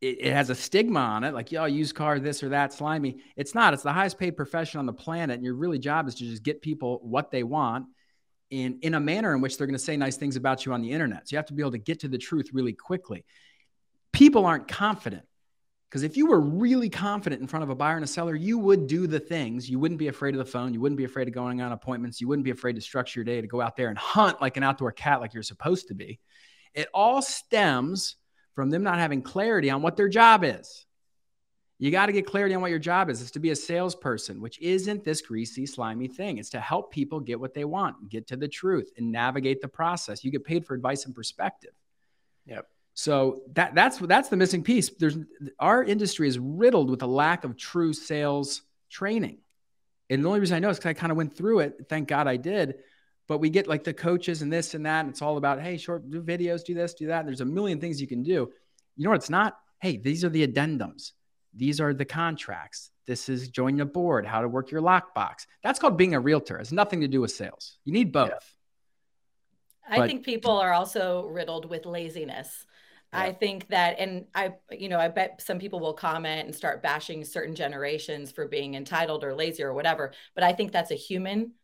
it, 0.00 0.18
it 0.20 0.32
has 0.32 0.50
a 0.50 0.54
stigma 0.54 1.00
on 1.00 1.24
it, 1.24 1.34
like, 1.34 1.52
yo, 1.52 1.66
used 1.66 1.94
car, 1.94 2.18
this 2.18 2.42
or 2.42 2.48
that, 2.48 2.72
slimy. 2.72 3.18
It's 3.36 3.54
not. 3.54 3.74
It's 3.74 3.82
the 3.82 3.92
highest 3.92 4.18
paid 4.18 4.36
profession 4.36 4.78
on 4.78 4.86
the 4.86 4.92
planet. 4.92 5.34
And 5.34 5.44
your 5.44 5.54
really 5.54 5.78
job 5.78 6.08
is 6.08 6.14
to 6.16 6.24
just 6.24 6.42
get 6.42 6.62
people 6.62 7.00
what 7.02 7.30
they 7.30 7.42
want 7.42 7.86
in, 8.50 8.78
in 8.82 8.94
a 8.94 9.00
manner 9.00 9.34
in 9.34 9.40
which 9.40 9.56
they're 9.56 9.66
going 9.66 9.78
to 9.78 9.84
say 9.84 9.96
nice 9.96 10.16
things 10.16 10.36
about 10.36 10.66
you 10.66 10.72
on 10.72 10.82
the 10.82 10.90
internet. 10.90 11.28
So 11.28 11.34
you 11.34 11.38
have 11.38 11.46
to 11.46 11.54
be 11.54 11.62
able 11.62 11.72
to 11.72 11.78
get 11.78 12.00
to 12.00 12.08
the 12.08 12.18
truth 12.18 12.50
really 12.52 12.72
quickly. 12.72 13.24
People 14.12 14.44
aren't 14.44 14.68
confident 14.68 15.24
because 15.88 16.02
if 16.02 16.16
you 16.16 16.26
were 16.26 16.40
really 16.40 16.88
confident 16.88 17.40
in 17.42 17.48
front 17.48 17.64
of 17.64 17.70
a 17.70 17.74
buyer 17.74 17.96
and 17.96 18.04
a 18.04 18.08
seller, 18.08 18.34
you 18.34 18.58
would 18.58 18.86
do 18.86 19.06
the 19.08 19.18
things. 19.18 19.68
You 19.68 19.78
wouldn't 19.78 19.98
be 19.98 20.08
afraid 20.08 20.34
of 20.34 20.38
the 20.38 20.44
phone. 20.44 20.72
You 20.72 20.80
wouldn't 20.80 20.98
be 20.98 21.04
afraid 21.04 21.26
of 21.26 21.34
going 21.34 21.60
on 21.60 21.72
appointments. 21.72 22.20
You 22.20 22.28
wouldn't 22.28 22.44
be 22.44 22.52
afraid 22.52 22.76
to 22.76 22.80
structure 22.80 23.20
your 23.20 23.24
day 23.24 23.40
to 23.40 23.46
go 23.48 23.60
out 23.60 23.76
there 23.76 23.88
and 23.88 23.98
hunt 23.98 24.40
like 24.40 24.56
an 24.56 24.62
outdoor 24.62 24.92
cat, 24.92 25.20
like 25.20 25.34
you're 25.34 25.42
supposed 25.42 25.88
to 25.88 25.94
be. 25.94 26.20
It 26.74 26.88
all 26.94 27.22
stems 27.22 28.16
from 28.54 28.70
them 28.70 28.82
not 28.82 28.98
having 28.98 29.22
clarity 29.22 29.70
on 29.70 29.82
what 29.82 29.96
their 29.96 30.08
job 30.08 30.44
is. 30.44 30.86
You 31.80 31.90
got 31.90 32.06
to 32.06 32.12
get 32.12 32.26
clarity 32.26 32.54
on 32.54 32.60
what 32.60 32.68
your 32.68 32.78
job 32.78 33.08
is. 33.08 33.22
It's 33.22 33.30
to 33.30 33.38
be 33.38 33.50
a 33.50 33.56
salesperson, 33.56 34.42
which 34.42 34.60
isn't 34.60 35.02
this 35.02 35.22
greasy, 35.22 35.64
slimy 35.64 36.08
thing. 36.08 36.36
It's 36.36 36.50
to 36.50 36.60
help 36.60 36.92
people 36.92 37.20
get 37.20 37.40
what 37.40 37.54
they 37.54 37.64
want, 37.64 38.10
get 38.10 38.26
to 38.28 38.36
the 38.36 38.48
truth, 38.48 38.92
and 38.98 39.10
navigate 39.10 39.62
the 39.62 39.68
process. 39.68 40.22
You 40.22 40.30
get 40.30 40.44
paid 40.44 40.66
for 40.66 40.74
advice 40.74 41.06
and 41.06 41.14
perspective. 41.14 41.72
Yep. 42.44 42.66
So 42.92 43.40
that 43.54 43.74
that's 43.74 43.96
that's 43.96 44.28
the 44.28 44.36
missing 44.36 44.62
piece. 44.62 44.90
There's 44.90 45.16
our 45.58 45.82
industry 45.82 46.28
is 46.28 46.38
riddled 46.38 46.90
with 46.90 47.02
a 47.02 47.06
lack 47.06 47.44
of 47.44 47.56
true 47.56 47.94
sales 47.94 48.60
training. 48.90 49.38
And 50.10 50.22
the 50.22 50.28
only 50.28 50.40
reason 50.40 50.56
I 50.56 50.58
know 50.58 50.68
is 50.68 50.76
because 50.76 50.90
I 50.90 50.92
kind 50.92 51.10
of 51.10 51.16
went 51.16 51.34
through 51.34 51.60
it. 51.60 51.86
Thank 51.88 52.08
God 52.08 52.26
I 52.26 52.36
did. 52.36 52.74
But 53.26 53.38
we 53.38 53.48
get 53.48 53.68
like 53.68 53.84
the 53.84 53.94
coaches 53.94 54.42
and 54.42 54.52
this 54.52 54.74
and 54.74 54.84
that. 54.84 55.00
And 55.00 55.08
it's 55.08 55.22
all 55.22 55.38
about, 55.38 55.62
hey, 55.62 55.78
short 55.78 56.10
do 56.10 56.20
videos, 56.20 56.62
do 56.62 56.74
this, 56.74 56.92
do 56.92 57.06
that. 57.06 57.20
And 57.20 57.28
there's 57.28 57.40
a 57.40 57.46
million 57.46 57.80
things 57.80 58.02
you 58.02 58.08
can 58.08 58.22
do. 58.22 58.50
You 58.96 59.04
know 59.04 59.10
what? 59.10 59.20
It's 59.20 59.30
not, 59.30 59.56
hey, 59.80 59.96
these 59.96 60.24
are 60.24 60.28
the 60.28 60.46
addendums. 60.46 61.12
These 61.54 61.80
are 61.80 61.92
the 61.92 62.04
contracts. 62.04 62.90
This 63.06 63.28
is 63.28 63.48
joining 63.48 63.80
a 63.80 63.86
board, 63.86 64.24
how 64.24 64.40
to 64.40 64.48
work 64.48 64.70
your 64.70 64.82
lockbox. 64.82 65.46
That's 65.64 65.78
called 65.78 65.96
being 65.96 66.14
a 66.14 66.20
realtor. 66.20 66.56
It 66.56 66.60
has 66.60 66.72
nothing 66.72 67.00
to 67.00 67.08
do 67.08 67.20
with 67.20 67.32
sales. 67.32 67.78
You 67.84 67.92
need 67.92 68.12
both. 68.12 68.30
Yeah. 68.30 70.02
I 70.02 70.06
think 70.06 70.24
people 70.24 70.56
are 70.58 70.72
also 70.72 71.26
riddled 71.26 71.68
with 71.68 71.86
laziness. 71.86 72.64
Yeah. 73.12 73.20
I 73.22 73.32
think 73.32 73.66
that, 73.68 73.98
and 73.98 74.26
I, 74.32 74.52
you 74.70 74.88
know, 74.88 75.00
I 75.00 75.08
bet 75.08 75.42
some 75.42 75.58
people 75.58 75.80
will 75.80 75.94
comment 75.94 76.46
and 76.46 76.54
start 76.54 76.80
bashing 76.80 77.24
certain 77.24 77.56
generations 77.56 78.30
for 78.30 78.46
being 78.46 78.76
entitled 78.76 79.24
or 79.24 79.34
lazy 79.34 79.64
or 79.64 79.74
whatever. 79.74 80.12
But 80.36 80.44
I 80.44 80.52
think 80.52 80.70
that's 80.70 80.92
a 80.92 80.94
human, 80.94 81.54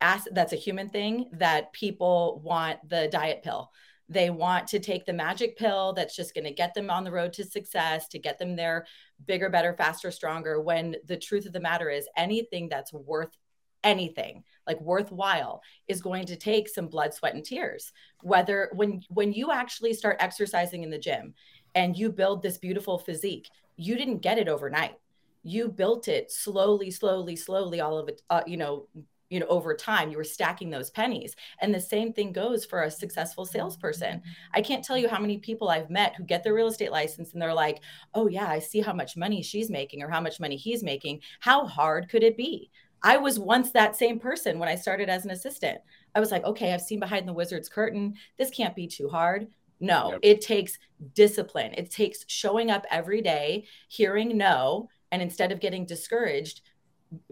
that's 0.00 0.52
a 0.52 0.56
human 0.56 0.88
thing 0.88 1.30
that 1.34 1.72
people 1.72 2.40
want 2.44 2.80
the 2.88 3.06
diet 3.06 3.44
pill. 3.44 3.70
They 4.08 4.30
want 4.30 4.68
to 4.68 4.78
take 4.78 5.04
the 5.04 5.12
magic 5.12 5.56
pill 5.56 5.92
that's 5.92 6.14
just 6.14 6.34
going 6.34 6.44
to 6.44 6.52
get 6.52 6.74
them 6.74 6.90
on 6.90 7.04
the 7.04 7.10
road 7.10 7.32
to 7.34 7.44
success, 7.44 8.06
to 8.08 8.18
get 8.18 8.38
them 8.38 8.54
there 8.54 8.86
bigger, 9.26 9.50
better, 9.50 9.74
faster, 9.74 10.10
stronger. 10.10 10.60
When 10.60 10.96
the 11.06 11.16
truth 11.16 11.46
of 11.46 11.52
the 11.52 11.60
matter 11.60 11.90
is, 11.90 12.08
anything 12.16 12.68
that's 12.68 12.92
worth 12.92 13.36
anything 13.84 14.42
like 14.66 14.80
worthwhile 14.80 15.62
is 15.86 16.02
going 16.02 16.26
to 16.26 16.34
take 16.34 16.68
some 16.68 16.88
blood 16.88 17.14
sweat 17.14 17.34
and 17.34 17.44
tears 17.44 17.92
whether 18.22 18.68
when 18.74 19.00
when 19.10 19.32
you 19.32 19.52
actually 19.52 19.92
start 19.92 20.16
exercising 20.18 20.82
in 20.82 20.90
the 20.90 20.98
gym 20.98 21.32
and 21.76 21.96
you 21.96 22.10
build 22.10 22.42
this 22.42 22.58
beautiful 22.58 22.98
physique 22.98 23.48
you 23.76 23.96
didn't 23.96 24.18
get 24.18 24.38
it 24.38 24.48
overnight 24.48 24.96
you 25.44 25.68
built 25.68 26.08
it 26.08 26.32
slowly 26.32 26.90
slowly 26.90 27.36
slowly 27.36 27.80
all 27.80 27.96
of 27.96 28.08
it 28.08 28.22
uh, 28.30 28.42
you 28.44 28.56
know 28.56 28.88
you 29.30 29.40
know 29.40 29.46
over 29.46 29.74
time 29.74 30.10
you 30.10 30.16
were 30.16 30.24
stacking 30.24 30.70
those 30.70 30.90
pennies. 30.90 31.34
And 31.60 31.74
the 31.74 31.80
same 31.80 32.12
thing 32.12 32.32
goes 32.32 32.64
for 32.64 32.82
a 32.82 32.90
successful 32.90 33.44
salesperson. 33.44 34.22
I 34.54 34.60
can't 34.60 34.84
tell 34.84 34.96
you 34.96 35.08
how 35.08 35.20
many 35.20 35.38
people 35.38 35.68
i've 35.68 35.90
met 35.90 36.14
who 36.16 36.24
get 36.24 36.44
their 36.44 36.54
real 36.54 36.68
estate 36.68 36.92
license 36.92 37.32
and 37.32 37.42
they're 37.42 37.54
like 37.54 37.80
oh 38.14 38.28
yeah 38.28 38.48
i 38.48 38.58
see 38.58 38.80
how 38.80 38.92
much 38.92 39.16
money 39.16 39.42
she's 39.42 39.70
making 39.70 40.02
or 40.02 40.08
how 40.08 40.20
much 40.20 40.40
money 40.40 40.56
he's 40.56 40.82
making. 40.82 41.20
How 41.40 41.66
hard 41.66 42.08
could 42.08 42.22
it 42.22 42.36
be? 42.36 42.70
I 43.02 43.18
was 43.18 43.38
once 43.38 43.70
that 43.72 43.96
same 43.96 44.18
person 44.18 44.58
when 44.58 44.68
i 44.68 44.74
started 44.74 45.08
as 45.08 45.24
an 45.24 45.30
assistant. 45.30 45.78
I 46.14 46.20
was 46.20 46.30
like 46.30 46.44
okay 46.44 46.72
i've 46.72 46.82
seen 46.82 47.00
behind 47.00 47.26
the 47.26 47.32
wizard's 47.32 47.68
curtain. 47.68 48.14
This 48.38 48.50
can't 48.50 48.76
be 48.76 48.86
too 48.86 49.08
hard. 49.08 49.48
No 49.80 50.12
yep. 50.12 50.20
it 50.22 50.40
takes 50.40 50.78
discipline. 51.14 51.74
It 51.74 51.90
takes 51.90 52.24
showing 52.28 52.70
up 52.70 52.86
every 52.90 53.20
day 53.20 53.66
hearing 53.88 54.36
no 54.36 54.88
and 55.12 55.22
instead 55.22 55.52
of 55.52 55.60
getting 55.60 55.86
discouraged 55.86 56.62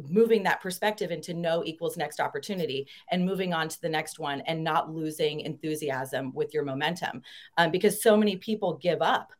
moving 0.08 0.42
that 0.44 0.60
perspective 0.60 1.10
into 1.10 1.34
no 1.34 1.64
equals 1.64 1.96
next 1.96 2.20
opportunity 2.20 2.86
and 3.10 3.24
moving 3.24 3.52
on 3.52 3.68
to 3.68 3.80
the 3.80 3.88
next 3.88 4.18
one 4.18 4.40
and 4.42 4.62
not 4.62 4.92
losing 4.92 5.40
enthusiasm 5.40 6.32
with 6.34 6.54
your 6.54 6.64
momentum 6.64 7.22
um, 7.58 7.70
because 7.70 8.02
so 8.02 8.16
many 8.16 8.36
people 8.36 8.74
give 8.74 9.02
up 9.02 9.32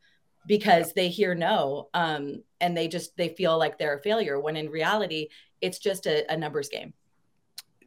because 0.47 0.93
they 0.93 1.09
hear 1.09 1.35
no 1.35 1.89
um, 1.95 2.43
and 2.61 2.77
they 2.77 2.89
just 2.89 3.17
they 3.17 3.29
feel 3.29 3.57
like 3.59 3.79
they're 3.79 3.99
a 3.99 4.03
failure 4.03 4.41
when 4.41 4.57
in 4.57 4.69
reality 4.69 5.29
it's 5.61 5.79
just 5.79 6.07
a, 6.07 6.31
a 6.33 6.37
numbers 6.37 6.69
game 6.69 6.93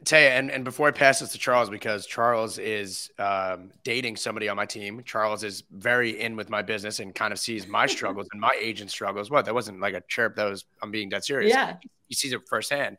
Taya, 0.04 0.38
and, 0.38 0.50
and 0.50 0.64
before 0.64 0.88
I 0.88 0.90
pass 0.92 1.18
this 1.18 1.32
to 1.32 1.38
Charles, 1.38 1.68
because 1.68 2.06
Charles 2.06 2.58
is 2.58 3.10
um, 3.18 3.70
dating 3.82 4.16
somebody 4.16 4.48
on 4.48 4.56
my 4.56 4.64
team. 4.64 5.02
Charles 5.04 5.42
is 5.42 5.64
very 5.72 6.20
in 6.20 6.36
with 6.36 6.50
my 6.50 6.62
business 6.62 7.00
and 7.00 7.12
kind 7.12 7.32
of 7.32 7.38
sees 7.38 7.66
my 7.66 7.86
struggles 7.86 8.28
and 8.30 8.40
my 8.40 8.56
agent 8.60 8.90
struggles. 8.90 9.28
What? 9.28 9.44
That 9.44 9.54
wasn't 9.54 9.80
like 9.80 9.94
a 9.94 10.02
chirp. 10.06 10.36
That 10.36 10.44
was 10.44 10.64
I'm 10.82 10.90
being 10.90 11.08
dead 11.08 11.24
serious. 11.24 11.52
Yeah. 11.52 11.76
He 11.80 11.90
sees 12.14 12.32
it 12.32 12.46
firsthand. 12.48 12.96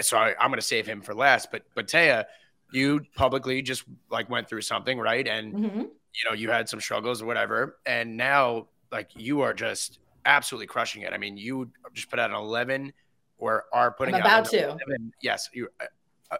So 0.00 0.18
I, 0.18 0.30
am 0.40 0.50
going 0.50 0.56
to 0.56 0.62
save 0.62 0.86
him 0.86 1.00
for 1.00 1.14
last. 1.14 1.50
But 1.50 1.62
but 1.74 1.86
Taya, 1.86 2.24
you 2.72 3.02
publicly 3.14 3.62
just 3.62 3.84
like 4.10 4.28
went 4.28 4.48
through 4.48 4.62
something, 4.62 4.98
right? 4.98 5.26
And 5.26 5.54
mm-hmm. 5.54 5.80
you 5.80 6.28
know 6.28 6.32
you 6.34 6.50
had 6.50 6.68
some 6.68 6.80
struggles 6.80 7.22
or 7.22 7.26
whatever, 7.26 7.78
and 7.86 8.16
now 8.16 8.68
like 8.92 9.10
you 9.14 9.40
are 9.40 9.54
just 9.54 9.98
absolutely 10.24 10.66
crushing 10.66 11.02
it. 11.02 11.12
I 11.12 11.18
mean, 11.18 11.36
you 11.36 11.70
just 11.94 12.10
put 12.10 12.18
out 12.18 12.30
an 12.30 12.36
11 12.36 12.92
or 13.38 13.64
are 13.72 13.92
putting 13.92 14.14
I'm 14.14 14.20
about 14.20 14.40
out 14.40 14.50
to. 14.50 14.64
11, 14.64 15.12
yes, 15.22 15.48
you 15.52 15.68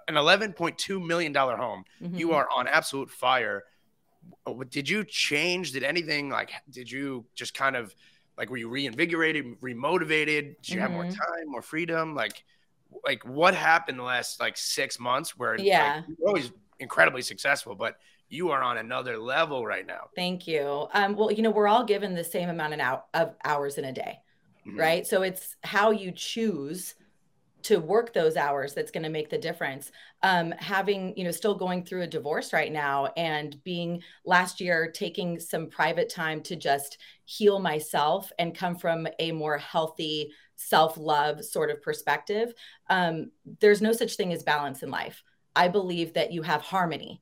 an 0.08 0.14
11.2 0.14 1.04
million 1.04 1.32
dollar 1.32 1.56
home. 1.56 1.84
Mm-hmm. 2.02 2.16
You 2.16 2.32
are 2.32 2.48
on 2.54 2.66
absolute 2.66 3.10
fire. 3.10 3.64
Did 4.70 4.88
you 4.88 5.04
change? 5.04 5.72
Did 5.72 5.84
anything 5.84 6.30
like? 6.30 6.50
Did 6.70 6.90
you 6.90 7.24
just 7.34 7.54
kind 7.54 7.76
of 7.76 7.94
like? 8.36 8.50
Were 8.50 8.56
you 8.56 8.68
reinvigorated, 8.68 9.60
remotivated? 9.60 10.56
Did 10.62 10.68
you 10.68 10.76
mm-hmm. 10.76 10.80
have 10.80 10.90
more 10.90 11.04
mm-hmm. 11.04 11.12
time, 11.12 11.48
more 11.48 11.62
freedom? 11.62 12.14
Like, 12.14 12.44
like 13.04 13.24
what 13.24 13.54
happened 13.54 13.98
the 13.98 14.04
last 14.04 14.40
like 14.40 14.56
six 14.56 14.98
months? 14.98 15.36
Where 15.38 15.56
yeah, 15.58 16.02
like, 16.06 16.16
you're 16.18 16.28
always 16.28 16.52
incredibly 16.78 17.22
successful, 17.22 17.74
but 17.74 17.96
you 18.28 18.50
are 18.50 18.62
on 18.62 18.78
another 18.78 19.18
level 19.18 19.64
right 19.64 19.86
now. 19.86 20.08
Thank 20.14 20.46
you. 20.46 20.88
Um, 20.92 21.14
well, 21.16 21.30
you 21.30 21.42
know, 21.42 21.50
we're 21.50 21.68
all 21.68 21.84
given 21.84 22.14
the 22.14 22.24
same 22.24 22.48
amount 22.48 22.80
of 23.14 23.34
hours 23.44 23.78
in 23.78 23.84
a 23.84 23.92
day, 23.92 24.18
mm-hmm. 24.66 24.78
right? 24.78 25.06
So 25.06 25.22
it's 25.22 25.56
how 25.62 25.90
you 25.90 26.10
choose 26.10 26.94
to 27.66 27.80
work 27.80 28.14
those 28.14 28.36
hours 28.36 28.74
that's 28.74 28.92
going 28.92 29.02
to 29.02 29.08
make 29.08 29.28
the 29.28 29.36
difference. 29.36 29.90
Um, 30.22 30.52
having 30.52 31.16
you 31.16 31.24
know 31.24 31.32
still 31.32 31.54
going 31.56 31.84
through 31.84 32.02
a 32.02 32.06
divorce 32.06 32.52
right 32.52 32.70
now 32.70 33.06
and 33.16 33.62
being 33.64 34.02
last 34.24 34.60
year 34.60 34.88
taking 34.92 35.40
some 35.40 35.68
private 35.68 36.08
time 36.08 36.42
to 36.42 36.54
just 36.54 36.98
heal 37.24 37.58
myself 37.58 38.30
and 38.38 38.56
come 38.56 38.76
from 38.76 39.08
a 39.18 39.32
more 39.32 39.58
healthy 39.58 40.30
self-love 40.54 41.44
sort 41.44 41.70
of 41.70 41.82
perspective 41.82 42.54
um, 42.88 43.32
there's 43.60 43.82
no 43.82 43.92
such 43.92 44.14
thing 44.14 44.32
as 44.32 44.44
balance 44.44 44.84
in 44.84 44.90
life. 44.90 45.24
I 45.56 45.66
believe 45.66 46.14
that 46.14 46.32
you 46.32 46.42
have 46.42 46.62
harmony 46.62 47.20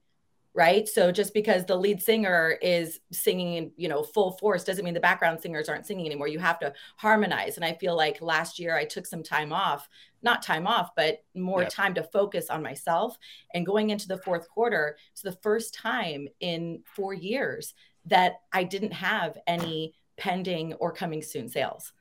right? 0.54 0.88
So 0.88 1.10
just 1.10 1.34
because 1.34 1.64
the 1.64 1.74
lead 1.74 2.00
singer 2.00 2.56
is 2.62 3.00
singing 3.10 3.54
in 3.54 3.72
you 3.76 3.88
know 3.88 4.02
full 4.02 4.32
force 4.38 4.64
doesn't 4.64 4.84
mean 4.84 4.94
the 4.94 5.00
background 5.00 5.40
singers 5.40 5.68
aren't 5.68 5.86
singing 5.86 6.06
anymore. 6.06 6.28
You 6.28 6.38
have 6.38 6.60
to 6.60 6.72
harmonize. 6.96 7.56
And 7.56 7.64
i 7.64 7.72
feel 7.74 7.96
like 7.96 8.22
last 8.22 8.58
year 8.58 8.76
i 8.76 8.84
took 8.84 9.06
some 9.06 9.22
time 9.22 9.52
off 9.52 9.88
not 10.24 10.42
time 10.42 10.66
off 10.66 10.90
but 10.96 11.22
more 11.34 11.62
yep. 11.62 11.70
time 11.70 11.94
to 11.94 12.02
focus 12.02 12.50
on 12.50 12.62
myself 12.62 13.18
and 13.52 13.66
going 13.66 13.90
into 13.90 14.08
the 14.08 14.18
fourth 14.18 14.48
quarter 14.48 14.96
it's 15.12 15.22
the 15.22 15.38
first 15.42 15.74
time 15.74 16.26
in 16.40 16.82
4 16.84 17.14
years 17.14 17.74
that 18.06 18.40
i 18.52 18.64
didn't 18.64 18.92
have 18.92 19.38
any 19.46 19.94
pending 20.16 20.74
or 20.74 20.92
coming 20.92 21.22
soon 21.22 21.48
sales 21.48 21.92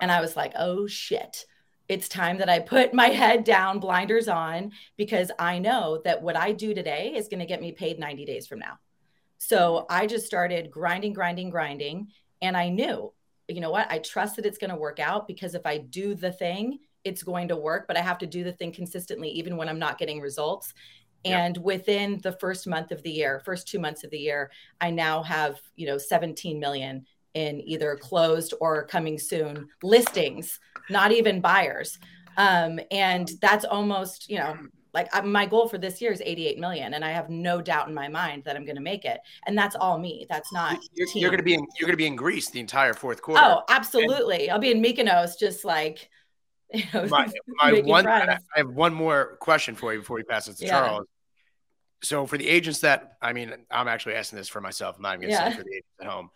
and 0.00 0.10
i 0.10 0.20
was 0.20 0.36
like 0.36 0.52
oh 0.56 0.86
shit 0.86 1.44
it's 1.88 2.08
time 2.08 2.38
that 2.38 2.50
I 2.50 2.60
put 2.60 2.92
my 2.92 3.06
head 3.06 3.44
down, 3.44 3.80
blinders 3.80 4.28
on, 4.28 4.72
because 4.96 5.30
I 5.38 5.58
know 5.58 6.00
that 6.04 6.22
what 6.22 6.36
I 6.36 6.52
do 6.52 6.74
today 6.74 7.14
is 7.14 7.28
going 7.28 7.40
to 7.40 7.46
get 7.46 7.62
me 7.62 7.72
paid 7.72 7.98
90 7.98 8.26
days 8.26 8.46
from 8.46 8.58
now. 8.58 8.78
So 9.38 9.86
I 9.88 10.06
just 10.06 10.26
started 10.26 10.70
grinding, 10.70 11.14
grinding, 11.14 11.50
grinding. 11.50 12.08
And 12.42 12.56
I 12.56 12.68
knew, 12.68 13.12
you 13.48 13.60
know 13.60 13.70
what? 13.70 13.90
I 13.90 13.98
trust 13.98 14.36
that 14.36 14.46
it's 14.46 14.58
going 14.58 14.70
to 14.70 14.76
work 14.76 15.00
out 15.00 15.26
because 15.26 15.54
if 15.54 15.64
I 15.64 15.78
do 15.78 16.14
the 16.14 16.32
thing, 16.32 16.80
it's 17.04 17.22
going 17.22 17.48
to 17.48 17.56
work, 17.56 17.86
but 17.86 17.96
I 17.96 18.00
have 18.00 18.18
to 18.18 18.26
do 18.26 18.44
the 18.44 18.52
thing 18.52 18.72
consistently, 18.72 19.28
even 19.30 19.56
when 19.56 19.68
I'm 19.68 19.78
not 19.78 19.98
getting 19.98 20.20
results. 20.20 20.74
And 21.24 21.56
yep. 21.56 21.64
within 21.64 22.20
the 22.22 22.32
first 22.32 22.66
month 22.66 22.92
of 22.92 23.02
the 23.02 23.10
year, 23.10 23.40
first 23.44 23.66
two 23.66 23.78
months 23.78 24.04
of 24.04 24.10
the 24.10 24.18
year, 24.18 24.50
I 24.80 24.90
now 24.90 25.22
have, 25.22 25.60
you 25.76 25.86
know, 25.86 25.98
17 25.98 26.60
million 26.60 27.04
in 27.34 27.60
either 27.68 27.96
closed 27.96 28.54
or 28.60 28.86
coming 28.86 29.18
soon 29.18 29.68
listings, 29.82 30.60
not 30.90 31.12
even 31.12 31.40
buyers. 31.40 31.98
Um, 32.36 32.78
and 32.90 33.30
that's 33.40 33.64
almost, 33.64 34.30
you 34.30 34.38
know, 34.38 34.56
like 34.94 35.24
my 35.24 35.46
goal 35.46 35.68
for 35.68 35.78
this 35.78 36.00
year 36.00 36.12
is 36.12 36.22
88 36.24 36.58
million 36.58 36.94
and 36.94 37.04
i 37.04 37.10
have 37.10 37.28
no 37.28 37.60
doubt 37.60 37.88
in 37.88 37.94
my 37.94 38.08
mind 38.08 38.42
that 38.44 38.56
i'm 38.56 38.64
going 38.64 38.76
to 38.76 38.82
make 38.82 39.04
it 39.04 39.20
and 39.46 39.56
that's 39.56 39.76
all 39.76 39.98
me 39.98 40.26
that's 40.28 40.52
not 40.52 40.78
you're, 40.94 41.08
you're 41.14 41.30
going 41.30 41.38
to 41.38 41.44
be 41.44 41.54
in 41.54 41.60
you're 41.78 41.86
going 41.86 41.92
to 41.92 41.98
be 41.98 42.06
in 42.06 42.16
greece 42.16 42.50
the 42.50 42.60
entire 42.60 42.94
fourth 42.94 43.20
quarter 43.22 43.40
oh 43.44 43.62
absolutely 43.68 44.44
and 44.44 44.52
i'll 44.52 44.58
be 44.58 44.70
in 44.70 44.82
mykonos 44.82 45.38
just 45.38 45.64
like 45.64 46.08
you 46.74 46.84
know 46.92 47.06
my, 47.06 47.28
my 47.62 47.80
one, 47.80 48.06
I 48.06 48.38
have 48.56 48.68
one 48.68 48.94
more 48.94 49.36
question 49.40 49.74
for 49.74 49.92
you 49.92 50.00
before 50.00 50.16
we 50.16 50.22
pass 50.22 50.48
it 50.48 50.56
to 50.58 50.66
yeah. 50.66 50.70
charles 50.72 51.06
so 52.02 52.26
for 52.26 52.38
the 52.38 52.48
agents 52.48 52.80
that 52.80 53.16
i 53.22 53.32
mean 53.32 53.52
i'm 53.70 53.88
actually 53.88 54.14
asking 54.14 54.36
this 54.36 54.48
for 54.48 54.60
myself 54.60 54.96
i'm 54.96 55.02
not 55.02 55.16
even 55.16 55.22
going 55.22 55.30
to 55.30 55.44
yeah. 55.44 55.50
say 55.50 55.56
for 55.56 55.64
the 55.64 55.72
agents 55.72 55.88
at 56.00 56.06
home 56.06 56.30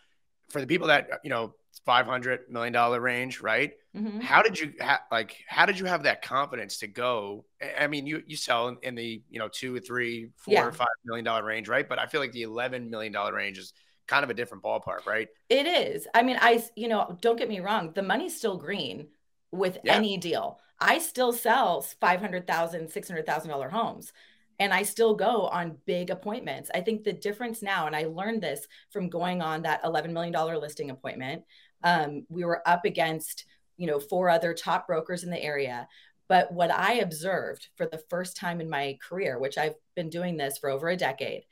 for 0.49 0.61
the 0.61 0.67
people 0.67 0.87
that 0.87 1.09
you 1.23 1.29
know 1.29 1.53
500 1.85 2.41
million 2.49 2.71
dollar 2.71 3.01
range 3.01 3.41
right 3.41 3.73
mm-hmm. 3.95 4.19
how 4.19 4.41
did 4.41 4.59
you 4.59 4.73
ha- 4.79 5.03
like 5.11 5.37
how 5.47 5.65
did 5.65 5.79
you 5.79 5.85
have 5.85 6.03
that 6.03 6.21
confidence 6.21 6.77
to 6.77 6.87
go 6.87 7.45
i 7.79 7.87
mean 7.87 8.05
you 8.05 8.23
you 8.27 8.37
sell 8.37 8.67
in, 8.67 8.77
in 8.83 8.95
the 8.95 9.21
you 9.29 9.39
know 9.39 9.49
two 9.51 9.75
or 9.75 9.79
three 9.79 10.29
four 10.37 10.53
yeah. 10.53 10.65
or 10.65 10.71
five 10.71 10.87
million 11.05 11.25
dollar 11.25 11.43
range 11.43 11.67
right 11.67 11.89
but 11.89 11.99
i 11.99 12.05
feel 12.05 12.21
like 12.21 12.31
the 12.31 12.43
11 12.43 12.89
million 12.89 13.11
dollar 13.11 13.33
range 13.33 13.57
is 13.57 13.73
kind 14.07 14.23
of 14.23 14.29
a 14.29 14.33
different 14.33 14.63
ballpark 14.63 15.05
right 15.05 15.29
it 15.49 15.65
is 15.65 16.07
i 16.13 16.21
mean 16.21 16.37
i 16.41 16.63
you 16.75 16.87
know 16.87 17.17
don't 17.21 17.37
get 17.37 17.49
me 17.49 17.59
wrong 17.59 17.91
the 17.95 18.03
money's 18.03 18.35
still 18.37 18.57
green 18.57 19.07
with 19.53 19.77
yeah. 19.83 19.95
any 19.95 20.17
deal 20.17 20.59
i 20.79 20.97
still 20.97 21.31
sell 21.31 21.81
500000 21.81 22.89
600000 22.89 23.49
dollar 23.49 23.69
homes 23.69 24.11
and 24.59 24.73
I 24.73 24.83
still 24.83 25.15
go 25.15 25.47
on 25.47 25.77
big 25.85 26.09
appointments. 26.09 26.69
I 26.73 26.81
think 26.81 27.03
the 27.03 27.13
difference 27.13 27.61
now, 27.61 27.87
and 27.87 27.95
I 27.95 28.05
learned 28.05 28.41
this 28.41 28.67
from 28.91 29.09
going 29.09 29.41
on 29.41 29.63
that 29.63 29.83
$11 29.83 30.11
million 30.11 30.33
listing 30.59 30.89
appointment. 30.91 31.43
Um, 31.83 32.25
we 32.29 32.45
were 32.45 32.61
up 32.67 32.85
against, 32.85 33.45
you 33.77 33.87
know, 33.87 33.99
four 33.99 34.29
other 34.29 34.53
top 34.53 34.87
brokers 34.87 35.23
in 35.23 35.31
the 35.31 35.41
area. 35.41 35.87
But 36.29 36.51
what 36.53 36.71
I 36.71 36.95
observed 36.95 37.67
for 37.75 37.85
the 37.85 38.01
first 38.09 38.37
time 38.37 38.61
in 38.61 38.69
my 38.69 38.97
career, 39.07 39.39
which 39.39 39.57
I've 39.57 39.75
been 39.95 40.09
doing 40.09 40.37
this 40.37 40.57
for 40.57 40.69
over 40.69 40.89
a 40.89 40.97
decade, 40.97 41.43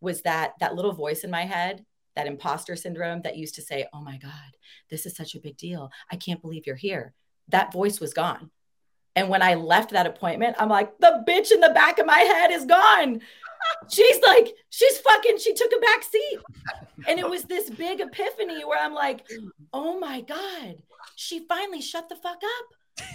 was 0.00 0.22
that 0.22 0.52
that 0.60 0.74
little 0.74 0.92
voice 0.92 1.24
in 1.24 1.30
my 1.30 1.44
head, 1.44 1.84
that 2.14 2.26
imposter 2.26 2.76
syndrome 2.76 3.22
that 3.22 3.36
used 3.36 3.56
to 3.56 3.62
say, 3.62 3.86
Oh 3.92 4.00
my 4.00 4.16
God, 4.18 4.56
this 4.90 5.06
is 5.06 5.16
such 5.16 5.34
a 5.34 5.40
big 5.40 5.56
deal. 5.56 5.90
I 6.10 6.16
can't 6.16 6.40
believe 6.40 6.66
you're 6.66 6.76
here 6.76 7.14
that 7.50 7.72
voice 7.72 8.00
was 8.00 8.12
gone. 8.14 8.50
And 9.16 9.28
when 9.28 9.42
I 9.42 9.54
left 9.54 9.90
that 9.90 10.06
appointment, 10.06 10.56
I'm 10.58 10.68
like, 10.68 10.98
the 10.98 11.24
bitch 11.26 11.50
in 11.50 11.60
the 11.60 11.70
back 11.70 11.98
of 11.98 12.06
my 12.06 12.18
head 12.18 12.50
is 12.50 12.64
gone. 12.64 13.20
she's 13.88 14.20
like, 14.26 14.54
she's 14.70 14.98
fucking, 14.98 15.38
she 15.38 15.52
took 15.54 15.72
a 15.76 15.80
back 15.80 16.04
seat. 16.04 16.38
And 17.08 17.18
it 17.18 17.28
was 17.28 17.44
this 17.44 17.70
big 17.70 18.00
epiphany 18.00 18.64
where 18.64 18.82
I'm 18.82 18.94
like, 18.94 19.28
oh 19.72 19.98
my 19.98 20.20
God, 20.20 20.76
she 21.16 21.46
finally 21.46 21.80
shut 21.80 22.08
the 22.08 22.16
fuck 22.16 22.40
up. 22.42 23.06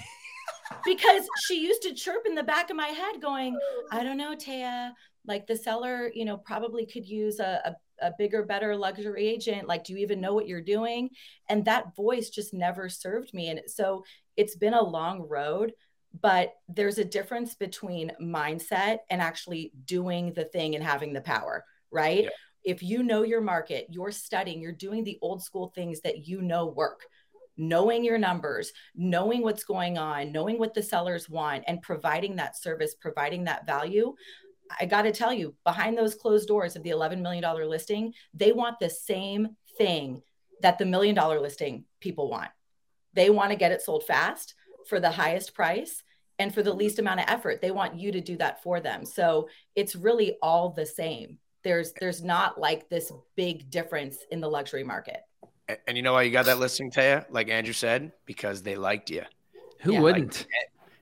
because 0.85 1.27
she 1.47 1.61
used 1.61 1.81
to 1.83 1.93
chirp 1.93 2.25
in 2.25 2.35
the 2.35 2.43
back 2.43 2.69
of 2.69 2.75
my 2.75 2.87
head, 2.87 3.21
going, 3.21 3.57
I 3.91 4.03
don't 4.03 4.17
know, 4.17 4.35
Taya, 4.35 4.91
like 5.25 5.47
the 5.47 5.55
seller, 5.55 6.11
you 6.13 6.25
know, 6.25 6.37
probably 6.37 6.85
could 6.85 7.07
use 7.07 7.39
a, 7.39 7.75
a, 8.01 8.07
a 8.07 8.11
bigger, 8.17 8.43
better 8.43 8.75
luxury 8.75 9.27
agent. 9.27 9.67
Like, 9.67 9.83
do 9.83 9.93
you 9.93 9.99
even 9.99 10.21
know 10.21 10.33
what 10.33 10.47
you're 10.47 10.61
doing? 10.61 11.09
And 11.49 11.65
that 11.65 11.95
voice 11.95 12.29
just 12.29 12.53
never 12.53 12.89
served 12.89 13.33
me. 13.33 13.49
And 13.49 13.61
so 13.67 14.03
it's 14.37 14.55
been 14.55 14.73
a 14.73 14.83
long 14.83 15.27
road 15.27 15.73
but 16.21 16.53
there's 16.69 16.97
a 16.97 17.05
difference 17.05 17.55
between 17.55 18.11
mindset 18.21 18.99
and 19.09 19.21
actually 19.21 19.71
doing 19.85 20.33
the 20.33 20.45
thing 20.45 20.75
and 20.75 20.83
having 20.83 21.13
the 21.13 21.21
power, 21.21 21.65
right? 21.91 22.23
Yeah. 22.23 22.29
If 22.63 22.81
you 22.81 23.03
know 23.03 23.23
your 23.23 23.41
market, 23.41 23.87
you're 23.89 24.11
studying, 24.11 24.61
you're 24.61 24.71
doing 24.71 25.03
the 25.03 25.19
old 25.21 25.43
school 25.43 25.71
things 25.75 26.01
that 26.01 26.27
you 26.27 26.41
know 26.41 26.67
work, 26.67 27.01
knowing 27.57 28.03
your 28.03 28.17
numbers, 28.17 28.71
knowing 28.95 29.41
what's 29.41 29.63
going 29.63 29.97
on, 29.97 30.31
knowing 30.31 30.57
what 30.57 30.73
the 30.73 30.81
sellers 30.81 31.29
want, 31.29 31.63
and 31.67 31.81
providing 31.81 32.35
that 32.37 32.57
service, 32.57 32.95
providing 32.95 33.43
that 33.43 33.65
value. 33.65 34.15
I 34.79 34.85
got 34.85 35.03
to 35.03 35.11
tell 35.11 35.31
you, 35.31 35.53
behind 35.63 35.97
those 35.97 36.15
closed 36.15 36.47
doors 36.47 36.75
of 36.75 36.83
the 36.83 36.89
$11 36.89 37.21
million 37.21 37.43
listing, 37.69 38.13
they 38.33 38.51
want 38.51 38.79
the 38.79 38.89
same 38.89 39.49
thing 39.77 40.23
that 40.61 40.79
the 40.79 40.85
million 40.85 41.13
dollar 41.13 41.39
listing 41.39 41.85
people 41.99 42.29
want. 42.29 42.49
They 43.15 43.29
want 43.29 43.51
to 43.51 43.57
get 43.57 43.71
it 43.71 43.81
sold 43.81 44.05
fast 44.05 44.55
for 44.87 44.99
the 44.99 45.11
highest 45.11 45.53
price 45.53 46.03
and 46.39 46.53
for 46.53 46.61
the 46.61 46.69
mm-hmm. 46.69 46.79
least 46.79 46.99
amount 46.99 47.21
of 47.21 47.25
effort. 47.27 47.61
They 47.61 47.71
want 47.71 47.95
you 47.95 48.11
to 48.11 48.21
do 48.21 48.37
that 48.37 48.61
for 48.61 48.79
them. 48.79 49.05
So 49.05 49.49
it's 49.75 49.95
really 49.95 50.37
all 50.41 50.69
the 50.69 50.85
same. 50.85 51.37
There's 51.63 51.93
there's 51.99 52.23
not 52.23 52.59
like 52.59 52.89
this 52.89 53.11
big 53.35 53.69
difference 53.71 54.17
in 54.29 54.39
the 54.39 54.49
luxury 54.49 54.83
market. 54.83 55.21
And, 55.67 55.77
and 55.87 55.97
you 55.97 56.03
know 56.03 56.13
why 56.13 56.23
you 56.23 56.31
got 56.31 56.45
that 56.45 56.59
listing 56.59 56.91
taya? 56.91 57.25
Like 57.29 57.49
andrew 57.49 57.73
said 57.73 58.11
because 58.25 58.61
they 58.61 58.75
liked 58.75 59.09
you 59.09 59.23
who 59.81 59.93
yeah, 59.93 59.99
wouldn't? 59.99 60.45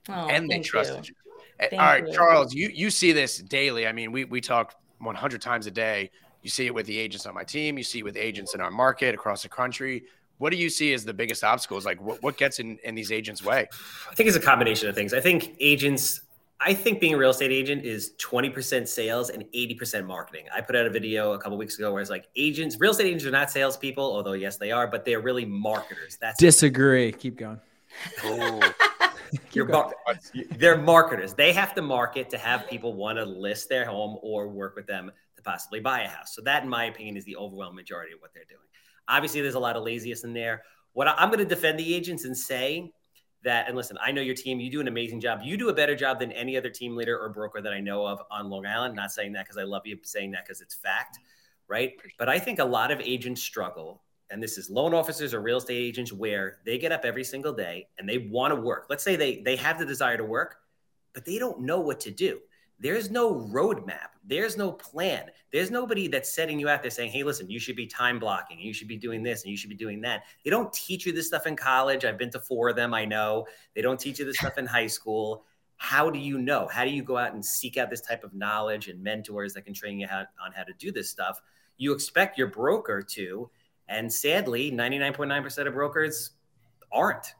oh, 0.09 0.27
and 0.27 0.49
they 0.49 0.59
trusted 0.59 1.07
you, 1.07 1.15
you. 1.59 1.77
all 1.77 1.85
right 1.85 2.07
you. 2.07 2.13
charles 2.13 2.53
you 2.53 2.69
you 2.69 2.89
see 2.89 3.11
this 3.11 3.39
daily. 3.39 3.87
I 3.87 3.91
mean 3.91 4.13
we 4.13 4.23
we 4.23 4.39
talk 4.39 4.75
100 4.99 5.41
times 5.41 5.67
a 5.67 5.71
day. 5.71 6.09
You 6.43 6.49
see 6.49 6.65
it 6.65 6.73
with 6.73 6.85
the 6.85 6.97
agents 6.97 7.25
on 7.25 7.33
my 7.33 7.43
team. 7.43 7.77
You 7.77 7.83
see 7.83 7.99
it 7.99 8.03
with 8.03 8.15
agents 8.15 8.53
in 8.53 8.61
our 8.61 8.71
market 8.71 9.13
across 9.13 9.43
the 9.43 9.49
country 9.49 10.03
what 10.43 10.51
do 10.51 10.57
you 10.57 10.69
see 10.69 10.91
as 10.93 11.05
the 11.05 11.13
biggest 11.13 11.41
obstacles? 11.41 11.85
Like 11.85 12.01
what, 12.01 12.21
what 12.21 12.35
gets 12.35 12.59
in, 12.59 12.77
in 12.83 12.95
these 12.95 13.13
agents' 13.13 13.45
way? 13.45 13.65
I 14.11 14.13
think 14.13 14.27
it's 14.27 14.35
a 14.35 14.41
combination 14.41 14.89
of 14.89 14.93
things. 14.93 15.13
I 15.13 15.21
think 15.21 15.55
agents, 15.61 16.19
I 16.59 16.73
think 16.73 16.99
being 16.99 17.13
a 17.13 17.17
real 17.17 17.29
estate 17.29 17.53
agent 17.53 17.85
is 17.85 18.11
20% 18.21 18.85
sales 18.85 19.29
and 19.29 19.45
80% 19.55 20.05
marketing. 20.05 20.47
I 20.53 20.59
put 20.59 20.75
out 20.75 20.85
a 20.85 20.89
video 20.89 21.31
a 21.31 21.39
couple 21.39 21.57
weeks 21.57 21.77
ago 21.79 21.93
where 21.93 22.01
it's 22.01 22.09
like 22.09 22.27
agents, 22.35 22.77
real 22.77 22.91
estate 22.91 23.05
agents 23.05 23.23
are 23.23 23.31
not 23.31 23.51
salespeople, 23.51 24.03
although 24.03 24.33
yes, 24.33 24.57
they 24.57 24.69
are, 24.73 24.85
but 24.85 25.05
they're 25.05 25.21
really 25.21 25.45
marketers. 25.45 26.17
That's 26.19 26.37
disagree. 26.37 27.07
It. 27.07 27.19
Keep 27.19 27.37
going. 27.37 27.61
Oh. 28.25 28.73
You're 29.53 29.65
mar- 29.65 29.93
they're 30.57 30.77
marketers. 30.77 31.33
They 31.33 31.53
have 31.53 31.73
to 31.75 31.81
market 31.81 32.29
to 32.31 32.37
have 32.37 32.67
people 32.67 32.95
want 32.95 33.17
to 33.17 33.23
list 33.23 33.69
their 33.69 33.85
home 33.85 34.17
or 34.21 34.49
work 34.49 34.75
with 34.75 34.87
them 34.87 35.09
to 35.37 35.41
possibly 35.41 35.79
buy 35.79 36.01
a 36.01 36.09
house. 36.09 36.35
So 36.35 36.41
that, 36.41 36.63
in 36.63 36.69
my 36.69 36.85
opinion, 36.85 37.15
is 37.15 37.23
the 37.23 37.37
overwhelming 37.37 37.77
majority 37.77 38.11
of 38.11 38.19
what 38.19 38.31
they're 38.33 38.43
doing. 38.43 38.59
Obviously, 39.07 39.41
there's 39.41 39.55
a 39.55 39.59
lot 39.59 39.75
of 39.75 39.83
laziness 39.83 40.23
in 40.23 40.33
there. 40.33 40.63
What 40.93 41.07
I, 41.07 41.13
I'm 41.13 41.29
going 41.29 41.39
to 41.39 41.45
defend 41.45 41.79
the 41.79 41.93
agents 41.93 42.25
and 42.25 42.37
say 42.37 42.91
that, 43.43 43.67
and 43.67 43.75
listen, 43.75 43.97
I 44.01 44.11
know 44.11 44.21
your 44.21 44.35
team, 44.35 44.59
you 44.59 44.71
do 44.71 44.81
an 44.81 44.87
amazing 44.87 45.19
job. 45.19 45.41
You 45.43 45.57
do 45.57 45.69
a 45.69 45.73
better 45.73 45.95
job 45.95 46.19
than 46.19 46.31
any 46.31 46.55
other 46.57 46.69
team 46.69 46.95
leader 46.95 47.19
or 47.19 47.29
broker 47.29 47.61
that 47.61 47.73
I 47.73 47.79
know 47.79 48.05
of 48.05 48.21
on 48.31 48.49
Long 48.49 48.65
Island. 48.65 48.95
Not 48.95 49.11
saying 49.11 49.33
that 49.33 49.45
because 49.45 49.57
I 49.57 49.63
love 49.63 49.83
you, 49.85 49.97
saying 50.03 50.31
that 50.31 50.45
because 50.45 50.61
it's 50.61 50.75
fact, 50.75 51.19
right? 51.67 51.93
But 52.17 52.29
I 52.29 52.39
think 52.39 52.59
a 52.59 52.65
lot 52.65 52.91
of 52.91 53.01
agents 53.01 53.41
struggle 53.41 54.01
and 54.33 54.41
this 54.41 54.57
is 54.57 54.67
loan 54.67 54.95
officers 54.95 55.31
or 55.33 55.41
real 55.41 55.57
estate 55.57 55.77
agents 55.77 56.11
where 56.11 56.57
they 56.65 56.79
get 56.79 56.91
up 56.91 57.05
every 57.05 57.23
single 57.23 57.53
day 57.53 57.87
and 57.99 58.09
they 58.09 58.17
want 58.17 58.51
to 58.51 58.59
work. 58.59 58.87
Let's 58.89 59.03
say 59.03 59.15
they 59.15 59.41
they 59.41 59.55
have 59.57 59.77
the 59.77 59.85
desire 59.85 60.17
to 60.17 60.23
work, 60.23 60.55
but 61.13 61.23
they 61.23 61.37
don't 61.37 61.61
know 61.61 61.79
what 61.79 61.99
to 62.01 62.11
do. 62.11 62.39
There's 62.79 63.09
no 63.09 63.35
roadmap. 63.35 64.09
There's 64.25 64.57
no 64.57 64.71
plan. 64.71 65.29
There's 65.51 65.71
nobody 65.71 66.07
that's 66.07 66.33
setting 66.33 66.59
you 66.59 66.69
out 66.69 66.81
there 66.81 66.91
saying, 66.91 67.11
hey, 67.11 67.23
listen, 67.23 67.49
you 67.49 67.59
should 67.59 67.75
be 67.75 67.87
time 67.87 68.19
blocking. 68.19 68.59
You 68.59 68.73
should 68.73 68.87
be 68.87 68.97
doing 68.97 69.23
this 69.23 69.43
and 69.43 69.51
you 69.51 69.57
should 69.57 69.69
be 69.69 69.75
doing 69.75 70.01
that. 70.01 70.23
They 70.43 70.49
don't 70.49 70.71
teach 70.73 71.05
you 71.05 71.11
this 71.11 71.27
stuff 71.27 71.45
in 71.45 71.55
college. 71.55 72.05
I've 72.05 72.17
been 72.17 72.31
to 72.31 72.39
four 72.39 72.69
of 72.69 72.75
them. 72.75 72.93
I 72.93 73.05
know. 73.05 73.45
They 73.75 73.81
don't 73.81 73.99
teach 73.99 74.19
you 74.19 74.25
this 74.25 74.37
stuff 74.37 74.57
in 74.57 74.65
high 74.65 74.87
school. 74.87 75.45
How 75.77 76.09
do 76.09 76.19
you 76.19 76.37
know? 76.37 76.67
How 76.67 76.85
do 76.85 76.91
you 76.91 77.03
go 77.03 77.17
out 77.17 77.33
and 77.33 77.43
seek 77.43 77.77
out 77.77 77.89
this 77.89 78.01
type 78.01 78.23
of 78.23 78.33
knowledge 78.33 78.87
and 78.87 79.03
mentors 79.03 79.53
that 79.53 79.63
can 79.63 79.73
train 79.73 79.99
you 79.99 80.07
how, 80.07 80.19
on 80.43 80.51
how 80.55 80.63
to 80.63 80.73
do 80.77 80.91
this 80.91 81.09
stuff? 81.09 81.41
You 81.77 81.93
expect 81.93 82.37
your 82.37 82.47
broker 82.47 83.01
to. 83.01 83.49
And 83.89 84.11
sadly, 84.11 84.71
99.9% 84.71 85.67
of 85.67 85.73
brokers 85.73 86.31
aren't. 86.91 87.33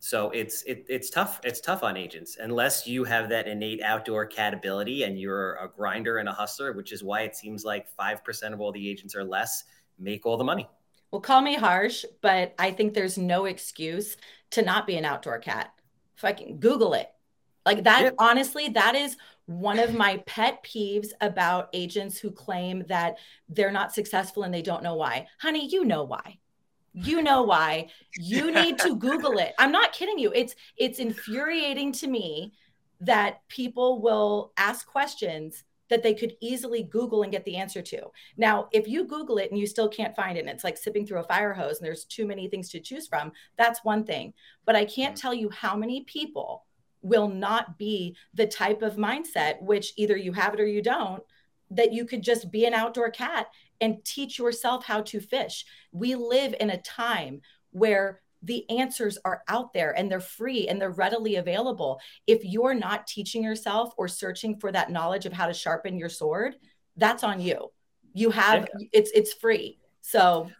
So 0.00 0.30
it's 0.30 0.62
it, 0.62 0.86
it's 0.88 1.10
tough. 1.10 1.40
It's 1.42 1.60
tough 1.60 1.82
on 1.82 1.96
agents 1.96 2.36
unless 2.40 2.86
you 2.86 3.04
have 3.04 3.28
that 3.30 3.48
innate 3.48 3.82
outdoor 3.82 4.26
cat 4.26 4.54
ability 4.54 5.02
and 5.02 5.18
you're 5.18 5.54
a 5.54 5.68
grinder 5.68 6.18
and 6.18 6.28
a 6.28 6.32
hustler, 6.32 6.72
which 6.72 6.92
is 6.92 7.02
why 7.02 7.22
it 7.22 7.34
seems 7.34 7.64
like 7.64 7.88
five 7.96 8.24
percent 8.24 8.54
of 8.54 8.60
all 8.60 8.72
the 8.72 8.88
agents 8.88 9.14
or 9.14 9.24
less 9.24 9.64
make 9.98 10.24
all 10.24 10.36
the 10.36 10.44
money. 10.44 10.68
Well, 11.10 11.20
call 11.20 11.40
me 11.40 11.56
harsh, 11.56 12.04
but 12.20 12.54
I 12.58 12.70
think 12.70 12.94
there's 12.94 13.18
no 13.18 13.46
excuse 13.46 14.16
to 14.50 14.62
not 14.62 14.86
be 14.86 14.96
an 14.96 15.04
outdoor 15.04 15.38
cat. 15.38 15.72
If 16.16 16.24
I 16.24 16.32
can 16.32 16.58
Google 16.58 16.94
it, 16.94 17.10
like 17.68 17.84
that. 17.84 18.02
Yep. 18.02 18.14
Honestly, 18.18 18.68
that 18.70 18.94
is 18.94 19.16
one 19.46 19.78
of 19.78 19.94
my 19.94 20.22
pet 20.26 20.64
peeves 20.64 21.08
about 21.20 21.68
agents 21.72 22.18
who 22.18 22.30
claim 22.30 22.84
that 22.88 23.18
they're 23.48 23.72
not 23.72 23.94
successful 23.94 24.42
and 24.42 24.52
they 24.52 24.62
don't 24.62 24.82
know 24.82 24.94
why. 24.94 25.26
Honey, 25.38 25.68
you 25.68 25.84
know 25.84 26.04
why 26.04 26.38
you 27.04 27.22
know 27.22 27.42
why. 27.42 27.88
You 28.18 28.50
need 28.62 28.78
to 28.80 28.96
google 28.96 29.38
it. 29.38 29.54
I'm 29.58 29.72
not 29.72 29.92
kidding 29.92 30.18
you. 30.18 30.32
It's 30.34 30.54
it's 30.76 30.98
infuriating 30.98 31.92
to 31.92 32.08
me 32.08 32.52
that 33.00 33.46
people 33.48 34.00
will 34.00 34.52
ask 34.56 34.86
questions 34.86 35.64
that 35.88 36.02
they 36.02 36.12
could 36.12 36.36
easily 36.40 36.82
google 36.82 37.22
and 37.22 37.32
get 37.32 37.44
the 37.44 37.56
answer 37.56 37.80
to. 37.80 38.08
Now 38.36 38.68
if 38.72 38.86
you 38.86 39.06
google 39.06 39.38
it 39.38 39.50
and 39.50 39.58
you 39.58 39.66
still 39.66 39.88
can't 39.88 40.16
find 40.16 40.36
it 40.36 40.40
and 40.40 40.50
it's 40.50 40.64
like 40.64 40.76
sipping 40.76 41.06
through 41.06 41.20
a 41.20 41.24
fire 41.24 41.54
hose 41.54 41.78
and 41.78 41.86
there's 41.86 42.04
too 42.04 42.26
many 42.26 42.48
things 42.48 42.68
to 42.70 42.80
choose 42.80 43.06
from 43.06 43.32
that's 43.56 43.84
one 43.84 44.04
thing. 44.04 44.34
But 44.66 44.76
i 44.76 44.84
can't 44.84 45.14
mm-hmm. 45.14 45.20
tell 45.20 45.34
you 45.34 45.48
how 45.50 45.76
many 45.76 46.04
people 46.04 46.64
will 47.00 47.28
not 47.28 47.78
be 47.78 48.16
the 48.34 48.46
type 48.46 48.82
of 48.82 48.96
mindset 48.96 49.62
which 49.62 49.92
either 49.96 50.16
you 50.16 50.32
have 50.32 50.52
it 50.52 50.60
or 50.60 50.66
you 50.66 50.82
don't 50.82 51.22
that 51.70 51.92
you 51.92 52.04
could 52.04 52.22
just 52.22 52.50
be 52.50 52.64
an 52.64 52.74
outdoor 52.74 53.10
cat 53.10 53.46
and 53.80 54.04
teach 54.04 54.38
yourself 54.38 54.84
how 54.84 55.02
to 55.02 55.20
fish. 55.20 55.64
We 55.92 56.14
live 56.14 56.54
in 56.58 56.70
a 56.70 56.82
time 56.82 57.40
where 57.70 58.20
the 58.42 58.68
answers 58.70 59.18
are 59.24 59.42
out 59.48 59.72
there 59.72 59.96
and 59.96 60.10
they're 60.10 60.20
free 60.20 60.68
and 60.68 60.80
they're 60.80 60.90
readily 60.90 61.36
available. 61.36 62.00
If 62.26 62.44
you're 62.44 62.74
not 62.74 63.06
teaching 63.06 63.42
yourself 63.42 63.92
or 63.96 64.08
searching 64.08 64.58
for 64.58 64.70
that 64.72 64.90
knowledge 64.90 65.26
of 65.26 65.32
how 65.32 65.46
to 65.46 65.54
sharpen 65.54 65.98
your 65.98 66.08
sword, 66.08 66.56
that's 66.96 67.24
on 67.24 67.40
you. 67.40 67.70
You 68.14 68.30
have 68.30 68.68
yeah. 68.78 68.86
it's 68.92 69.10
it's 69.14 69.32
free. 69.32 69.78
So 70.02 70.50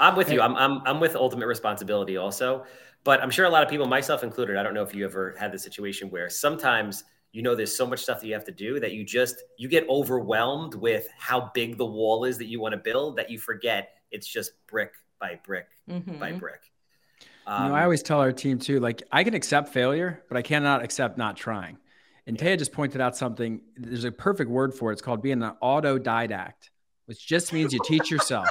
I'm 0.00 0.16
with 0.16 0.30
you. 0.30 0.40
I'm, 0.40 0.56
I'm 0.56 0.80
I'm 0.86 1.00
with 1.00 1.14
ultimate 1.14 1.46
responsibility 1.46 2.16
also, 2.16 2.64
but 3.04 3.22
I'm 3.22 3.30
sure 3.30 3.44
a 3.44 3.50
lot 3.50 3.62
of 3.62 3.68
people, 3.68 3.86
myself 3.86 4.24
included, 4.24 4.56
I 4.56 4.62
don't 4.62 4.74
know 4.74 4.82
if 4.82 4.94
you 4.94 5.04
ever 5.04 5.34
had 5.38 5.52
the 5.52 5.58
situation 5.58 6.10
where 6.10 6.28
sometimes 6.28 7.04
you 7.34 7.42
know 7.42 7.54
there's 7.56 7.76
so 7.76 7.84
much 7.84 8.00
stuff 8.00 8.20
that 8.20 8.28
you 8.28 8.32
have 8.32 8.44
to 8.44 8.52
do 8.52 8.78
that 8.78 8.92
you 8.92 9.04
just 9.04 9.42
you 9.58 9.68
get 9.68 9.86
overwhelmed 9.88 10.74
with 10.74 11.08
how 11.18 11.50
big 11.52 11.76
the 11.76 11.84
wall 11.84 12.24
is 12.24 12.38
that 12.38 12.46
you 12.46 12.60
want 12.60 12.72
to 12.72 12.78
build 12.78 13.16
that 13.16 13.28
you 13.28 13.38
forget 13.38 13.96
it's 14.12 14.26
just 14.26 14.52
brick 14.68 14.92
by 15.20 15.38
brick 15.44 15.66
mm-hmm. 15.90 16.18
by 16.18 16.32
brick 16.32 16.60
um, 17.46 17.64
you 17.64 17.68
know, 17.68 17.74
I 17.74 17.80
um, 17.80 17.84
always 17.84 18.02
tell 18.02 18.20
our 18.20 18.32
team 18.32 18.58
too, 18.58 18.80
like 18.80 19.02
I 19.12 19.22
can 19.22 19.34
accept 19.34 19.68
failure, 19.68 20.22
but 20.28 20.38
I 20.38 20.42
cannot 20.42 20.82
accept 20.82 21.18
not 21.18 21.36
trying. 21.36 21.76
And 22.26 22.38
Taya 22.38 22.58
just 22.58 22.72
pointed 22.72 23.02
out 23.02 23.18
something. 23.18 23.60
There's 23.76 24.04
a 24.04 24.12
perfect 24.12 24.48
word 24.48 24.72
for 24.72 24.90
it. 24.90 24.94
It's 24.94 25.02
called 25.02 25.22
being 25.22 25.42
an 25.42 25.52
autodidact, 25.62 26.70
which 27.04 27.26
just 27.26 27.52
means 27.52 27.74
you 27.74 27.80
teach 27.84 28.10
yourself. 28.10 28.48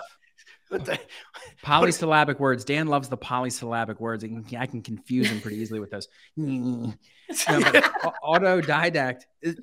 The, 0.79 0.99
polysyllabic 1.61 2.39
words. 2.39 2.63
Dan 2.63 2.87
loves 2.87 3.09
the 3.09 3.17
polysyllabic 3.17 3.99
words. 3.99 4.23
I 4.23 4.27
can, 4.27 4.45
I 4.57 4.65
can 4.65 4.81
confuse 4.81 5.29
him 5.29 5.41
pretty 5.41 5.57
easily 5.57 5.79
with 5.79 5.91
those. 5.91 6.07
no, 6.37 6.93
autodidact. 8.23 9.21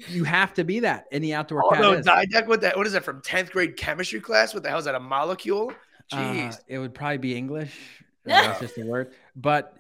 You 0.09 0.25
have 0.25 0.55
to 0.55 0.65
be 0.65 0.81
that 0.81 1.07
in 1.13 1.23
the 1.23 1.35
outdoor. 1.35 1.63
Autodidact. 1.63 2.47
What 2.47 2.61
that? 2.63 2.77
What 2.77 2.87
is 2.87 2.93
that 2.95 3.05
from 3.05 3.21
tenth 3.23 3.51
grade 3.51 3.77
chemistry 3.77 4.21
class? 4.21 4.55
What 4.55 4.63
the 4.63 4.69
hell 4.69 4.79
is 4.79 4.85
that? 4.87 4.95
A 4.95 5.01
molecule? 5.01 5.73
Uh, 6.13 6.17
Jeez. 6.17 6.55
Uh, 6.55 6.63
it 6.69 6.79
would 6.79 6.95
probably 6.95 7.19
be 7.19 7.37
English. 7.37 7.77
Uh, 8.27 8.31
that's 8.31 8.61
just 8.61 8.79
a 8.79 8.85
word. 8.85 9.13
But 9.37 9.77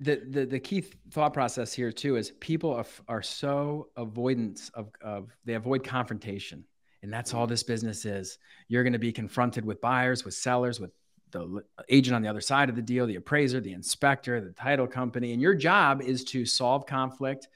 the, 0.00 0.16
the 0.28 0.46
the 0.46 0.60
key 0.60 0.84
thought 1.10 1.32
process 1.32 1.72
here 1.72 1.92
too 1.92 2.16
is 2.16 2.32
people 2.40 2.72
are, 2.72 2.86
are 3.08 3.22
so 3.22 3.88
avoidance 3.96 4.70
of, 4.74 4.88
of 5.00 5.30
they 5.44 5.54
avoid 5.54 5.84
confrontation 5.84 6.64
and 7.02 7.12
that's 7.12 7.34
all 7.34 7.46
this 7.46 7.62
business 7.62 8.04
is. 8.04 8.38
You're 8.68 8.84
going 8.84 8.92
to 8.92 8.98
be 8.98 9.12
confronted 9.12 9.64
with 9.64 9.80
buyers, 9.80 10.24
with 10.24 10.34
sellers, 10.34 10.80
with 10.80 10.92
the 11.32 11.64
agent 11.88 12.14
on 12.14 12.22
the 12.22 12.28
other 12.28 12.40
side 12.40 12.68
of 12.68 12.76
the 12.76 12.82
deal, 12.82 13.06
the 13.06 13.16
appraiser, 13.16 13.60
the 13.60 13.72
inspector, 13.72 14.40
the 14.40 14.52
title 14.52 14.86
company. 14.86 15.32
And 15.32 15.42
your 15.42 15.54
job 15.54 16.02
is 16.02 16.24
to 16.26 16.44
solve 16.44 16.86
conflict. 16.86 17.48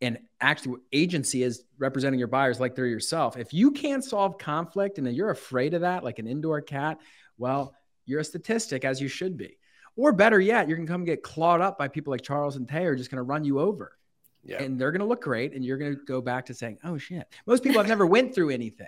And 0.00 0.18
actually, 0.40 0.76
agency 0.92 1.42
is 1.42 1.64
representing 1.78 2.18
your 2.18 2.28
buyers 2.28 2.60
like 2.60 2.74
they're 2.74 2.86
yourself. 2.86 3.36
If 3.36 3.54
you 3.54 3.70
can't 3.70 4.04
solve 4.04 4.38
conflict 4.38 4.98
and 4.98 5.10
you're 5.14 5.30
afraid 5.30 5.74
of 5.74 5.80
that, 5.80 6.04
like 6.04 6.18
an 6.18 6.26
indoor 6.26 6.60
cat, 6.60 6.98
well, 7.38 7.74
you're 8.04 8.20
a 8.20 8.24
statistic 8.24 8.84
as 8.84 9.00
you 9.00 9.08
should 9.08 9.36
be. 9.36 9.56
Or 9.96 10.12
better 10.12 10.40
yet, 10.40 10.68
you're 10.68 10.76
going 10.76 10.86
to 10.86 10.92
come 10.92 11.04
get 11.04 11.22
clawed 11.22 11.60
up 11.60 11.78
by 11.78 11.88
people 11.88 12.10
like 12.10 12.22
Charles 12.22 12.56
and 12.56 12.68
Tay 12.68 12.84
are 12.84 12.96
just 12.96 13.10
going 13.10 13.18
to 13.18 13.22
run 13.22 13.44
you 13.44 13.60
over. 13.60 13.96
Yeah. 14.44 14.62
And 14.62 14.78
they're 14.78 14.92
going 14.92 15.00
to 15.00 15.06
look 15.06 15.22
great. 15.22 15.54
And 15.54 15.64
you're 15.64 15.78
going 15.78 15.94
to 15.94 16.04
go 16.04 16.20
back 16.20 16.46
to 16.46 16.54
saying, 16.54 16.78
oh, 16.84 16.98
shit. 16.98 17.26
Most 17.46 17.62
people 17.62 17.80
have 17.80 17.88
never 17.88 18.06
went 18.06 18.34
through 18.34 18.50
anything. 18.50 18.86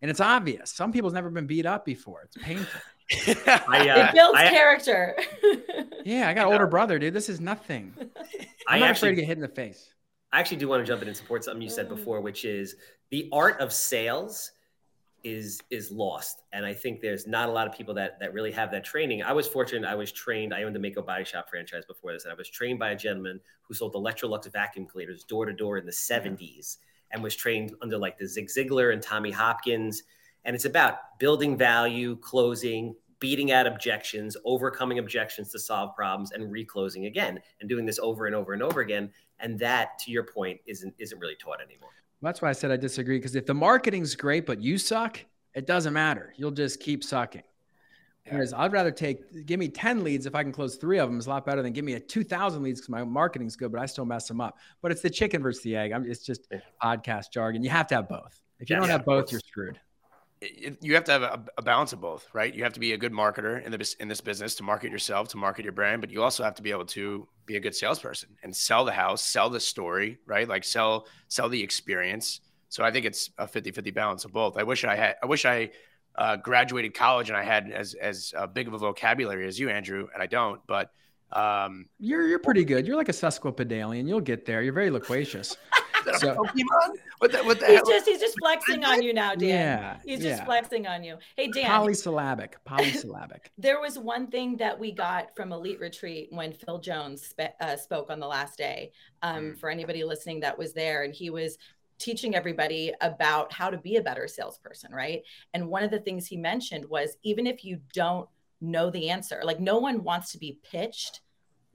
And 0.00 0.10
it's 0.10 0.20
obvious. 0.20 0.70
Some 0.70 0.92
people's 0.92 1.12
never 1.12 1.30
been 1.30 1.46
beat 1.46 1.66
up 1.66 1.84
before. 1.84 2.22
It's 2.22 2.36
painful. 2.36 2.80
I, 3.68 3.88
uh, 3.88 4.08
it 4.08 4.14
builds 4.14 4.38
I, 4.38 4.48
character. 4.50 5.16
yeah, 6.04 6.28
I 6.28 6.34
got 6.34 6.46
an 6.46 6.52
older 6.52 6.66
brother, 6.66 6.98
dude. 6.98 7.14
This 7.14 7.28
is 7.28 7.40
nothing. 7.40 7.92
I'm 7.98 8.06
I 8.68 8.78
not 8.78 8.90
actually, 8.90 9.08
afraid 9.08 9.16
to 9.16 9.20
get 9.22 9.26
hit 9.26 9.38
in 9.38 9.42
the 9.42 9.48
face. 9.48 9.92
I 10.32 10.40
actually 10.40 10.58
do 10.58 10.68
want 10.68 10.84
to 10.84 10.86
jump 10.86 11.02
in 11.02 11.08
and 11.08 11.16
support 11.16 11.42
something 11.42 11.62
you 11.62 11.70
said 11.70 11.86
mm. 11.86 11.96
before, 11.96 12.20
which 12.20 12.44
is 12.44 12.76
the 13.10 13.28
art 13.32 13.60
of 13.60 13.72
sales 13.72 14.52
is 15.24 15.60
is 15.70 15.90
lost. 15.90 16.42
And 16.52 16.64
i 16.64 16.72
think 16.72 17.00
there's 17.00 17.26
not 17.26 17.48
a 17.48 17.52
lot 17.52 17.66
of 17.66 17.74
people 17.74 17.94
that 17.94 18.18
that 18.20 18.32
really 18.32 18.52
have 18.52 18.70
that 18.70 18.84
training. 18.84 19.22
I 19.22 19.32
was 19.32 19.46
fortunate. 19.46 19.88
I 19.88 19.94
was 19.94 20.12
trained 20.12 20.54
i 20.54 20.62
owned 20.62 20.74
the 20.74 20.80
Maaco 20.80 21.04
body 21.04 21.24
shop 21.24 21.48
franchise 21.48 21.84
before 21.86 22.12
this 22.12 22.24
and 22.24 22.32
i 22.32 22.36
was 22.36 22.48
trained 22.48 22.78
by 22.78 22.90
a 22.90 22.96
gentleman 22.96 23.40
who 23.62 23.74
sold 23.74 23.94
electrolux 23.94 24.50
vacuum 24.52 24.86
cleaners 24.86 25.24
door 25.24 25.46
to 25.46 25.52
door 25.52 25.78
in 25.78 25.86
the 25.86 25.92
70s 25.92 26.78
and 27.10 27.22
was 27.22 27.34
trained 27.34 27.74
under 27.82 27.98
like 27.98 28.18
the 28.18 28.26
zig 28.26 28.48
ziglar 28.48 28.92
and 28.92 29.02
tommy 29.02 29.30
hopkins. 29.30 30.02
And 30.44 30.54
it's 30.54 30.64
about 30.64 31.18
building 31.18 31.56
value 31.56 32.16
closing 32.16 32.94
beating 33.20 33.50
out 33.50 33.66
objections 33.66 34.36
overcoming 34.44 35.00
objections 35.00 35.50
to 35.50 35.58
solve 35.58 35.94
problems 35.96 36.30
and 36.30 36.52
reclosing 36.52 37.06
again 37.06 37.40
and 37.60 37.68
doing 37.68 37.84
this 37.84 37.98
over 37.98 38.26
and 38.26 38.34
over 38.34 38.52
and 38.52 38.62
over 38.62 38.80
again. 38.80 39.10
And 39.40 39.58
that 39.58 39.98
to 40.00 40.10
your 40.10 40.24
point 40.24 40.60
isn't 40.66 40.94
isn't 40.98 41.18
really 41.18 41.36
taught 41.36 41.60
anymore 41.60 41.90
that's 42.22 42.42
why 42.42 42.48
I 42.48 42.52
said 42.52 42.70
I 42.70 42.76
disagree. 42.76 43.18
Because 43.18 43.34
if 43.34 43.46
the 43.46 43.54
marketing's 43.54 44.14
great, 44.14 44.46
but 44.46 44.60
you 44.60 44.78
suck, 44.78 45.20
it 45.54 45.66
doesn't 45.66 45.92
matter. 45.92 46.32
You'll 46.36 46.50
just 46.50 46.80
keep 46.80 47.04
sucking. 47.04 47.42
Whereas 48.30 48.52
I'd 48.52 48.72
rather 48.72 48.90
take, 48.90 49.46
give 49.46 49.58
me 49.58 49.68
10 49.68 50.04
leads 50.04 50.26
if 50.26 50.34
I 50.34 50.42
can 50.42 50.52
close 50.52 50.76
three 50.76 50.98
of 50.98 51.08
them 51.08 51.18
is 51.18 51.26
a 51.26 51.30
lot 51.30 51.46
better 51.46 51.62
than 51.62 51.72
give 51.72 51.84
me 51.84 51.94
a 51.94 52.00
2,000 52.00 52.62
leads 52.62 52.80
because 52.80 52.90
my 52.90 53.02
marketing's 53.02 53.56
good, 53.56 53.72
but 53.72 53.80
I 53.80 53.86
still 53.86 54.04
mess 54.04 54.28
them 54.28 54.38
up. 54.40 54.58
But 54.82 54.92
it's 54.92 55.00
the 55.00 55.08
chicken 55.08 55.42
versus 55.42 55.62
the 55.62 55.76
egg. 55.76 55.92
I'm, 55.92 56.04
it's 56.04 56.26
just 56.26 56.52
podcast 56.82 57.32
jargon. 57.32 57.62
You 57.62 57.70
have 57.70 57.86
to 57.86 57.94
have 57.94 58.08
both. 58.08 58.38
If 58.60 58.68
you 58.68 58.74
yeah, 58.74 58.80
don't 58.80 58.88
yeah, 58.88 58.92
have 58.92 59.06
both, 59.06 59.32
you're 59.32 59.40
screwed 59.40 59.80
you 60.40 60.94
have 60.94 61.04
to 61.04 61.12
have 61.12 61.22
a, 61.22 61.44
a, 61.58 61.62
balance 61.62 61.92
of 61.92 62.00
both, 62.00 62.26
right? 62.32 62.54
You 62.54 62.62
have 62.62 62.72
to 62.74 62.80
be 62.80 62.92
a 62.92 62.96
good 62.96 63.12
marketer 63.12 63.64
in 63.64 63.72
the 63.72 63.94
in 63.98 64.08
this 64.08 64.20
business 64.20 64.54
to 64.56 64.62
market 64.62 64.90
yourself, 64.90 65.28
to 65.28 65.36
market 65.36 65.64
your 65.64 65.72
brand, 65.72 66.00
but 66.00 66.10
you 66.10 66.22
also 66.22 66.44
have 66.44 66.54
to 66.56 66.62
be 66.62 66.70
able 66.70 66.86
to 66.86 67.26
be 67.46 67.56
a 67.56 67.60
good 67.60 67.74
salesperson 67.74 68.30
and 68.42 68.54
sell 68.54 68.84
the 68.84 68.92
house, 68.92 69.22
sell 69.22 69.50
the 69.50 69.58
story, 69.58 70.18
right? 70.26 70.48
Like 70.48 70.64
sell 70.64 71.06
sell 71.28 71.48
the 71.48 71.62
experience. 71.62 72.40
So 72.68 72.84
I 72.84 72.90
think 72.90 73.06
it's 73.06 73.30
a 73.38 73.46
50-50 73.46 73.94
balance 73.94 74.24
of 74.24 74.32
both. 74.32 74.56
I 74.56 74.62
wish 74.62 74.84
I 74.84 74.94
had 74.94 75.16
I 75.22 75.26
wish 75.26 75.44
I 75.44 75.70
uh, 76.14 76.36
graduated 76.36 76.94
college 76.94 77.30
and 77.30 77.36
I 77.36 77.42
had 77.42 77.70
as 77.72 77.94
as 77.94 78.32
big 78.52 78.68
of 78.68 78.74
a 78.74 78.78
vocabulary 78.78 79.46
as 79.46 79.58
you, 79.58 79.70
Andrew, 79.70 80.08
and 80.12 80.22
I 80.22 80.26
don't, 80.26 80.60
but 80.66 80.90
um, 81.32 81.86
you're 81.98 82.26
you're 82.28 82.38
pretty 82.38 82.64
good. 82.64 82.86
You're 82.86 82.96
like 82.96 83.08
a 83.08 83.12
sesquipedalian. 83.12 84.06
You'll 84.06 84.20
get 84.20 84.46
there. 84.46 84.62
You're 84.62 84.72
very 84.72 84.90
loquacious 84.90 85.56
so, 86.18 86.34
Pokemon? 86.34 86.96
What 87.18 87.32
the, 87.32 87.38
what 87.38 87.60
the 87.60 87.66
he's 87.66 87.76
hell? 87.76 87.86
just 87.86 88.06
he's 88.06 88.20
just 88.20 88.38
flexing 88.38 88.84
on 88.84 89.02
you 89.02 89.12
now, 89.12 89.34
Dan. 89.34 89.48
Yeah, 89.48 89.96
he's 90.04 90.20
just 90.20 90.40
yeah. 90.40 90.44
flexing 90.44 90.86
on 90.86 91.04
you. 91.04 91.18
Hey, 91.36 91.48
Dan. 91.48 91.66
Polysyllabic. 91.66 92.62
Polysyllabic. 92.64 93.50
there 93.58 93.80
was 93.80 93.98
one 93.98 94.28
thing 94.28 94.56
that 94.58 94.78
we 94.78 94.92
got 94.92 95.34
from 95.36 95.52
Elite 95.52 95.80
Retreat 95.80 96.28
when 96.30 96.52
Phil 96.52 96.78
Jones 96.78 97.26
spe- 97.26 97.56
uh, 97.60 97.76
spoke 97.76 98.10
on 98.10 98.20
the 98.20 98.26
last 98.26 98.56
day. 98.56 98.92
Um, 99.22 99.52
mm. 99.52 99.58
For 99.58 99.70
anybody 99.70 100.04
listening 100.04 100.40
that 100.40 100.56
was 100.56 100.72
there, 100.72 101.02
and 101.02 101.14
he 101.14 101.30
was 101.30 101.58
teaching 101.98 102.34
everybody 102.34 102.92
about 103.00 103.52
how 103.52 103.70
to 103.70 103.76
be 103.76 103.96
a 103.96 104.02
better 104.02 104.28
salesperson, 104.28 104.92
right? 104.92 105.22
And 105.52 105.68
one 105.68 105.82
of 105.82 105.90
the 105.90 105.98
things 105.98 106.26
he 106.26 106.36
mentioned 106.36 106.88
was 106.88 107.16
even 107.22 107.46
if 107.46 107.64
you 107.64 107.80
don't 107.92 108.28
know 108.60 108.90
the 108.90 109.10
answer, 109.10 109.40
like 109.44 109.60
no 109.60 109.78
one 109.78 110.04
wants 110.04 110.32
to 110.32 110.38
be 110.38 110.58
pitched, 110.70 111.20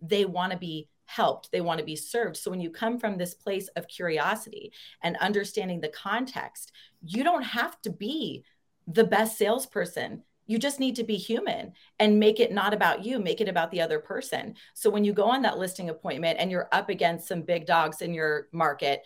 they 0.01 0.25
want 0.25 0.51
to 0.51 0.57
be 0.57 0.87
helped. 1.15 1.51
They 1.51 1.61
want 1.61 1.79
to 1.79 1.85
be 1.85 1.95
served. 1.95 2.37
So 2.37 2.49
when 2.51 2.59
you 2.59 2.69
come 2.69 2.99
from 2.99 3.17
this 3.17 3.33
place 3.33 3.67
of 3.75 3.87
curiosity 3.87 4.71
and 5.01 5.15
understanding 5.17 5.79
the 5.79 5.89
context 5.89 6.71
you 7.05 7.23
don't 7.23 7.43
have 7.43 7.81
to 7.81 7.89
be 7.89 8.43
the 8.87 9.03
best 9.03 9.37
salesperson. 9.37 10.23
You 10.45 10.57
just 10.57 10.79
need 10.79 10.95
to 10.97 11.03
be 11.03 11.15
human 11.15 11.73
and 11.99 12.19
make 12.19 12.39
it 12.39 12.51
not 12.51 12.73
about 12.73 13.03
you 13.05 13.19
make 13.19 13.41
it 13.41 13.49
about 13.49 13.71
the 13.71 13.81
other 13.81 13.99
person. 13.99 14.55
So 14.73 14.89
when 14.89 15.03
you 15.03 15.13
go 15.13 15.25
on 15.25 15.41
that 15.43 15.57
listing 15.57 15.89
appointment 15.89 16.39
and 16.39 16.51
you're 16.51 16.69
up 16.71 16.89
against 16.89 17.27
some 17.27 17.41
big 17.41 17.65
dogs 17.65 18.01
in 18.01 18.13
your 18.13 18.47
market 18.51 19.03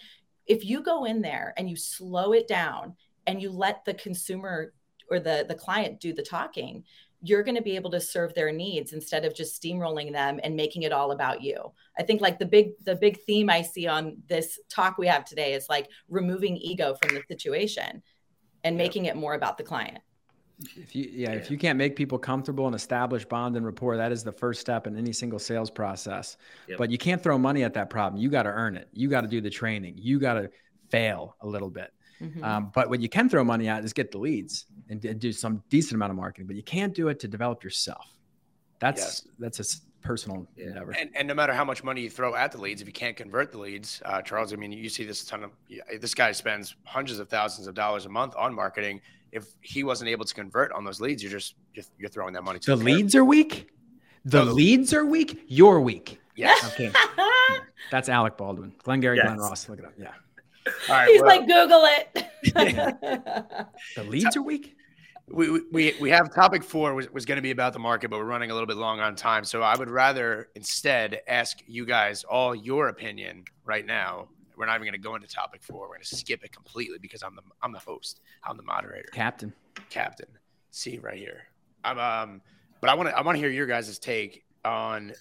if 0.47 0.63
you 0.63 0.81
go 0.81 1.03
in 1.03 1.21
there 1.21 1.53
and 1.57 1.69
you 1.69 1.75
slow 1.75 2.33
it 2.33 2.47
down 2.47 2.95
and 3.27 3.41
you 3.41 3.51
let 3.51 3.83
the 3.85 3.93
consumer 3.93 4.73
or 5.11 5.19
the 5.19 5.45
the 5.47 5.55
client 5.55 5.99
do 5.99 6.13
the 6.13 6.23
talking 6.23 6.83
you're 7.21 7.43
going 7.43 7.55
to 7.55 7.61
be 7.61 7.75
able 7.75 7.89
to 7.91 7.99
serve 7.99 8.33
their 8.33 8.51
needs 8.51 8.93
instead 8.93 9.25
of 9.25 9.35
just 9.35 9.61
steamrolling 9.61 10.11
them 10.11 10.39
and 10.43 10.55
making 10.55 10.83
it 10.83 10.91
all 10.91 11.11
about 11.11 11.41
you. 11.41 11.71
I 11.97 12.03
think 12.03 12.21
like 12.21 12.37
the 12.37 12.45
big 12.45 12.71
the 12.83 12.95
big 12.95 13.19
theme 13.21 13.49
i 13.49 13.61
see 13.61 13.87
on 13.87 14.17
this 14.27 14.59
talk 14.69 14.97
we 14.97 15.07
have 15.07 15.25
today 15.25 15.53
is 15.53 15.67
like 15.69 15.89
removing 16.09 16.57
ego 16.57 16.95
from 17.01 17.15
the 17.15 17.23
situation 17.27 18.03
and 18.63 18.77
making 18.77 19.05
it 19.05 19.15
more 19.15 19.33
about 19.33 19.57
the 19.57 19.63
client. 19.63 19.99
If 20.75 20.95
you 20.95 21.09
yeah, 21.11 21.31
yeah, 21.31 21.35
if 21.35 21.51
you 21.51 21.57
can't 21.57 21.77
make 21.77 21.95
people 21.95 22.17
comfortable 22.17 22.65
and 22.65 22.75
establish 22.75 23.25
bond 23.25 23.55
and 23.55 23.65
rapport 23.65 23.97
that 23.97 24.11
is 24.11 24.23
the 24.23 24.31
first 24.31 24.61
step 24.61 24.87
in 24.87 24.97
any 24.97 25.13
single 25.13 25.39
sales 25.39 25.69
process. 25.71 26.37
Yep. 26.67 26.77
but 26.77 26.91
you 26.91 26.97
can't 26.97 27.21
throw 27.21 27.37
money 27.37 27.63
at 27.63 27.73
that 27.75 27.89
problem. 27.89 28.21
You 28.21 28.29
got 28.29 28.43
to 28.43 28.49
earn 28.49 28.75
it. 28.75 28.89
You 28.93 29.09
got 29.09 29.21
to 29.21 29.27
do 29.27 29.41
the 29.41 29.49
training. 29.49 29.95
You 29.97 30.19
got 30.19 30.35
to 30.35 30.49
fail 30.89 31.35
a 31.41 31.47
little 31.47 31.69
bit 31.69 31.91
Mm-hmm. 32.21 32.43
Um, 32.43 32.71
but 32.73 32.89
what 32.89 33.01
you 33.01 33.09
can 33.09 33.29
throw 33.29 33.43
money 33.43 33.67
at 33.67 33.83
is 33.83 33.93
get 33.93 34.11
the 34.11 34.17
leads 34.17 34.65
and, 34.89 35.03
and, 35.05 35.19
do 35.19 35.31
some 35.31 35.61
decent 35.69 35.93
amount 35.93 36.11
of 36.11 36.17
marketing, 36.17 36.47
but 36.47 36.55
you 36.55 36.63
can't 36.63 36.93
do 36.93 37.09
it 37.09 37.19
to 37.19 37.27
develop 37.27 37.63
yourself. 37.63 38.07
That's 38.79 39.01
yes. 39.01 39.27
that's 39.39 39.59
a 39.59 39.77
personal 40.01 40.47
yeah. 40.55 40.67
endeavor. 40.67 40.91
And, 40.91 41.09
and, 41.15 41.27
no 41.27 41.33
matter 41.33 41.53
how 41.53 41.65
much 41.65 41.83
money 41.83 42.01
you 42.01 42.09
throw 42.09 42.35
at 42.35 42.51
the 42.51 42.59
leads, 42.59 42.81
if 42.81 42.87
you 42.87 42.93
can't 42.93 43.15
convert 43.15 43.51
the 43.51 43.57
leads, 43.57 44.01
uh, 44.05 44.21
Charles, 44.21 44.53
I 44.53 44.55
mean, 44.55 44.71
you 44.71 44.89
see 44.89 45.03
this 45.03 45.25
ton 45.25 45.43
of 45.43 45.51
this 45.99 46.13
guy 46.13 46.31
spends 46.31 46.75
hundreds 46.85 47.19
of 47.19 47.29
thousands 47.29 47.67
of 47.67 47.75
dollars 47.75 48.05
a 48.05 48.09
month 48.09 48.35
on 48.37 48.53
marketing. 48.53 49.01
If 49.31 49.49
he 49.61 49.83
wasn't 49.83 50.09
able 50.09 50.25
to 50.25 50.33
convert 50.33 50.71
on 50.71 50.85
those 50.85 51.01
leads, 51.01 51.21
you're 51.21 51.31
just 51.31 51.55
you're, 51.73 51.85
you're 51.99 52.09
throwing 52.09 52.33
that 52.33 52.43
money. 52.43 52.59
the, 52.59 52.75
the 52.75 52.83
leads 52.83 53.15
are 53.15 53.25
weak. 53.25 53.69
The, 54.25 54.39
no, 54.39 54.45
the 54.45 54.53
leads 54.53 54.93
are 54.93 55.05
weak. 55.05 55.43
You're 55.47 55.81
weak. 55.81 56.19
Yes. 56.35 56.73
Okay. 56.73 56.91
That's 57.91 58.09
Alec 58.09 58.37
Baldwin. 58.37 58.73
Glengarry 58.83 59.17
yes. 59.17 59.25
Glen 59.25 59.37
Ross. 59.37 59.69
Look 59.69 59.79
it 59.79 59.85
up. 59.85 59.93
Yeah. 59.97 60.11
All 60.89 60.95
right, 60.95 61.07
He's 61.09 61.21
well, 61.21 61.39
like, 61.39 61.47
Google 61.47 61.83
it. 61.85 63.67
the 63.95 64.03
leads 64.03 64.35
are 64.35 64.41
weak. 64.41 64.75
We, 65.29 65.61
we, 65.71 65.93
we 65.99 66.09
have 66.09 66.33
topic 66.33 66.63
four 66.63 66.93
was, 66.93 67.11
was 67.11 67.25
going 67.25 67.35
to 67.35 67.41
be 67.41 67.51
about 67.51 67.73
the 67.73 67.79
market, 67.79 68.09
but 68.09 68.17
we're 68.17 68.25
running 68.25 68.49
a 68.49 68.53
little 68.53 68.67
bit 68.67 68.77
long 68.77 69.01
on 69.01 69.15
time. 69.15 69.43
So 69.43 69.61
I 69.61 69.75
would 69.75 69.89
rather 69.89 70.47
instead 70.55 71.19
ask 71.27 71.59
you 71.67 71.85
guys 71.85 72.23
all 72.23 72.55
your 72.55 72.87
opinion 72.87 73.43
right 73.65 73.85
now. 73.85 74.29
We're 74.55 74.65
not 74.65 74.75
even 74.75 74.85
going 74.85 74.93
to 74.93 74.99
go 74.99 75.15
into 75.15 75.27
topic 75.27 75.63
four. 75.63 75.81
We're 75.81 75.95
going 75.95 76.01
to 76.01 76.15
skip 76.15 76.43
it 76.43 76.51
completely 76.51 76.97
because 76.97 77.23
I'm 77.23 77.35
the 77.35 77.43
I'm 77.61 77.73
the 77.73 77.79
host. 77.79 78.21
I'm 78.43 78.57
the 78.57 78.63
moderator. 78.63 79.09
Captain. 79.11 79.53
Captain. 79.89 80.29
See 80.71 80.97
right 80.97 81.17
here. 81.17 81.43
I'm 81.83 81.99
um, 81.99 82.41
but 82.81 82.89
I 82.89 82.95
want 82.95 83.09
to 83.09 83.17
I 83.17 83.21
want 83.21 83.35
to 83.35 83.39
hear 83.39 83.49
your 83.49 83.67
guys' 83.67 83.99
take 83.99 84.43
on 84.65 85.13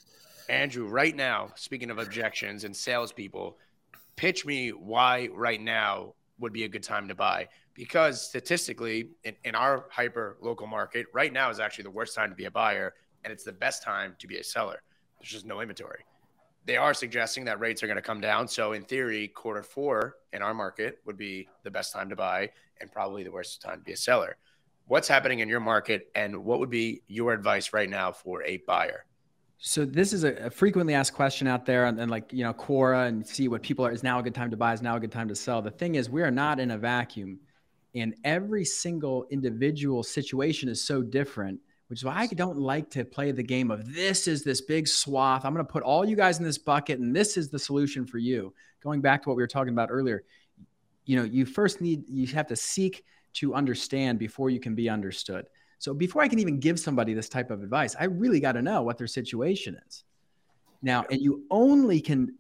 Andrew 0.49 0.87
right 0.87 1.15
now. 1.15 1.51
Speaking 1.57 1.91
of 1.91 1.99
objections 1.99 2.65
and 2.65 2.75
salespeople, 2.75 3.59
pitch 4.17 4.45
me 4.45 4.71
why 4.71 5.29
right 5.35 5.61
now 5.61 6.15
would 6.39 6.53
be 6.53 6.65
a 6.65 6.69
good 6.69 6.83
time 6.83 7.09
to 7.09 7.15
buy. 7.15 7.49
Because 7.75 8.27
statistically 8.27 9.11
in, 9.25 9.35
in 9.45 9.55
our 9.55 9.87
hyper 9.91 10.39
local 10.41 10.67
market 10.67 11.07
right 11.13 11.33
now 11.33 11.51
is 11.51 11.61
actually 11.61 11.85
the 11.85 11.91
worst 11.91 12.15
time 12.15 12.31
to 12.31 12.37
be 12.37 12.47
a 12.47 12.51
buyer 12.51 12.95
and 13.25 13.33
it's 13.33 13.45
the 13.45 13.53
best 13.53 13.83
time 13.83 14.15
to 14.19 14.27
be 14.27 14.39
a 14.39 14.45
seller. 14.45 14.83
There's 15.19 15.31
just 15.31 15.47
no 15.47 15.61
inventory. 15.61 16.01
They 16.65 16.77
are 16.77 16.95
suggesting 16.95 17.45
that 17.45 17.61
rates 17.61 17.83
are 17.83 17.87
going 17.87 17.97
to 17.97 18.03
come 18.03 18.21
down. 18.21 18.49
So 18.49 18.73
in 18.73 18.83
theory 18.83 19.29
quarter 19.29 19.63
four 19.63 20.17
in 20.33 20.43
our 20.43 20.55
market 20.55 20.99
would 21.07 21.17
be 21.17 21.49
the 21.63 21.71
best 21.71 21.93
time 21.93 22.09
to 22.11 22.17
buy 22.17 22.51
and 22.81 22.91
probably 22.91 23.23
the 23.25 23.31
worst 23.31 23.63
time 23.63 23.79
to 23.79 23.85
be 23.85 23.93
a 23.93 23.97
seller. 23.97 24.37
What's 24.87 25.09
happening 25.09 25.41
in 25.41 25.49
your 25.49 25.61
market 25.61 26.09
and 26.15 26.45
what 26.45 26.59
would 26.61 26.71
be 26.71 27.03
your 27.09 27.33
advice 27.33 27.73
right 27.73 27.89
now 27.89 28.13
for 28.13 28.43
a 28.43 28.59
buyer 28.59 29.06
so 29.59 29.85
this 29.85 30.13
is 30.13 30.25
a, 30.25 30.51
frequently 30.51 30.95
asked 30.95 31.15
question 31.15 31.47
out 31.47 31.65
there, 31.65 31.87
and, 31.87 31.99
and, 31.99 32.11
like 32.11 32.33
you 32.33 32.45
know, 32.45 32.53
Quora, 32.53 33.09
and 33.09 33.27
see 33.27 33.49
what 33.49 33.63
people 33.63 33.87
are. 33.87 33.91
Is 33.91 34.03
now 34.03 34.19
a 34.19 34.23
good 34.23 34.35
time 34.35 34.51
to 34.51 34.57
buy? 34.57 34.73
Is 34.73 34.83
now 34.83 34.97
a 34.97 35.01
good 35.01 35.13
time 35.13 35.29
to 35.29 35.35
sell? 35.35 35.63
The 35.63 35.71
thing 35.71 35.95
is, 35.95 36.11
we 36.11 36.23
are 36.23 36.31
not 36.31 36.61
in 36.61 36.73
a 36.73 36.79
vacuum, 36.79 37.41
and 37.95 38.15
every 38.25 38.65
single 38.65 39.27
individual 39.31 40.03
situation 40.03 40.69
is 40.69 40.85
so 40.85 41.03
different. 41.03 41.61
Which 41.89 42.01
is 42.01 42.05
why 42.05 42.17
I 42.17 42.27
don't 42.27 42.59
like 42.59 42.91
to 42.91 43.05
play 43.05 43.31
the 43.31 43.45
game 43.45 43.71
of 43.71 43.95
this 43.95 44.27
is 44.27 44.43
this 44.43 44.61
big 44.61 44.89
swath. 44.89 45.45
I'm 45.45 45.55
going 45.55 45.65
to 45.65 45.73
put 45.73 45.85
all 45.85 46.05
you 46.05 46.17
guys 46.17 46.39
in 46.39 46.45
this 46.45 46.59
bucket, 46.59 46.99
and 46.99 47.15
this 47.15 47.37
is 47.37 47.49
the 47.49 47.61
solution 47.61 48.05
for 48.05 48.19
you. 48.19 48.53
Going 48.83 49.01
back 49.01 49.23
to 49.23 49.29
what 49.29 49.37
we 49.37 49.43
were 49.43 49.47
talking 49.47 49.73
about 49.73 49.89
earlier, 49.93 50.25
you 51.05 51.17
know, 51.17 51.23
you 51.23 51.47
first 51.47 51.81
need 51.81 52.03
you 52.09 52.27
have 52.29 52.49
to 52.49 52.57
seek 52.57 53.05
to 53.35 53.55
understand 53.55 54.19
before 54.19 54.51
you 54.51 54.59
can 54.59 54.75
be 54.75 54.89
understood. 54.89 55.47
So 55.79 55.95
before 55.95 56.23
I 56.23 56.29
can 56.29 56.39
even 56.39 56.59
give 56.59 56.81
somebody 56.81 57.15
this 57.15 57.29
type 57.29 57.51
of 57.51 57.63
advice, 57.63 57.95
I 57.99 58.05
really 58.05 58.41
got 58.41 58.53
to 58.53 58.63
know 58.63 58.83
what 58.83 58.99
their 58.99 59.07
situation 59.07 59.79
is. 59.87 60.05
Now, 60.83 61.05
and 61.11 61.21
you 61.21 61.45
only 61.51 62.01
can 62.01 62.35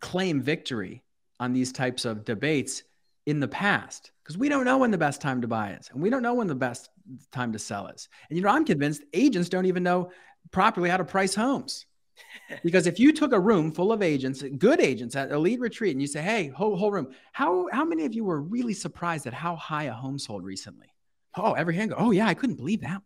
claim 0.00 0.42
victory 0.42 1.02
on 1.40 1.52
these 1.52 1.72
types 1.72 2.04
of 2.04 2.24
debates 2.24 2.82
in 3.26 3.40
the 3.40 3.48
past 3.48 4.12
because 4.22 4.36
we 4.36 4.48
don't 4.48 4.64
know 4.64 4.78
when 4.78 4.90
the 4.90 4.98
best 4.98 5.20
time 5.20 5.40
to 5.40 5.48
buy 5.48 5.72
is 5.72 5.88
and 5.92 6.02
we 6.02 6.10
don't 6.10 6.22
know 6.22 6.34
when 6.34 6.46
the 6.46 6.54
best 6.54 6.90
time 7.30 7.52
to 7.52 7.58
sell 7.58 7.86
is. 7.88 8.08
And 8.28 8.36
you 8.36 8.42
know, 8.42 8.50
I'm 8.50 8.64
convinced 8.64 9.02
agents 9.12 9.48
don't 9.48 9.66
even 9.66 9.82
know 9.82 10.10
properly 10.50 10.88
how 10.90 10.96
to 10.96 11.04
price 11.04 11.34
homes. 11.34 11.86
because 12.62 12.86
if 12.86 12.98
you 12.98 13.12
took 13.12 13.32
a 13.32 13.40
room 13.40 13.72
full 13.72 13.92
of 13.92 14.02
agents, 14.02 14.42
good 14.58 14.80
agents 14.80 15.16
at 15.16 15.30
Elite 15.30 15.60
Retreat, 15.60 15.92
and 15.92 16.00
you 16.00 16.06
say, 16.06 16.22
"Hey, 16.22 16.48
whole 16.48 16.76
whole 16.76 16.92
room, 16.92 17.08
how 17.32 17.68
how 17.72 17.84
many 17.84 18.04
of 18.04 18.14
you 18.14 18.24
were 18.24 18.40
really 18.40 18.74
surprised 18.74 19.26
at 19.26 19.32
how 19.32 19.56
high 19.56 19.84
a 19.84 19.92
home 19.92 20.18
sold 20.18 20.44
recently?" 20.44 20.91
Oh, 21.36 21.52
every 21.52 21.74
hand 21.74 21.90
go, 21.90 21.96
"Oh 21.98 22.10
yeah, 22.10 22.26
I 22.26 22.34
couldn't 22.34 22.56
believe 22.56 22.82
that 22.82 22.90
one." 22.92 23.02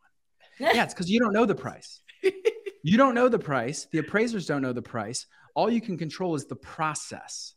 yeah, 0.75 0.85
it's 0.85 0.95
because 0.95 1.11
you 1.11 1.21
don't 1.21 1.33
know 1.33 1.47
the 1.47 1.55
price. 1.55 2.01
you 2.83 2.97
don't 2.97 3.15
know 3.15 3.29
the 3.29 3.39
price. 3.39 3.87
The 3.93 3.99
appraisers 3.99 4.47
don't 4.47 4.63
know 4.63 4.73
the 4.73 4.83
price. 4.83 5.27
All 5.55 5.71
you 5.71 5.81
can 5.81 5.97
control 5.97 6.35
is 6.35 6.47
the 6.47 6.57
process, 6.57 7.55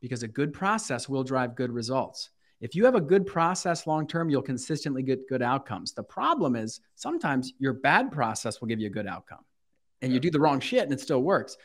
because 0.00 0.22
a 0.22 0.28
good 0.28 0.52
process 0.52 1.08
will 1.08 1.24
drive 1.24 1.54
good 1.54 1.70
results. 1.70 2.30
If 2.60 2.74
you 2.74 2.84
have 2.86 2.94
a 2.94 3.00
good 3.00 3.26
process 3.26 3.86
long 3.86 4.06
term, 4.06 4.30
you'll 4.30 4.42
consistently 4.42 5.02
get 5.02 5.28
good 5.28 5.42
outcomes. 5.42 5.92
The 5.92 6.02
problem 6.02 6.56
is 6.56 6.80
sometimes 6.94 7.52
your 7.58 7.74
bad 7.74 8.10
process 8.10 8.60
will 8.60 8.68
give 8.68 8.80
you 8.80 8.86
a 8.86 8.90
good 8.90 9.06
outcome 9.06 9.44
and 10.00 10.12
you 10.12 10.20
do 10.20 10.30
the 10.30 10.40
wrong 10.40 10.60
shit 10.60 10.82
and 10.82 10.92
it 10.92 11.00
still 11.00 11.22
works. 11.22 11.56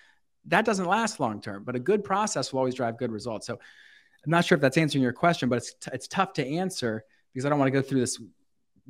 That 0.46 0.66
doesn't 0.66 0.86
last 0.86 1.20
long 1.20 1.42
term, 1.42 1.64
but 1.64 1.76
a 1.76 1.80
good 1.80 2.04
process 2.04 2.52
will 2.52 2.60
always 2.60 2.76
drive 2.76 2.98
good 2.98 3.12
results. 3.12 3.48
So 3.48 3.54
I'm 3.54 4.32
not 4.32 4.44
sure 4.44 4.56
if 4.56 4.62
that's 4.62 4.78
answering 4.78 5.04
your 5.04 5.14
question, 5.14 5.48
but 5.50 5.60
it's, 5.60 5.74
t- 5.74 5.92
it's 5.94 6.08
tough 6.08 6.34
to 6.34 6.46
answer 6.46 7.04
because 7.34 7.46
I 7.46 7.50
don't 7.50 7.60
want 7.60 7.68
to 7.68 7.80
go 7.80 7.82
through 7.82 8.02
this 8.02 8.22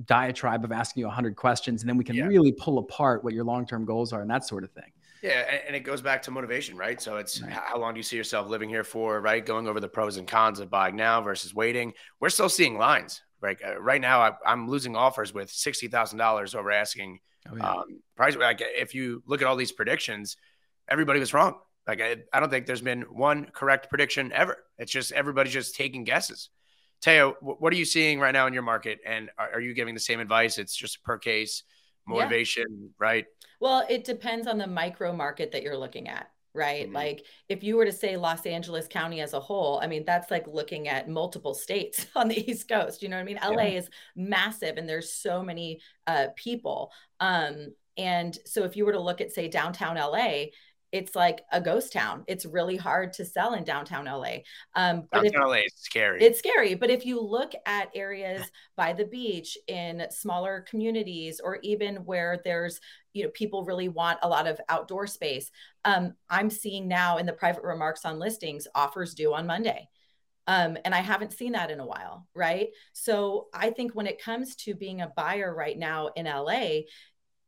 diatribe 0.06 0.64
of 0.64 0.72
asking 0.72 1.02
you 1.02 1.08
100 1.08 1.36
questions 1.36 1.82
and 1.82 1.90
then 1.90 1.98
we 1.98 2.04
can 2.04 2.16
yeah. 2.16 2.26
really 2.26 2.52
pull 2.52 2.80
apart 2.80 3.24
what 3.24 3.34
your 3.34 3.44
long 3.44 3.66
term 3.66 3.86
goals 3.86 4.14
are 4.14 4.22
and 4.22 4.30
that 4.30 4.46
sort 4.46 4.64
of 4.64 4.72
thing. 4.72 4.92
Yeah, 5.22 5.60
and 5.68 5.76
it 5.76 5.82
goes 5.82 6.02
back 6.02 6.24
to 6.24 6.32
motivation, 6.32 6.76
right? 6.76 7.00
So 7.00 7.18
it's 7.18 7.42
right. 7.42 7.52
how 7.52 7.78
long 7.78 7.94
do 7.94 8.00
you 8.00 8.04
see 8.04 8.18
yourself 8.18 8.48
living 8.48 8.70
here 8.70 8.84
for, 8.84 9.22
right? 9.22 9.46
Going 9.46 9.68
over 9.68 9.80
the 9.80 9.88
pros 9.88 10.18
and 10.18 10.28
cons 10.28 10.60
of 10.60 10.72
buying 10.72 10.96
now 10.96 11.22
versus 11.22 11.54
waiting. 11.54 11.94
We're 12.20 12.30
still 12.30 12.50
seeing 12.50 12.78
lines, 12.78 13.22
right? 13.40 13.58
Uh, 13.64 13.80
right 13.80 14.02
now, 14.02 14.22
I, 14.22 14.52
am 14.52 14.68
losing 14.68 14.96
offers 14.96 15.32
with 15.32 15.52
sixty 15.52 15.88
thousand 15.88 16.18
dollars 16.18 16.56
over 16.56 16.72
asking 16.72 17.20
oh, 17.52 17.56
yeah. 17.56 17.72
um, 17.72 18.02
price. 18.16 18.36
Like 18.36 18.62
if 18.62 18.96
you 18.96 19.22
look 19.28 19.44
at 19.44 19.48
all 19.48 19.56
these 19.56 19.72
predictions, 19.72 20.38
everybody 20.90 21.20
was 21.20 21.36
wrong. 21.36 21.60
Like 21.88 22.02
I, 22.02 22.18
I, 22.34 22.40
don't 22.40 22.50
think 22.50 22.66
there's 22.66 22.82
been 22.82 23.02
one 23.04 23.46
correct 23.54 23.90
prediction 23.90 24.32
ever. 24.34 24.58
It's 24.80 24.92
just 24.92 25.12
everybody's 25.12 25.54
just 25.54 25.76
taking 25.76 26.04
guesses. 26.04 26.50
Taya, 27.02 27.34
what 27.42 27.74
are 27.74 27.76
you 27.76 27.86
seeing 27.86 28.20
right 28.20 28.32
now 28.32 28.48
in 28.48 28.54
your 28.54 28.64
market, 28.64 29.00
and 29.06 29.30
are, 29.38 29.54
are 29.54 29.62
you 29.62 29.74
giving 29.74 29.94
the 29.94 30.00
same 30.00 30.20
advice? 30.20 30.58
It's 30.58 30.76
just 30.76 31.04
per 31.04 31.18
case 31.18 31.64
motivation, 32.08 32.66
yeah. 32.70 32.88
right? 33.00 33.26
Well, 33.60 33.86
it 33.90 34.04
depends 34.04 34.48
on 34.48 34.58
the 34.58 34.68
micro 34.68 35.14
market 35.14 35.52
that 35.52 35.64
you're 35.64 35.78
looking 35.78 36.08
at 36.08 36.30
right? 36.54 36.86
Mm-hmm. 36.86 36.96
Like 36.96 37.26
if 37.50 37.64
you 37.64 37.78
were 37.78 37.86
to 37.86 37.92
say 37.92 38.18
Los 38.18 38.46
Angeles 38.46 38.88
County 38.88 39.22
as 39.22 39.34
a 39.34 39.40
whole, 39.40 39.80
I 39.82 39.88
mean, 39.88 40.04
that's 40.06 40.32
like 40.32 40.48
looking 40.48 40.88
at 40.88 41.10
multiple 41.10 41.54
states 41.54 42.08
on 42.16 42.28
the 42.28 42.52
East 42.52 42.68
Coast. 42.68 43.02
You 43.02 43.10
know 43.10 43.18
what 43.18 43.22
I 43.22 43.26
mean? 43.26 43.40
LA 43.42 43.64
yeah. 43.64 43.80
is 43.80 43.90
massive 44.16 44.78
and 44.78 44.88
there's 44.88 45.14
so 45.14 45.42
many 45.42 45.80
uh, 46.08 46.28
people. 46.36 46.92
Um, 47.20 47.74
and 47.98 48.38
so 48.46 48.64
if 48.64 48.76
you 48.76 48.86
were 48.86 48.94
to 48.94 49.02
look 49.02 49.22
at, 49.22 49.32
say, 49.32 49.48
downtown 49.48 49.96
LA, 49.98 50.46
it's 50.92 51.16
like 51.16 51.42
a 51.52 51.62
ghost 51.62 51.94
town. 51.94 52.24
It's 52.28 52.46
really 52.46 52.76
hard 52.76 53.14
to 53.14 53.26
sell 53.26 53.54
in 53.54 53.64
downtown 53.64 54.06
LA. 54.06 54.40
Um, 54.76 55.08
downtown 55.12 55.26
if, 55.26 55.34
LA 55.34 55.54
is 55.54 55.74
scary. 55.76 56.22
It's 56.22 56.40
scary. 56.40 56.76
But 56.76 56.90
if 56.90 57.06
you 57.06 57.22
look 57.22 57.54
at 57.66 57.90
areas 57.96 58.44
by 58.76 58.94
the 58.94 59.06
beach 59.06 59.58
in 59.68 60.06
smaller 60.10 60.66
communities, 60.70 61.40
or 61.42 61.60
even 61.64 61.98
where 61.98 62.42
there's 62.44 62.80
you 63.14 63.24
know 63.24 63.30
people 63.30 63.64
really 63.64 63.90
want 63.90 64.20
a 64.22 64.30
lot 64.30 64.48
of 64.48 64.60
outdoor 64.70 65.08
space, 65.08 65.50
um, 65.86 66.14
I'm 66.30 66.50
seeing 66.50 66.88
now 66.88 67.18
in 67.18 67.26
the 67.26 67.34
private 67.34 67.64
remarks 67.64 68.06
on 68.06 68.20
listings 68.20 68.68
offers 68.76 69.14
due 69.14 69.34
on 69.34 69.48
Monday. 69.48 69.88
Um, 70.48 70.78
and 70.84 70.94
I 70.94 71.00
haven't 71.00 71.34
seen 71.34 71.54
that 71.54 71.72
in 71.72 71.80
a 71.80 71.86
while, 71.86 72.28
right? 72.36 72.70
So 72.94 73.48
I 73.54 73.70
think 73.70 73.94
when 73.94 74.08
it 74.08 74.22
comes 74.22 74.56
to 74.58 74.74
being 74.74 75.02
a 75.02 75.14
buyer 75.16 75.54
right 75.54 75.78
now 75.78 76.10
in 76.16 76.26
LA, 76.26 76.82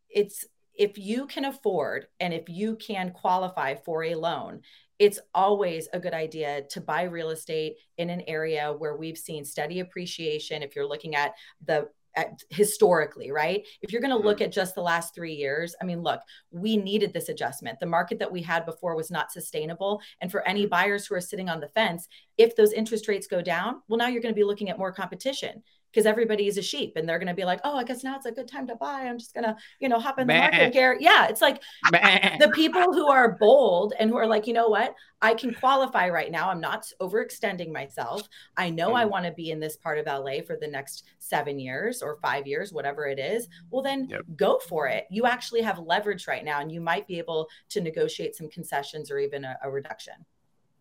it's 0.09 0.45
if 0.75 0.97
you 0.97 1.27
can 1.27 1.45
afford 1.45 2.07
and 2.19 2.33
if 2.33 2.49
you 2.49 2.75
can 2.75 3.11
qualify 3.11 3.75
for 3.75 4.03
a 4.03 4.15
loan, 4.15 4.61
it's 4.99 5.19
always 5.33 5.87
a 5.93 5.99
good 5.99 6.13
idea 6.13 6.63
to 6.69 6.81
buy 6.81 7.03
real 7.03 7.29
estate 7.29 7.75
in 7.97 8.09
an 8.09 8.21
area 8.27 8.73
where 8.77 8.95
we've 8.95 9.17
seen 9.17 9.43
steady 9.43 9.79
appreciation. 9.79 10.63
If 10.63 10.75
you're 10.75 10.87
looking 10.87 11.15
at 11.15 11.33
the 11.65 11.89
at 12.15 12.43
historically, 12.49 13.31
right? 13.31 13.65
If 13.81 13.91
you're 13.91 14.01
going 14.01 14.11
to 14.11 14.17
look 14.17 14.37
mm-hmm. 14.37 14.45
at 14.45 14.51
just 14.51 14.75
the 14.75 14.81
last 14.81 15.15
three 15.15 15.33
years, 15.33 15.75
I 15.81 15.85
mean, 15.85 16.01
look, 16.01 16.21
we 16.51 16.77
needed 16.77 17.11
this 17.11 17.29
adjustment. 17.29 17.79
The 17.79 17.87
market 17.87 18.19
that 18.19 18.31
we 18.31 18.41
had 18.41 18.65
before 18.65 18.95
was 18.95 19.09
not 19.09 19.31
sustainable. 19.31 19.99
And 20.21 20.31
for 20.31 20.47
any 20.47 20.65
buyers 20.65 21.07
who 21.07 21.15
are 21.15 21.21
sitting 21.21 21.49
on 21.49 21.59
the 21.59 21.69
fence, 21.69 22.07
if 22.37 22.55
those 22.55 22.71
interest 22.71 23.07
rates 23.07 23.27
go 23.27 23.41
down, 23.41 23.81
well, 23.87 23.97
now 23.97 24.07
you're 24.07 24.21
going 24.21 24.33
to 24.33 24.39
be 24.39 24.43
looking 24.43 24.69
at 24.69 24.77
more 24.77 24.91
competition 24.91 25.63
because 25.93 26.07
everybody 26.07 26.47
is 26.47 26.57
a 26.57 26.61
sheep 26.61 26.93
and 26.95 27.07
they're 27.07 27.19
going 27.19 27.27
to 27.27 27.35
be 27.35 27.45
like, 27.45 27.59
oh, 27.63 27.77
I 27.77 27.83
guess 27.83 28.03
now 28.03 28.15
it's 28.15 28.25
a 28.25 28.31
good 28.31 28.47
time 28.47 28.65
to 28.67 28.75
buy. 28.75 29.01
I'm 29.01 29.19
just 29.19 29.35
going 29.35 29.43
to, 29.43 29.55
you 29.79 29.89
know, 29.89 29.99
hop 29.99 30.17
in 30.17 30.25
the 30.25 30.33
market 30.33 30.73
here. 30.73 30.97
Yeah. 30.99 31.27
It's 31.27 31.41
like 31.41 31.61
the 31.91 32.51
people 32.53 32.81
who 32.93 33.07
are 33.09 33.37
bold 33.39 33.93
and 33.99 34.09
who 34.09 34.17
are 34.17 34.25
like, 34.25 34.47
you 34.47 34.53
know 34.53 34.69
what? 34.69 34.95
I 35.21 35.35
can 35.35 35.53
qualify 35.53 36.09
right 36.09 36.31
now. 36.31 36.49
I'm 36.49 36.59
not 36.59 36.91
overextending 36.99 37.71
myself. 37.71 38.27
I 38.57 38.71
know 38.71 38.91
mm. 38.91 38.97
I 38.97 39.05
want 39.05 39.25
to 39.25 39.31
be 39.31 39.51
in 39.51 39.59
this 39.59 39.77
part 39.77 39.99
of 39.99 40.07
LA 40.07 40.41
for 40.45 40.57
the 40.59 40.67
next 40.67 41.05
seven 41.19 41.59
years 41.59 42.01
or 42.01 42.17
five 42.21 42.47
years, 42.47 42.73
whatever 42.73 43.05
it 43.05 43.19
is. 43.19 43.47
Well, 43.69 43.83
then 43.83 44.07
yep. 44.09 44.23
go 44.35 44.59
for 44.67 44.87
it. 44.87 45.05
You 45.11 45.27
actually 45.27 45.61
have 45.61 45.77
leverage 45.77 46.27
right 46.27 46.43
now 46.43 46.59
and 46.59 46.71
you 46.71 46.81
might 46.81 47.07
be 47.07 47.19
able 47.19 47.47
to 47.69 47.81
negotiate 47.81 48.35
some 48.35 48.49
concessions 48.49 49.11
or 49.11 49.19
even 49.19 49.45
a, 49.45 49.57
a 49.63 49.69
reduction. 49.69 50.15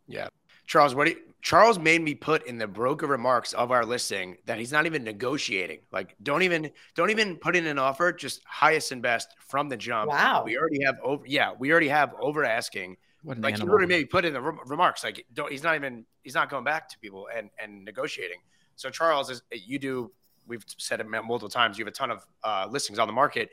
Yeah. 0.08 0.28
Charles, 0.73 0.95
what 0.95 1.07
you, 1.07 1.16
Charles 1.43 1.79
made 1.79 2.01
me 2.01 2.14
put 2.14 2.47
in 2.47 2.57
the 2.57 2.66
broker 2.66 3.07
remarks 3.07 3.53
of 3.53 3.70
our 3.70 3.85
listing 3.85 4.39
that 4.47 4.59
he's 4.59 4.73
not 4.73 4.87
even 4.87 5.05
negotiating. 5.05 5.81
Like, 5.93 6.16
don't 6.23 6.41
even 6.41 6.70
don't 6.95 7.11
even 7.11 7.37
put 7.37 7.55
in 7.55 7.66
an 7.66 7.79
offer, 7.79 8.11
just 8.11 8.41
highest 8.47 8.91
and 8.91 9.03
best 9.03 9.29
from 9.39 9.68
the 9.68 9.77
jump. 9.77 10.09
Wow. 10.09 10.45
We 10.47 10.57
already 10.57 10.83
have 10.83 10.97
over. 11.03 11.27
Yeah, 11.27 11.53
we 11.59 11.70
already 11.70 11.89
have 11.89 12.14
over 12.18 12.43
asking. 12.43 12.97
What 13.23 13.39
like 13.39 13.53
animal. 13.53 13.66
he 13.66 13.70
already 13.70 13.87
maybe 13.87 14.07
put 14.07 14.25
in 14.25 14.33
the 14.33 14.41
re- 14.41 14.59
remarks. 14.64 15.05
Like, 15.05 15.27
don't 15.35 15.53
he's 15.53 15.62
not 15.62 15.75
even 15.75 16.07
he's 16.23 16.35
not 16.35 16.49
going 16.49 16.64
back 16.64 16.89
to 16.89 16.99
people 17.01 17.29
and 17.37 17.51
and 17.62 17.85
negotiating. 17.85 18.39
So 18.77 18.89
Charles, 18.89 19.29
is 19.29 19.43
you 19.51 19.79
do. 19.79 20.11
We've 20.47 20.64
said 20.79 21.01
it 21.01 21.07
multiple 21.07 21.51
times. 21.51 21.79
You 21.79 21.85
have 21.85 21.93
a 21.93 21.95
ton 21.95 22.11
of 22.11 22.27
uh, 22.43 22.66
listings 22.70 22.99
on 22.99 23.09
the 23.09 23.12
market. 23.12 23.51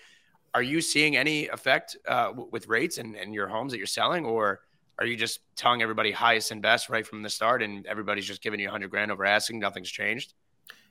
Are 0.53 0.63
you 0.63 0.79
seeing 0.79 1.17
any 1.17 1.49
effect 1.49 1.97
uh, 2.07 2.27
w- 2.27 2.47
with 2.49 2.69
rates 2.69 2.97
and, 2.97 3.17
and 3.17 3.33
your 3.33 3.49
homes 3.49 3.73
that 3.73 3.77
you're 3.77 3.87
selling, 3.87 4.25
or 4.25 4.61
are 4.99 5.05
you 5.05 5.15
just 5.15 5.39
telling 5.55 5.81
everybody 5.81 6.11
highest 6.11 6.51
and 6.51 6.61
best 6.61 6.89
right 6.89 7.07
from 7.07 7.23
the 7.23 7.29
start 7.29 7.63
and 7.63 7.85
everybody's 7.87 8.25
just 8.25 8.41
giving 8.41 8.59
you 8.59 8.67
100 8.67 8.89
grand 8.89 9.11
over 9.11 9.25
asking 9.25 9.59
nothing's 9.59 9.89
changed? 9.89 10.33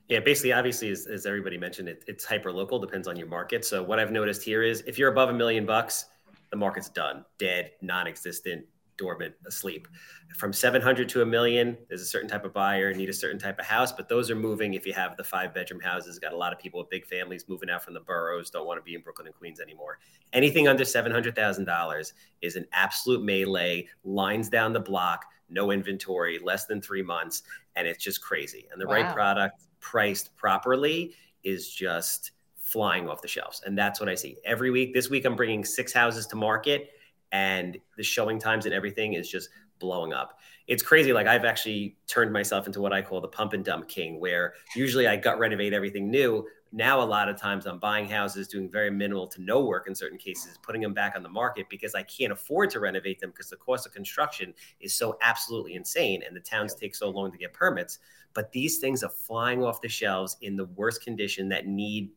Yeah 0.09 0.21
basically 0.21 0.53
obviously 0.53 0.91
as, 0.91 1.07
as 1.07 1.27
everybody 1.27 1.59
mentioned 1.59 1.89
it, 1.89 2.03
it's 2.07 2.25
hyper 2.25 2.51
local 2.51 2.79
depends 2.79 3.07
on 3.07 3.17
your 3.17 3.29
market. 3.29 3.65
So 3.65 3.83
what 3.83 3.99
i've 3.99 4.11
noticed 4.11 4.43
here 4.43 4.63
is 4.63 4.83
if 4.87 4.99
you're 4.99 5.11
above 5.13 5.29
a 5.29 5.35
million 5.35 5.67
bucks 5.67 6.07
the 6.51 6.57
market's 6.57 6.89
done 6.89 7.25
dead 7.39 7.73
non-existent 7.83 8.65
dormant, 8.99 9.35
asleep. 9.47 9.89
From 10.37 10.53
700 10.53 11.09
to 11.11 11.23
a 11.23 11.27
million, 11.27 11.79
there's 11.89 12.03
a 12.03 12.07
certain 12.07 12.29
type 12.29 12.45
of 12.45 12.53
buyer, 12.53 12.93
need 12.93 13.09
a 13.09 13.15
certain 13.15 13.39
type 13.39 13.59
of 13.59 13.65
house, 13.65 13.93
but 13.93 14.09
those 14.09 14.31
are 14.31 14.35
moving 14.35 14.75
if 14.75 14.87
you 14.87 14.93
have 14.93 15.17
the 15.17 15.25
five 15.25 15.55
bedroom 15.55 15.81
houses. 15.81 16.19
Got 16.19 16.35
a 16.35 16.37
lot 16.37 16.53
of 16.53 16.59
people 16.59 16.81
with 16.81 16.91
big 16.91 17.07
families 17.07 17.47
moving 17.49 17.71
out 17.71 17.83
from 17.83 17.95
the 17.95 18.01
boroughs, 18.01 18.51
don't 18.51 18.67
want 18.67 18.79
to 18.79 18.83
be 18.83 18.95
in 18.95 19.01
Brooklyn 19.01 19.27
and 19.27 19.35
Queens 19.35 19.61
anymore. 19.61 19.99
Anything 20.35 20.69
under 20.69 20.85
$700,000 20.85 22.13
is 22.43 22.57
an 22.57 22.67
absolute 22.73 23.23
melee, 23.23 23.89
lines 24.05 24.51
down 24.51 24.75
the 24.75 24.81
block, 24.81 25.25
no 25.49 25.71
inventory, 25.71 26.39
less 26.39 26.67
than 26.67 26.83
three 26.83 27.03
months, 27.03 27.45
and 27.77 27.89
it's 27.89 28.05
just 28.05 28.21
crazy. 28.21 28.69
And 28.71 28.81
the 28.81 28.87
wow. 28.87 28.95
right 28.95 29.15
product 29.15 29.63
priced 29.81 30.37
properly 30.37 31.15
is 31.45 31.71
just 31.71 32.33
flying 32.57 33.09
off 33.09 33.23
the 33.23 33.29
shelves. 33.29 33.63
And 33.65 33.79
that's 33.79 33.99
what 33.99 34.09
I 34.09 34.15
see 34.15 34.37
every 34.45 34.71
week. 34.71 34.93
This 34.93 35.09
week, 35.09 35.25
I'm 35.25 35.37
bringing 35.37 35.65
six 35.65 35.93
houses 35.93 36.27
to 36.27 36.37
market 36.37 36.91
and 37.33 37.79
the 37.97 38.03
showing 38.03 38.39
times 38.39 38.65
and 38.65 38.75
everything 38.75 39.15
is 39.15 39.29
just 39.29 39.51
blowing 39.79 40.13
up. 40.13 40.39
It's 40.67 40.83
crazy. 40.83 41.13
Like 41.13 41.27
I've 41.27 41.45
actually 41.45 41.97
turned 42.07 42.33
myself 42.33 42.67
into 42.67 42.81
what 42.81 42.93
I 42.93 43.03
call 43.03 43.21
the 43.21 43.29
pump 43.29 43.53
and 43.53 43.65
dump 43.65 43.89
king, 43.89 44.21
where 44.21 44.55
usually 44.75 45.07
I 45.07 45.17
gut 45.17 45.39
renovate 45.39 45.73
everything 45.73 46.11
new. 46.11 46.47
Now, 46.71 47.01
a 47.01 47.05
lot 47.05 47.31
of 47.31 47.41
times 47.41 47.65
I'm 47.65 47.79
buying 47.79 48.07
houses, 48.07 48.47
doing 48.47 48.71
very 48.71 48.91
minimal 48.91 49.27
to 49.29 49.43
no 49.43 49.65
work 49.65 49.89
in 49.89 49.95
certain 49.95 50.19
cases, 50.19 50.59
putting 50.63 50.83
them 50.83 50.93
back 50.93 51.15
on 51.17 51.23
the 51.23 51.29
market 51.29 51.67
because 51.71 51.95
I 51.95 52.03
can't 52.03 52.31
afford 52.31 52.69
to 52.71 52.81
renovate 52.81 53.21
them 53.21 53.31
because 53.31 53.49
the 53.49 53.57
cost 53.57 53.87
of 53.87 53.93
construction 53.93 54.53
is 54.81 54.95
so 54.95 55.17
absolutely 55.23 55.75
insane 55.75 56.23
and 56.27 56.37
the 56.37 56.41
towns 56.41 56.75
take 56.75 56.95
so 56.95 57.09
long 57.09 57.33
to 57.33 57.39
get 57.39 57.55
permits. 57.55 58.01
But 58.35 58.53
these 58.53 58.79
things 58.79 59.03
are 59.03 59.09
flying 59.09 59.65
off 59.65 59.81
the 59.81 59.89
shelves 59.89 60.37
in 60.43 60.57
the 60.57 60.67
worst 60.67 61.03
condition 61.03 61.49
that 61.49 61.67
need 61.67 62.11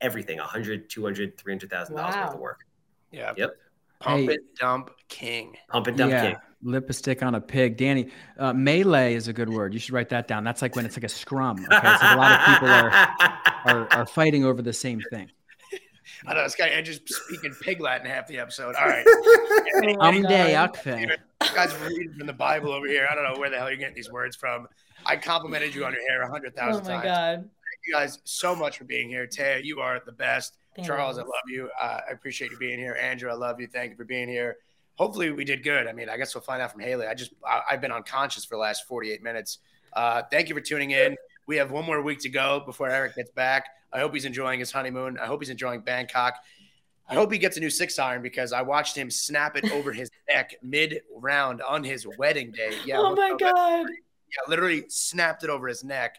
everything 0.00 0.38
100, 0.38 0.90
200, 0.90 1.38
$300,000 1.38 1.90
wow. 1.90 2.06
worth 2.06 2.34
of 2.34 2.40
work. 2.40 2.60
Yeah. 3.12 3.32
Yep. 3.36 3.56
Pump 4.02 4.28
hey, 4.28 4.34
and 4.34 4.44
dump 4.58 4.90
king. 5.08 5.56
Pump 5.68 5.86
and 5.86 5.96
dump 5.96 6.10
king. 6.12 6.18
yeah, 6.24 6.30
king. 6.32 6.40
Lipstick 6.64 7.22
on 7.22 7.34
a 7.34 7.40
pig. 7.40 7.76
Danny, 7.76 8.08
uh, 8.38 8.52
melee 8.52 9.14
is 9.14 9.28
a 9.28 9.32
good 9.32 9.48
word. 9.48 9.74
You 9.74 9.80
should 9.80 9.92
write 9.92 10.08
that 10.10 10.28
down. 10.28 10.44
That's 10.44 10.62
like 10.62 10.76
when 10.76 10.86
it's 10.86 10.96
like 10.96 11.04
a 11.04 11.08
scrum. 11.08 11.58
Okay. 11.72 11.96
So 12.00 12.06
a 12.06 12.16
lot 12.16 12.40
of 12.40 12.54
people 12.54 12.68
are 12.68 12.90
are, 13.64 13.92
are 13.92 14.06
fighting 14.06 14.44
over 14.44 14.62
the 14.62 14.72
same 14.72 15.00
thing. 15.10 15.30
I 16.26 16.34
know 16.34 16.42
this 16.44 16.54
guy 16.54 16.68
Andrew's 16.68 17.00
speaking 17.04 17.52
pig 17.62 17.80
Latin 17.80 18.06
half 18.06 18.28
the 18.28 18.38
episode. 18.38 18.74
All 18.76 18.86
right. 18.86 19.04
I'm 20.00 20.22
day 20.22 20.54
Akfe. 20.54 21.16
guys 21.54 21.74
reading 21.78 22.14
from 22.16 22.26
the 22.28 22.32
Bible 22.32 22.72
over 22.72 22.86
here. 22.86 23.08
I 23.10 23.14
don't 23.14 23.24
know 23.24 23.40
where 23.40 23.50
the 23.50 23.58
hell 23.58 23.68
you're 23.68 23.78
getting 23.78 23.96
these 23.96 24.10
words 24.10 24.36
from. 24.36 24.68
I 25.04 25.16
complimented 25.16 25.74
you 25.74 25.84
on 25.84 25.92
your 25.92 26.08
hair 26.08 26.22
a 26.22 26.30
hundred 26.30 26.54
thousand 26.54 26.82
Oh 26.86 26.88
my 26.88 26.94
times. 26.94 27.04
god. 27.04 27.38
Thank 27.38 27.86
you 27.86 27.94
guys 27.94 28.18
so 28.22 28.54
much 28.54 28.78
for 28.78 28.84
being 28.84 29.08
here. 29.08 29.26
Taya, 29.26 29.64
you 29.64 29.80
are 29.80 30.00
the 30.06 30.12
best. 30.12 30.58
Thanks. 30.74 30.88
Charles, 30.88 31.18
I 31.18 31.22
love 31.22 31.42
you. 31.48 31.68
Uh, 31.80 32.00
I 32.08 32.12
appreciate 32.12 32.50
you 32.50 32.58
being 32.58 32.78
here. 32.78 32.96
Andrew, 33.00 33.30
I 33.30 33.34
love 33.34 33.60
you. 33.60 33.66
Thank 33.66 33.90
you 33.90 33.96
for 33.96 34.04
being 34.04 34.28
here. 34.28 34.56
Hopefully, 34.94 35.30
we 35.30 35.44
did 35.44 35.62
good. 35.62 35.86
I 35.86 35.92
mean, 35.92 36.08
I 36.08 36.16
guess 36.16 36.34
we'll 36.34 36.42
find 36.42 36.62
out 36.62 36.72
from 36.72 36.80
Haley. 36.80 37.06
I 37.06 37.14
just, 37.14 37.32
I, 37.46 37.62
I've 37.70 37.80
been 37.80 37.92
unconscious 37.92 38.44
for 38.44 38.56
the 38.56 38.60
last 38.60 38.86
48 38.86 39.22
minutes. 39.22 39.58
Uh, 39.92 40.22
thank 40.30 40.48
you 40.48 40.54
for 40.54 40.60
tuning 40.60 40.92
in. 40.92 41.16
We 41.46 41.56
have 41.56 41.70
one 41.70 41.84
more 41.84 42.00
week 42.00 42.20
to 42.20 42.28
go 42.28 42.62
before 42.64 42.88
Eric 42.88 43.16
gets 43.16 43.30
back. 43.30 43.66
I 43.92 44.00
hope 44.00 44.14
he's 44.14 44.24
enjoying 44.24 44.60
his 44.60 44.72
honeymoon. 44.72 45.18
I 45.18 45.26
hope 45.26 45.40
he's 45.42 45.50
enjoying 45.50 45.80
Bangkok. 45.80 46.34
I 47.08 47.14
hope 47.14 47.32
he 47.32 47.38
gets 47.38 47.56
a 47.56 47.60
new 47.60 47.68
six 47.68 47.98
iron 47.98 48.22
because 48.22 48.52
I 48.52 48.62
watched 48.62 48.96
him 48.96 49.10
snap 49.10 49.56
it 49.56 49.70
over 49.72 49.92
his 49.92 50.10
neck 50.28 50.54
mid 50.62 51.02
round 51.14 51.60
on 51.60 51.84
his 51.84 52.06
wedding 52.16 52.52
day. 52.52 52.72
Yeah. 52.86 52.98
oh 52.98 53.14
my 53.14 53.34
god. 53.38 53.86
Yeah, 53.88 54.48
literally 54.48 54.84
snapped 54.88 55.44
it 55.44 55.50
over 55.50 55.68
his 55.68 55.84
neck. 55.84 56.16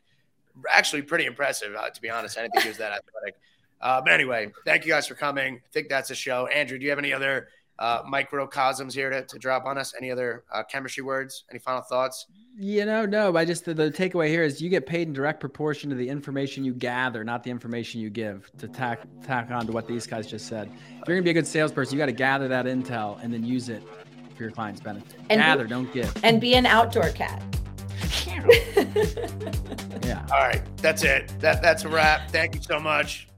Actually, 0.70 1.02
pretty 1.02 1.26
impressive, 1.26 1.74
uh, 1.74 1.90
to 1.90 2.02
be 2.02 2.12
honest. 2.12 2.38
I 2.38 2.42
didn't 2.42 2.54
think 2.54 2.64
he 2.64 2.70
was 2.70 2.78
that 2.78 2.92
athletic. 3.18 3.40
Uh, 3.84 4.02
but 4.02 4.14
anyway, 4.14 4.50
thank 4.66 4.86
you 4.86 4.92
guys 4.92 5.06
for 5.06 5.14
coming. 5.14 5.56
I 5.56 5.70
think 5.74 5.90
that's 5.90 6.10
a 6.10 6.16
show. 6.16 6.48
Andrew, 6.48 6.80
do 6.80 6.86
you 6.86 6.90
have 6.90 7.00
any 7.00 7.12
other 7.12 7.50
uh, 7.80 8.02
microcosms 8.08 8.96
here 8.96 9.10
to, 9.10 9.24
to 9.24 9.38
drop 9.38 9.66
on 9.66 9.78
us? 9.78 9.94
Any 9.98 10.10
other 10.10 10.46
uh, 10.54 10.64
chemistry 10.64 11.04
words? 11.04 11.44
Any 11.52 11.60
final 11.60 11.82
thoughts? 11.82 12.28
You 12.58 12.86
know, 12.86 13.06
no, 13.06 13.36
I 13.36 13.44
just 13.44 13.66
the, 13.66 13.74
the 13.74 13.92
takeaway 13.92 14.30
here 14.30 14.44
is 14.44 14.62
you 14.62 14.70
get 14.70 14.86
paid 14.86 15.10
in 15.10 15.14
direct 15.14 15.42
proportion 15.42 15.90
to 15.90 15.98
the 15.98 16.08
information 16.08 16.64
you 16.64 16.74
gather, 16.74 17.26
not 17.26 17.44
the 17.44 17.52
information 17.52 18.00
you 18.00 18.10
give. 18.10 18.50
To 18.60 18.70
tack 18.70 19.02
tack 19.26 19.52
on 19.52 19.66
to 19.66 19.74
what 19.74 19.86
these 19.86 20.08
guys 20.08 20.28
just 20.28 20.48
said. 20.48 20.72
If 21.02 21.08
you're 21.08 21.18
gonna 21.18 21.24
be 21.24 21.32
a 21.32 21.34
good 21.34 21.48
salesperson, 21.48 21.94
you 21.94 22.00
got 22.00 22.06
to 22.06 22.14
gather 22.14 22.48
that 22.48 22.66
intel 22.66 23.22
and 23.22 23.34
then 23.34 23.44
use 23.44 23.68
it 23.68 23.84
for 24.38 24.44
your 24.44 24.52
client's 24.52 24.80
benefit. 24.80 25.20
And- 25.30 25.42
gather, 25.42 25.68
don't 25.68 25.92
give. 25.92 26.16
And 26.24 26.40
be 26.40 26.54
an 26.56 26.66
outdoor 26.66 27.10
cat. 27.10 27.44
Yeah. 30.04 30.26
All 30.34 30.40
right, 30.40 30.62
that's 30.78 31.04
it. 31.04 31.32
That 31.40 31.62
that's 31.62 31.86
a 31.86 31.90
wrap. 31.90 32.30
Thank 32.30 32.56
you 32.56 32.62
so 32.62 32.78
much. 32.78 33.30